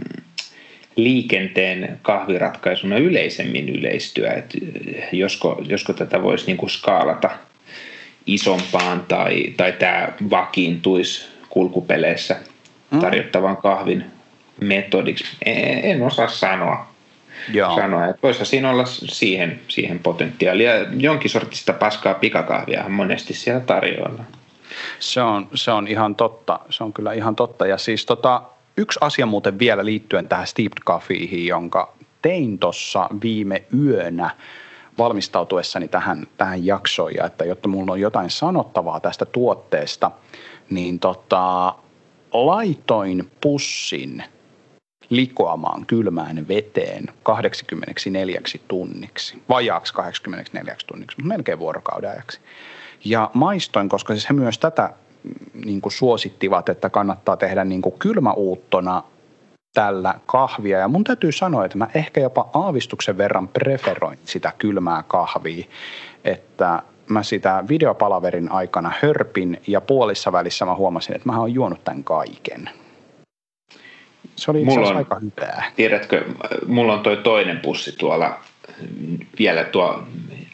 liikenteen 0.95 1.99
kahviratkaisuna 2.01 2.97
yleisemmin 2.97 3.69
yleistyä, 3.69 4.33
että 4.33 4.57
josko, 5.11 5.61
josko 5.65 5.93
tätä 5.93 6.23
voisi 6.23 6.45
niin 6.45 6.57
kuin 6.57 6.69
skaalata 6.69 7.29
isompaan 8.25 9.05
tai, 9.07 9.53
tai 9.57 9.71
tämä 9.71 10.09
vakiintuisi 10.29 11.27
kulkupeleissä 11.49 12.35
mm. 12.91 12.99
tarjottavan 12.99 13.57
kahvin 13.57 14.05
metodiksi. 14.61 15.37
En, 15.45 15.85
en 15.85 16.01
osaa 16.01 16.27
sanoa. 16.27 16.94
Joo. 17.53 17.75
sanoa. 17.75 18.05
Että 18.05 18.21
voisi 18.23 18.45
siinä 18.45 18.69
olla 18.69 18.85
siihen, 18.85 19.59
siihen 19.67 19.99
potentiaalia. 19.99 20.71
Jonkin 20.97 21.29
sortista 21.29 21.73
paskaa 21.73 22.13
pikakahvia 22.13 22.89
monesti 22.89 23.33
siellä 23.33 23.61
tarjoilla. 23.61 24.23
Se 24.99 25.21
on, 25.21 25.47
se 25.53 25.71
on 25.71 25.87
ihan 25.87 26.15
totta. 26.15 26.59
Se 26.69 26.83
on 26.83 26.93
kyllä 26.93 27.13
ihan 27.13 27.35
totta. 27.35 27.67
Ja 27.67 27.77
siis 27.77 28.05
tota, 28.05 28.41
yksi 28.77 28.99
asia 29.01 29.25
muuten 29.25 29.59
vielä 29.59 29.85
liittyen 29.85 30.27
tähän 30.27 30.47
steeped 30.47 30.83
coffeeihin, 30.85 31.45
jonka 31.45 31.93
tein 32.21 32.59
tuossa 32.59 33.09
viime 33.21 33.63
yönä 33.79 34.29
valmistautuessani 34.97 35.87
tähän, 35.87 36.27
tähän 36.37 36.65
jaksoon, 36.65 37.15
ja 37.15 37.25
että 37.25 37.45
jotta 37.45 37.67
mulla 37.67 37.91
on 37.91 37.99
jotain 37.99 38.29
sanottavaa 38.29 38.99
tästä 38.99 39.25
tuotteesta, 39.25 40.11
niin 40.69 40.99
tota, 40.99 41.75
laitoin 42.33 43.31
pussin– 43.41 44.23
likoamaan 45.09 45.85
kylmään 45.85 46.47
veteen 46.47 47.05
84 47.23 48.41
tunniksi, 48.67 49.43
vajaaksi 49.49 49.93
84 49.93 50.75
tunniksi, 50.87 51.17
mutta 51.17 51.27
melkein 51.27 51.59
vuorokauden 51.59 52.09
ajaksi. 52.09 52.39
Ja 53.05 53.31
maistoin, 53.33 53.89
koska 53.89 54.13
siis 54.13 54.29
he 54.29 54.33
myös 54.33 54.59
tätä 54.59 54.89
mm, 55.23 55.61
niin 55.65 55.81
kuin 55.81 55.93
suosittivat, 55.93 56.69
että 56.69 56.89
kannattaa 56.89 57.37
tehdä 57.37 57.63
niin 57.63 57.81
kuin 57.81 57.99
kylmäuuttona 57.99 59.03
tällä 59.73 60.15
kahvia. 60.25 60.79
Ja 60.79 60.87
mun 60.87 61.03
täytyy 61.03 61.31
sanoa, 61.31 61.65
että 61.65 61.77
mä 61.77 61.87
ehkä 61.93 62.21
jopa 62.21 62.49
aavistuksen 62.53 63.17
verran 63.17 63.47
preferoin 63.47 64.19
sitä 64.25 64.53
kylmää 64.57 65.03
kahvia, 65.07 65.65
että 66.23 66.83
mä 67.07 67.23
sitä 67.23 67.63
videopalaverin 67.69 68.51
aikana 68.51 68.91
hörpin 69.01 69.61
ja 69.67 69.81
puolissa 69.81 70.31
välissä 70.31 70.65
mä 70.65 70.75
huomasin, 70.75 71.15
että 71.15 71.29
mä 71.29 71.39
oon 71.39 71.53
juonut 71.53 71.83
tämän 71.83 72.03
kaiken. 72.03 72.69
Se 74.35 74.51
oli 74.51 74.61
itse 74.61 74.79
on, 74.79 74.97
aika 74.97 75.19
hyvää. 75.19 75.71
Tiedätkö, 75.75 76.25
mulla 76.67 76.93
on 76.93 76.99
toi 76.99 77.17
toinen 77.17 77.59
pussi 77.59 77.91
tuolla 77.97 78.39
vielä 79.39 79.63
tuo 79.63 80.03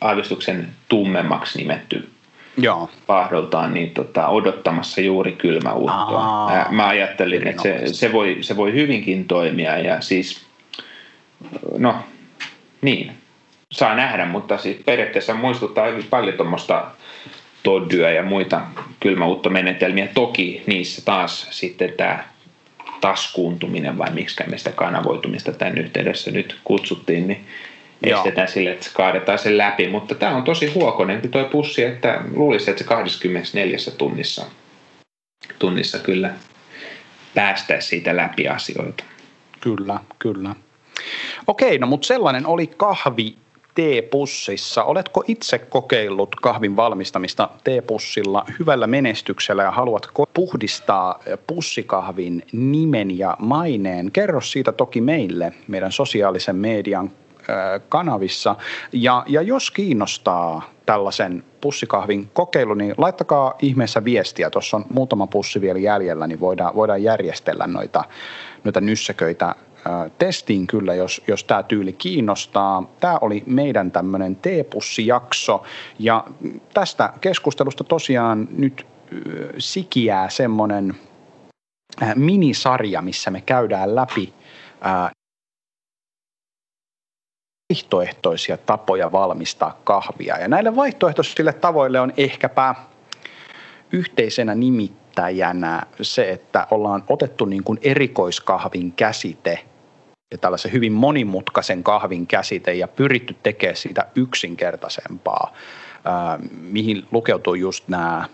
aavistuksen 0.02 0.68
tummemmaksi 0.90 1.58
nimetty 1.58 2.10
Joo. 2.58 2.90
pahdoltaan 3.08 3.74
niin 3.74 3.92
tota, 3.92 4.28
odottamassa 4.28 5.02
juuri 5.02 5.32
kylmäuuttoa. 5.32 6.24
Aa, 6.24 6.72
Mä 6.72 6.88
ajattelin, 6.88 7.48
että 7.48 7.64
se, 7.64 7.82
se, 7.86 8.12
voi, 8.12 8.38
se 8.42 8.58
voi 8.58 8.74
hyvinkin 8.74 9.26
toimia 9.28 9.78
ja 9.78 10.02
siis, 10.02 10.46
no 11.78 11.96
niin, 12.82 13.12
saa 13.72 13.96
nähdä, 13.96 14.26
mutta 14.26 14.58
siis 14.58 14.78
periaatteessa 14.86 15.34
muistuttaa 15.34 15.88
hyvin 15.88 16.08
paljon 16.10 16.38
tuommoista 16.38 16.86
toddyä 17.64 18.12
ja 18.12 18.24
muita 18.24 18.62
kylmäuuttomenetelmiä. 19.00 20.08
Toki 20.14 20.64
niissä 20.68 21.02
taas 21.06 21.48
sitten 21.50 21.94
tämä 21.98 22.24
taskuuntuminen 23.02 23.98
vai 23.98 24.12
miksi 24.12 24.44
me 24.50 24.58
sitä 24.58 24.72
kanavoitumista 24.72 25.52
tämän 25.52 25.78
yhteydessä 25.78 26.32
nyt 26.32 26.60
kutsuttiin, 26.64 27.28
niin 27.28 27.46
Joo. 28.06 28.18
estetään 28.20 28.48
sille, 28.48 28.72
että 28.72 28.86
se 28.86 28.92
kaadetaan 28.94 29.40
sen 29.40 29.58
läpi. 29.58 29.88
Mutta 29.88 30.16
tämä 30.16 30.36
on 30.36 30.44
tosi 30.44 30.74
huokonen 30.74 31.30
tuo 31.30 31.44
pussi, 31.44 31.84
että 31.84 32.22
luulisi, 32.34 32.70
että 32.70 32.84
se 32.84 32.90
24 32.90 33.78
tunnissa, 33.98 34.46
tunnissa 35.60 36.00
kyllä 36.00 36.34
päästäisiin 37.36 37.90
siitä 37.90 38.16
läpi 38.16 38.48
asioita. 38.48 39.04
Kyllä, 39.62 40.00
kyllä. 40.20 40.56
Okei, 41.48 41.78
no 41.78 41.88
mutta 41.88 42.08
sellainen 42.08 42.46
oli 42.46 42.68
kahvi 42.68 43.36
teepussissa. 43.82 44.84
Oletko 44.84 45.24
itse 45.28 45.60
kokeillut 45.60 46.36
kahvin 46.36 46.76
valmistamista 46.76 47.50
teepussilla 47.64 48.46
hyvällä 48.60 48.88
menestyksellä 48.88 49.64
ja 49.64 49.72
haluatko 49.72 50.26
puhdistaa 50.34 51.20
pussikahvin 51.48 52.46
nimen 52.52 53.18
ja 53.18 53.38
maineen? 53.40 54.12
Kerro 54.12 54.42
siitä 54.42 54.72
toki 54.72 55.02
meille 55.02 55.54
meidän 55.68 55.92
sosiaalisen 55.92 56.56
median 56.56 57.12
kanavissa. 57.90 58.56
Ja, 58.92 59.24
ja 59.28 59.42
jos 59.42 59.72
kiinnostaa 59.72 60.70
tällaisen 60.86 61.44
pussikahvin 61.62 62.30
kokeilu, 62.34 62.74
niin 62.74 62.96
laittakaa 62.98 63.54
ihmeessä 63.62 64.04
viestiä. 64.04 64.50
Tuossa 64.50 64.78
on 64.78 64.86
muutama 64.94 65.28
pussi 65.28 65.62
vielä 65.62 65.80
jäljellä, 65.80 66.28
niin 66.28 66.40
voidaan, 66.40 66.76
voidaan 66.76 67.04
järjestellä 67.04 67.68
noita, 67.68 68.04
noita 68.64 68.82
nyssäköitä 68.82 69.56
testiin 70.18 70.68
kyllä, 70.68 70.96
jos, 70.96 71.22
jos 71.28 71.44
tämä 71.44 71.64
tyyli 71.64 71.94
kiinnostaa. 71.94 72.84
Tämä 73.00 73.18
oli 73.22 73.44
meidän 73.46 73.92
tämmöinen 73.92 74.36
teepussijakso 74.36 75.64
ja 76.00 76.24
tästä 76.74 77.14
keskustelusta 77.22 77.84
tosiaan 77.84 78.48
nyt 78.52 78.88
sikiää 79.58 80.30
semmoinen 80.30 80.96
minisarja, 82.16 83.02
missä 83.02 83.32
me 83.32 83.42
käydään 83.42 83.96
läpi 83.96 84.34
vaihtoehtoisia 87.72 88.58
tapoja 88.58 89.12
valmistaa 89.12 89.80
kahvia. 89.84 90.38
Ja 90.38 90.48
näille 90.48 90.76
vaihtoehtoisille 90.76 91.54
tavoille 91.54 92.00
on 92.00 92.14
ehkäpä 92.18 92.76
yhteisenä 93.92 94.56
nimittäjänä 94.56 95.84
se, 96.02 96.32
että 96.32 96.68
ollaan 96.72 97.04
otettu 97.10 97.46
niin 97.46 97.64
kuin 97.64 97.80
erikoiskahvin 97.82 98.92
käsite 98.92 99.66
ja 100.32 100.38
tällaisen 100.38 100.72
hyvin 100.72 100.92
monimutkaisen 100.92 101.84
kahvin 101.84 102.28
käsite 102.28 102.74
ja 102.74 102.88
pyritty 102.88 103.36
tekemään 103.44 103.76
siitä 103.76 104.06
yksinkertaisempaa, 104.16 105.54
mihin 106.62 107.06
lukeutuu 107.12 107.56
just 107.56 107.88
nämä 107.88 108.26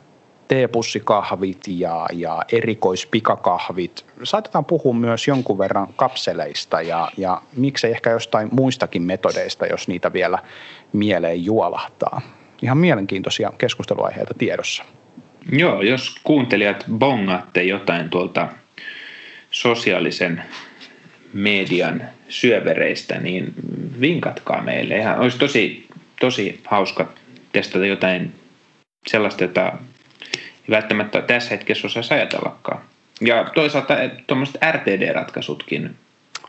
teepussikahvit 0.48 1.64
ja, 1.68 2.06
ja 2.14 2.42
erikoispikakahvit. 2.52 4.06
Saatetaan 4.24 4.66
puhua 4.66 4.94
myös 4.94 5.28
jonkun 5.28 5.58
verran 5.58 5.88
kapseleista 5.96 6.82
ja, 6.82 7.12
ja 7.18 7.42
miksei 7.56 7.92
ehkä 7.92 8.10
jostain 8.10 8.50
muistakin 8.52 9.02
metodeista, 9.02 9.66
jos 9.66 9.88
niitä 9.88 10.14
vielä 10.14 10.40
mieleen 10.94 11.46
juolahtaa. 11.46 12.22
Ihan 12.62 12.78
mielenkiintoisia 12.78 13.52
keskusteluaiheita 13.58 14.34
tiedossa. 14.34 14.84
Joo, 15.52 15.82
jos 15.82 16.16
kuuntelijat 16.24 16.86
bongaatte 16.92 17.64
jotain 17.64 18.10
tuolta 18.10 18.48
sosiaalisen 19.52 20.44
median 21.34 22.04
syövereistä, 22.30 23.20
niin 23.20 23.54
vinkatkaa 24.02 24.62
meille. 24.62 24.98
Ihan 24.98 25.20
olisi 25.20 25.38
tosi, 25.38 25.88
tosi 26.20 26.62
hauska 26.66 27.08
testata 27.52 27.86
jotain 27.86 28.32
sellaista, 29.08 29.44
jota 29.44 29.74
ei 30.38 30.70
välttämättä 30.70 31.22
tässä 31.22 31.50
hetkessä 31.50 31.88
osaisi 31.88 32.14
ajatellakaan. 32.14 32.82
Ja 33.22 33.52
toisaalta 33.56 33.94
tuommoiset 34.28 34.62
RTD-ratkaisutkin 34.72 35.96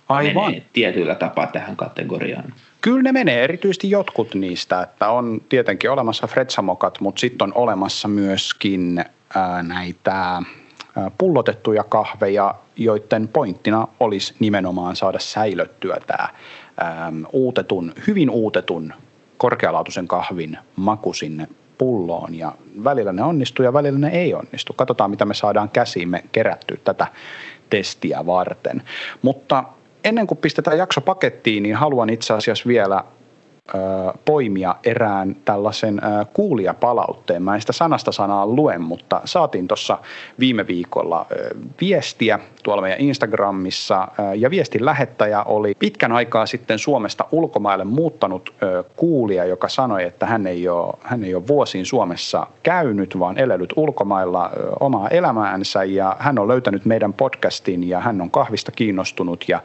Aivan. 0.08 0.44
menee 0.44 0.62
tietyllä 0.72 1.14
tapaa 1.14 1.46
tähän 1.46 1.76
kategoriaan. 1.76 2.54
Kyllä 2.80 3.02
ne 3.02 3.12
menee, 3.12 3.44
erityisesti 3.44 3.90
jotkut 3.90 4.34
niistä, 4.34 4.82
että 4.82 5.08
on 5.10 5.40
tietenkin 5.48 5.90
olemassa 5.90 6.26
fretsamokat, 6.26 7.00
mutta 7.00 7.20
sitten 7.20 7.44
on 7.44 7.52
olemassa 7.54 8.08
myöskin 8.08 9.04
ää, 9.34 9.62
näitä 9.62 10.42
pullotettuja 11.18 11.84
kahveja, 11.84 12.54
joiden 12.76 13.28
pointtina 13.28 13.88
olisi 14.00 14.34
nimenomaan 14.40 14.96
saada 14.96 15.18
säilöttyä 15.18 15.96
tämä 16.06 16.28
uutetun, 17.32 17.92
hyvin 18.06 18.30
uutetun 18.30 18.92
korkealaatuisen 19.38 20.08
kahvin 20.08 20.58
maku 20.76 21.12
sinne 21.12 21.48
pulloon 21.78 22.34
ja 22.34 22.52
välillä 22.84 23.12
ne 23.12 23.22
onnistuu 23.22 23.64
ja 23.64 23.72
välillä 23.72 23.98
ne 23.98 24.08
ei 24.08 24.34
onnistu. 24.34 24.72
Katsotaan, 24.72 25.10
mitä 25.10 25.24
me 25.24 25.34
saadaan 25.34 25.68
käsiimme 25.68 26.24
kerättyä 26.32 26.76
tätä 26.84 27.06
testiä 27.70 28.26
varten. 28.26 28.82
Mutta 29.22 29.64
ennen 30.04 30.26
kuin 30.26 30.38
pistetään 30.38 30.78
jakso 30.78 31.00
pakettiin, 31.00 31.62
niin 31.62 31.74
haluan 31.74 32.10
itse 32.10 32.34
asiassa 32.34 32.68
vielä 32.68 33.04
poimia 34.24 34.74
erään 34.84 35.36
tällaisen 35.44 36.00
kuulijapalautteen. 36.32 37.42
Mä 37.42 37.54
en 37.54 37.60
sitä 37.60 37.72
sanasta 37.72 38.12
sanaa 38.12 38.46
luen, 38.46 38.80
mutta 38.80 39.20
saatiin 39.24 39.68
tuossa 39.68 39.98
viime 40.38 40.66
viikolla 40.66 41.26
viestiä 41.80 42.38
tuolla 42.68 42.82
meidän 42.82 43.00
Instagramissa 43.00 44.08
ja 44.36 44.50
viestin 44.50 44.84
lähettäjä 44.84 45.42
oli 45.42 45.74
pitkän 45.78 46.12
aikaa 46.12 46.46
sitten 46.46 46.78
Suomesta 46.78 47.24
ulkomaille 47.32 47.84
muuttanut 47.84 48.54
kuulija, 48.96 49.44
joka 49.44 49.68
sanoi, 49.68 50.04
että 50.04 50.26
hän 50.26 50.46
ei 50.46 50.68
ole, 50.68 50.94
hän 51.02 51.24
ei 51.24 51.34
ole 51.34 51.46
vuosiin 51.46 51.86
Suomessa 51.86 52.46
käynyt, 52.62 53.18
vaan 53.18 53.38
elelyt 53.38 53.72
ulkomailla 53.76 54.50
omaa 54.80 55.08
elämäänsä 55.08 55.84
ja 55.84 56.16
hän 56.18 56.38
on 56.38 56.48
löytänyt 56.48 56.84
meidän 56.84 57.12
podcastin 57.12 57.88
ja 57.88 58.00
hän 58.00 58.20
on 58.20 58.30
kahvista 58.30 58.72
kiinnostunut 58.72 59.44
ja 59.48 59.62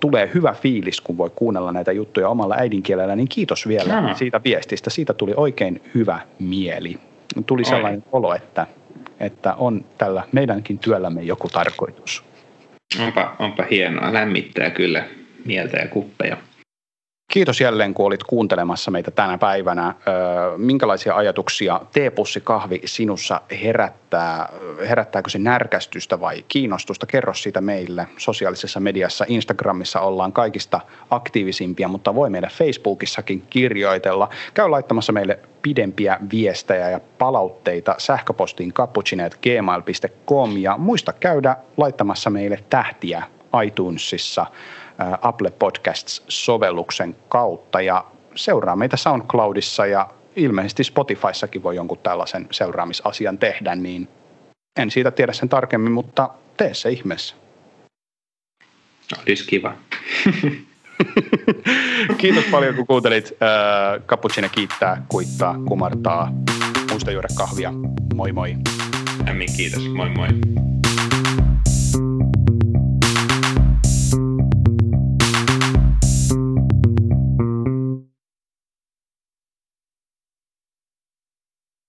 tulee 0.00 0.30
hyvä 0.34 0.52
fiilis, 0.52 1.00
kun 1.00 1.18
voi 1.18 1.30
kuunnella 1.36 1.72
näitä 1.72 1.92
juttuja 1.92 2.28
omalla 2.28 2.54
äidinkielellä, 2.58 3.16
niin 3.16 3.28
kiitos 3.28 3.68
vielä 3.68 4.00
no. 4.00 4.14
siitä 4.14 4.40
viestistä. 4.44 4.90
Siitä 4.90 5.12
tuli 5.12 5.32
oikein 5.36 5.82
hyvä 5.94 6.20
mieli. 6.38 6.98
Tuli 7.46 7.64
sellainen 7.64 8.02
Oi. 8.12 8.18
olo, 8.18 8.34
että, 8.34 8.66
että 9.22 9.54
on 9.54 9.84
tällä 9.98 10.22
meidänkin 10.32 10.78
työllämme 10.78 11.22
joku 11.22 11.48
tarkoitus. 11.48 12.24
Onpa, 13.00 13.36
onpa 13.38 13.64
hienoa, 13.70 14.12
lämmittää 14.12 14.70
kyllä 14.70 15.04
mieltä 15.44 15.76
ja 15.76 15.88
kuppeja. 15.88 16.36
Kiitos 17.32 17.60
jälleen, 17.60 17.94
kun 17.94 18.06
olit 18.06 18.24
kuuntelemassa 18.24 18.90
meitä 18.90 19.10
tänä 19.10 19.38
päivänä. 19.38 19.94
Minkälaisia 20.56 21.16
ajatuksia 21.16 21.80
teepussikahvi 21.92 22.80
sinussa 22.84 23.40
herättää? 23.62 24.48
Herättääkö 24.88 25.30
se 25.30 25.38
närkästystä 25.38 26.20
vai 26.20 26.44
kiinnostusta? 26.48 27.06
Kerro 27.06 27.34
siitä 27.34 27.60
meille. 27.60 28.06
Sosiaalisessa 28.16 28.80
mediassa, 28.80 29.24
Instagramissa 29.28 30.00
ollaan 30.00 30.32
kaikista 30.32 30.80
aktiivisimpia, 31.10 31.88
mutta 31.88 32.14
voi 32.14 32.30
meidän 32.30 32.50
Facebookissakin 32.50 33.42
kirjoitella. 33.50 34.28
Käy 34.54 34.68
laittamassa 34.68 35.12
meille 35.12 35.38
pidempiä 35.62 36.18
viestejä 36.32 36.90
ja 36.90 37.00
palautteita 37.18 37.94
sähköpostiin 37.98 38.72
cappuccino.gmail.com 38.72 40.56
ja 40.56 40.78
muista 40.78 41.12
käydä 41.12 41.56
laittamassa 41.76 42.30
meille 42.30 42.58
tähtiä 42.70 43.22
iTunesissa– 43.64 44.46
Apple 45.22 45.50
Podcasts-sovelluksen 45.50 47.16
kautta 47.28 47.80
ja 47.80 48.04
seuraa 48.34 48.76
meitä 48.76 48.96
SoundCloudissa 48.96 49.86
ja 49.86 50.08
ilmeisesti 50.36 50.84
Spotifyssakin 50.84 51.62
voi 51.62 51.76
jonkun 51.76 51.98
tällaisen 51.98 52.46
seuraamisasian 52.50 53.38
tehdä, 53.38 53.74
niin 53.74 54.08
en 54.78 54.90
siitä 54.90 55.10
tiedä 55.10 55.32
sen 55.32 55.48
tarkemmin, 55.48 55.92
mutta 55.92 56.30
tee 56.56 56.74
se 56.74 56.90
ihmeessä. 56.90 57.34
Olisi 59.18 59.46
kiva. 59.46 59.74
Kiitos 62.18 62.44
paljon, 62.44 62.74
kun 62.74 62.86
kuuntelit. 62.86 63.32
Cappuccino 64.06 64.48
kiittää, 64.48 65.02
kuittaa, 65.08 65.58
kumartaa. 65.68 66.32
Muista 66.90 67.10
juoda 67.10 67.28
kahvia. 67.36 67.72
Moi 68.14 68.32
moi. 68.32 68.56
Ämmin 69.28 69.48
kiitos. 69.56 69.88
Moi 69.88 70.08
moi. 70.08 70.28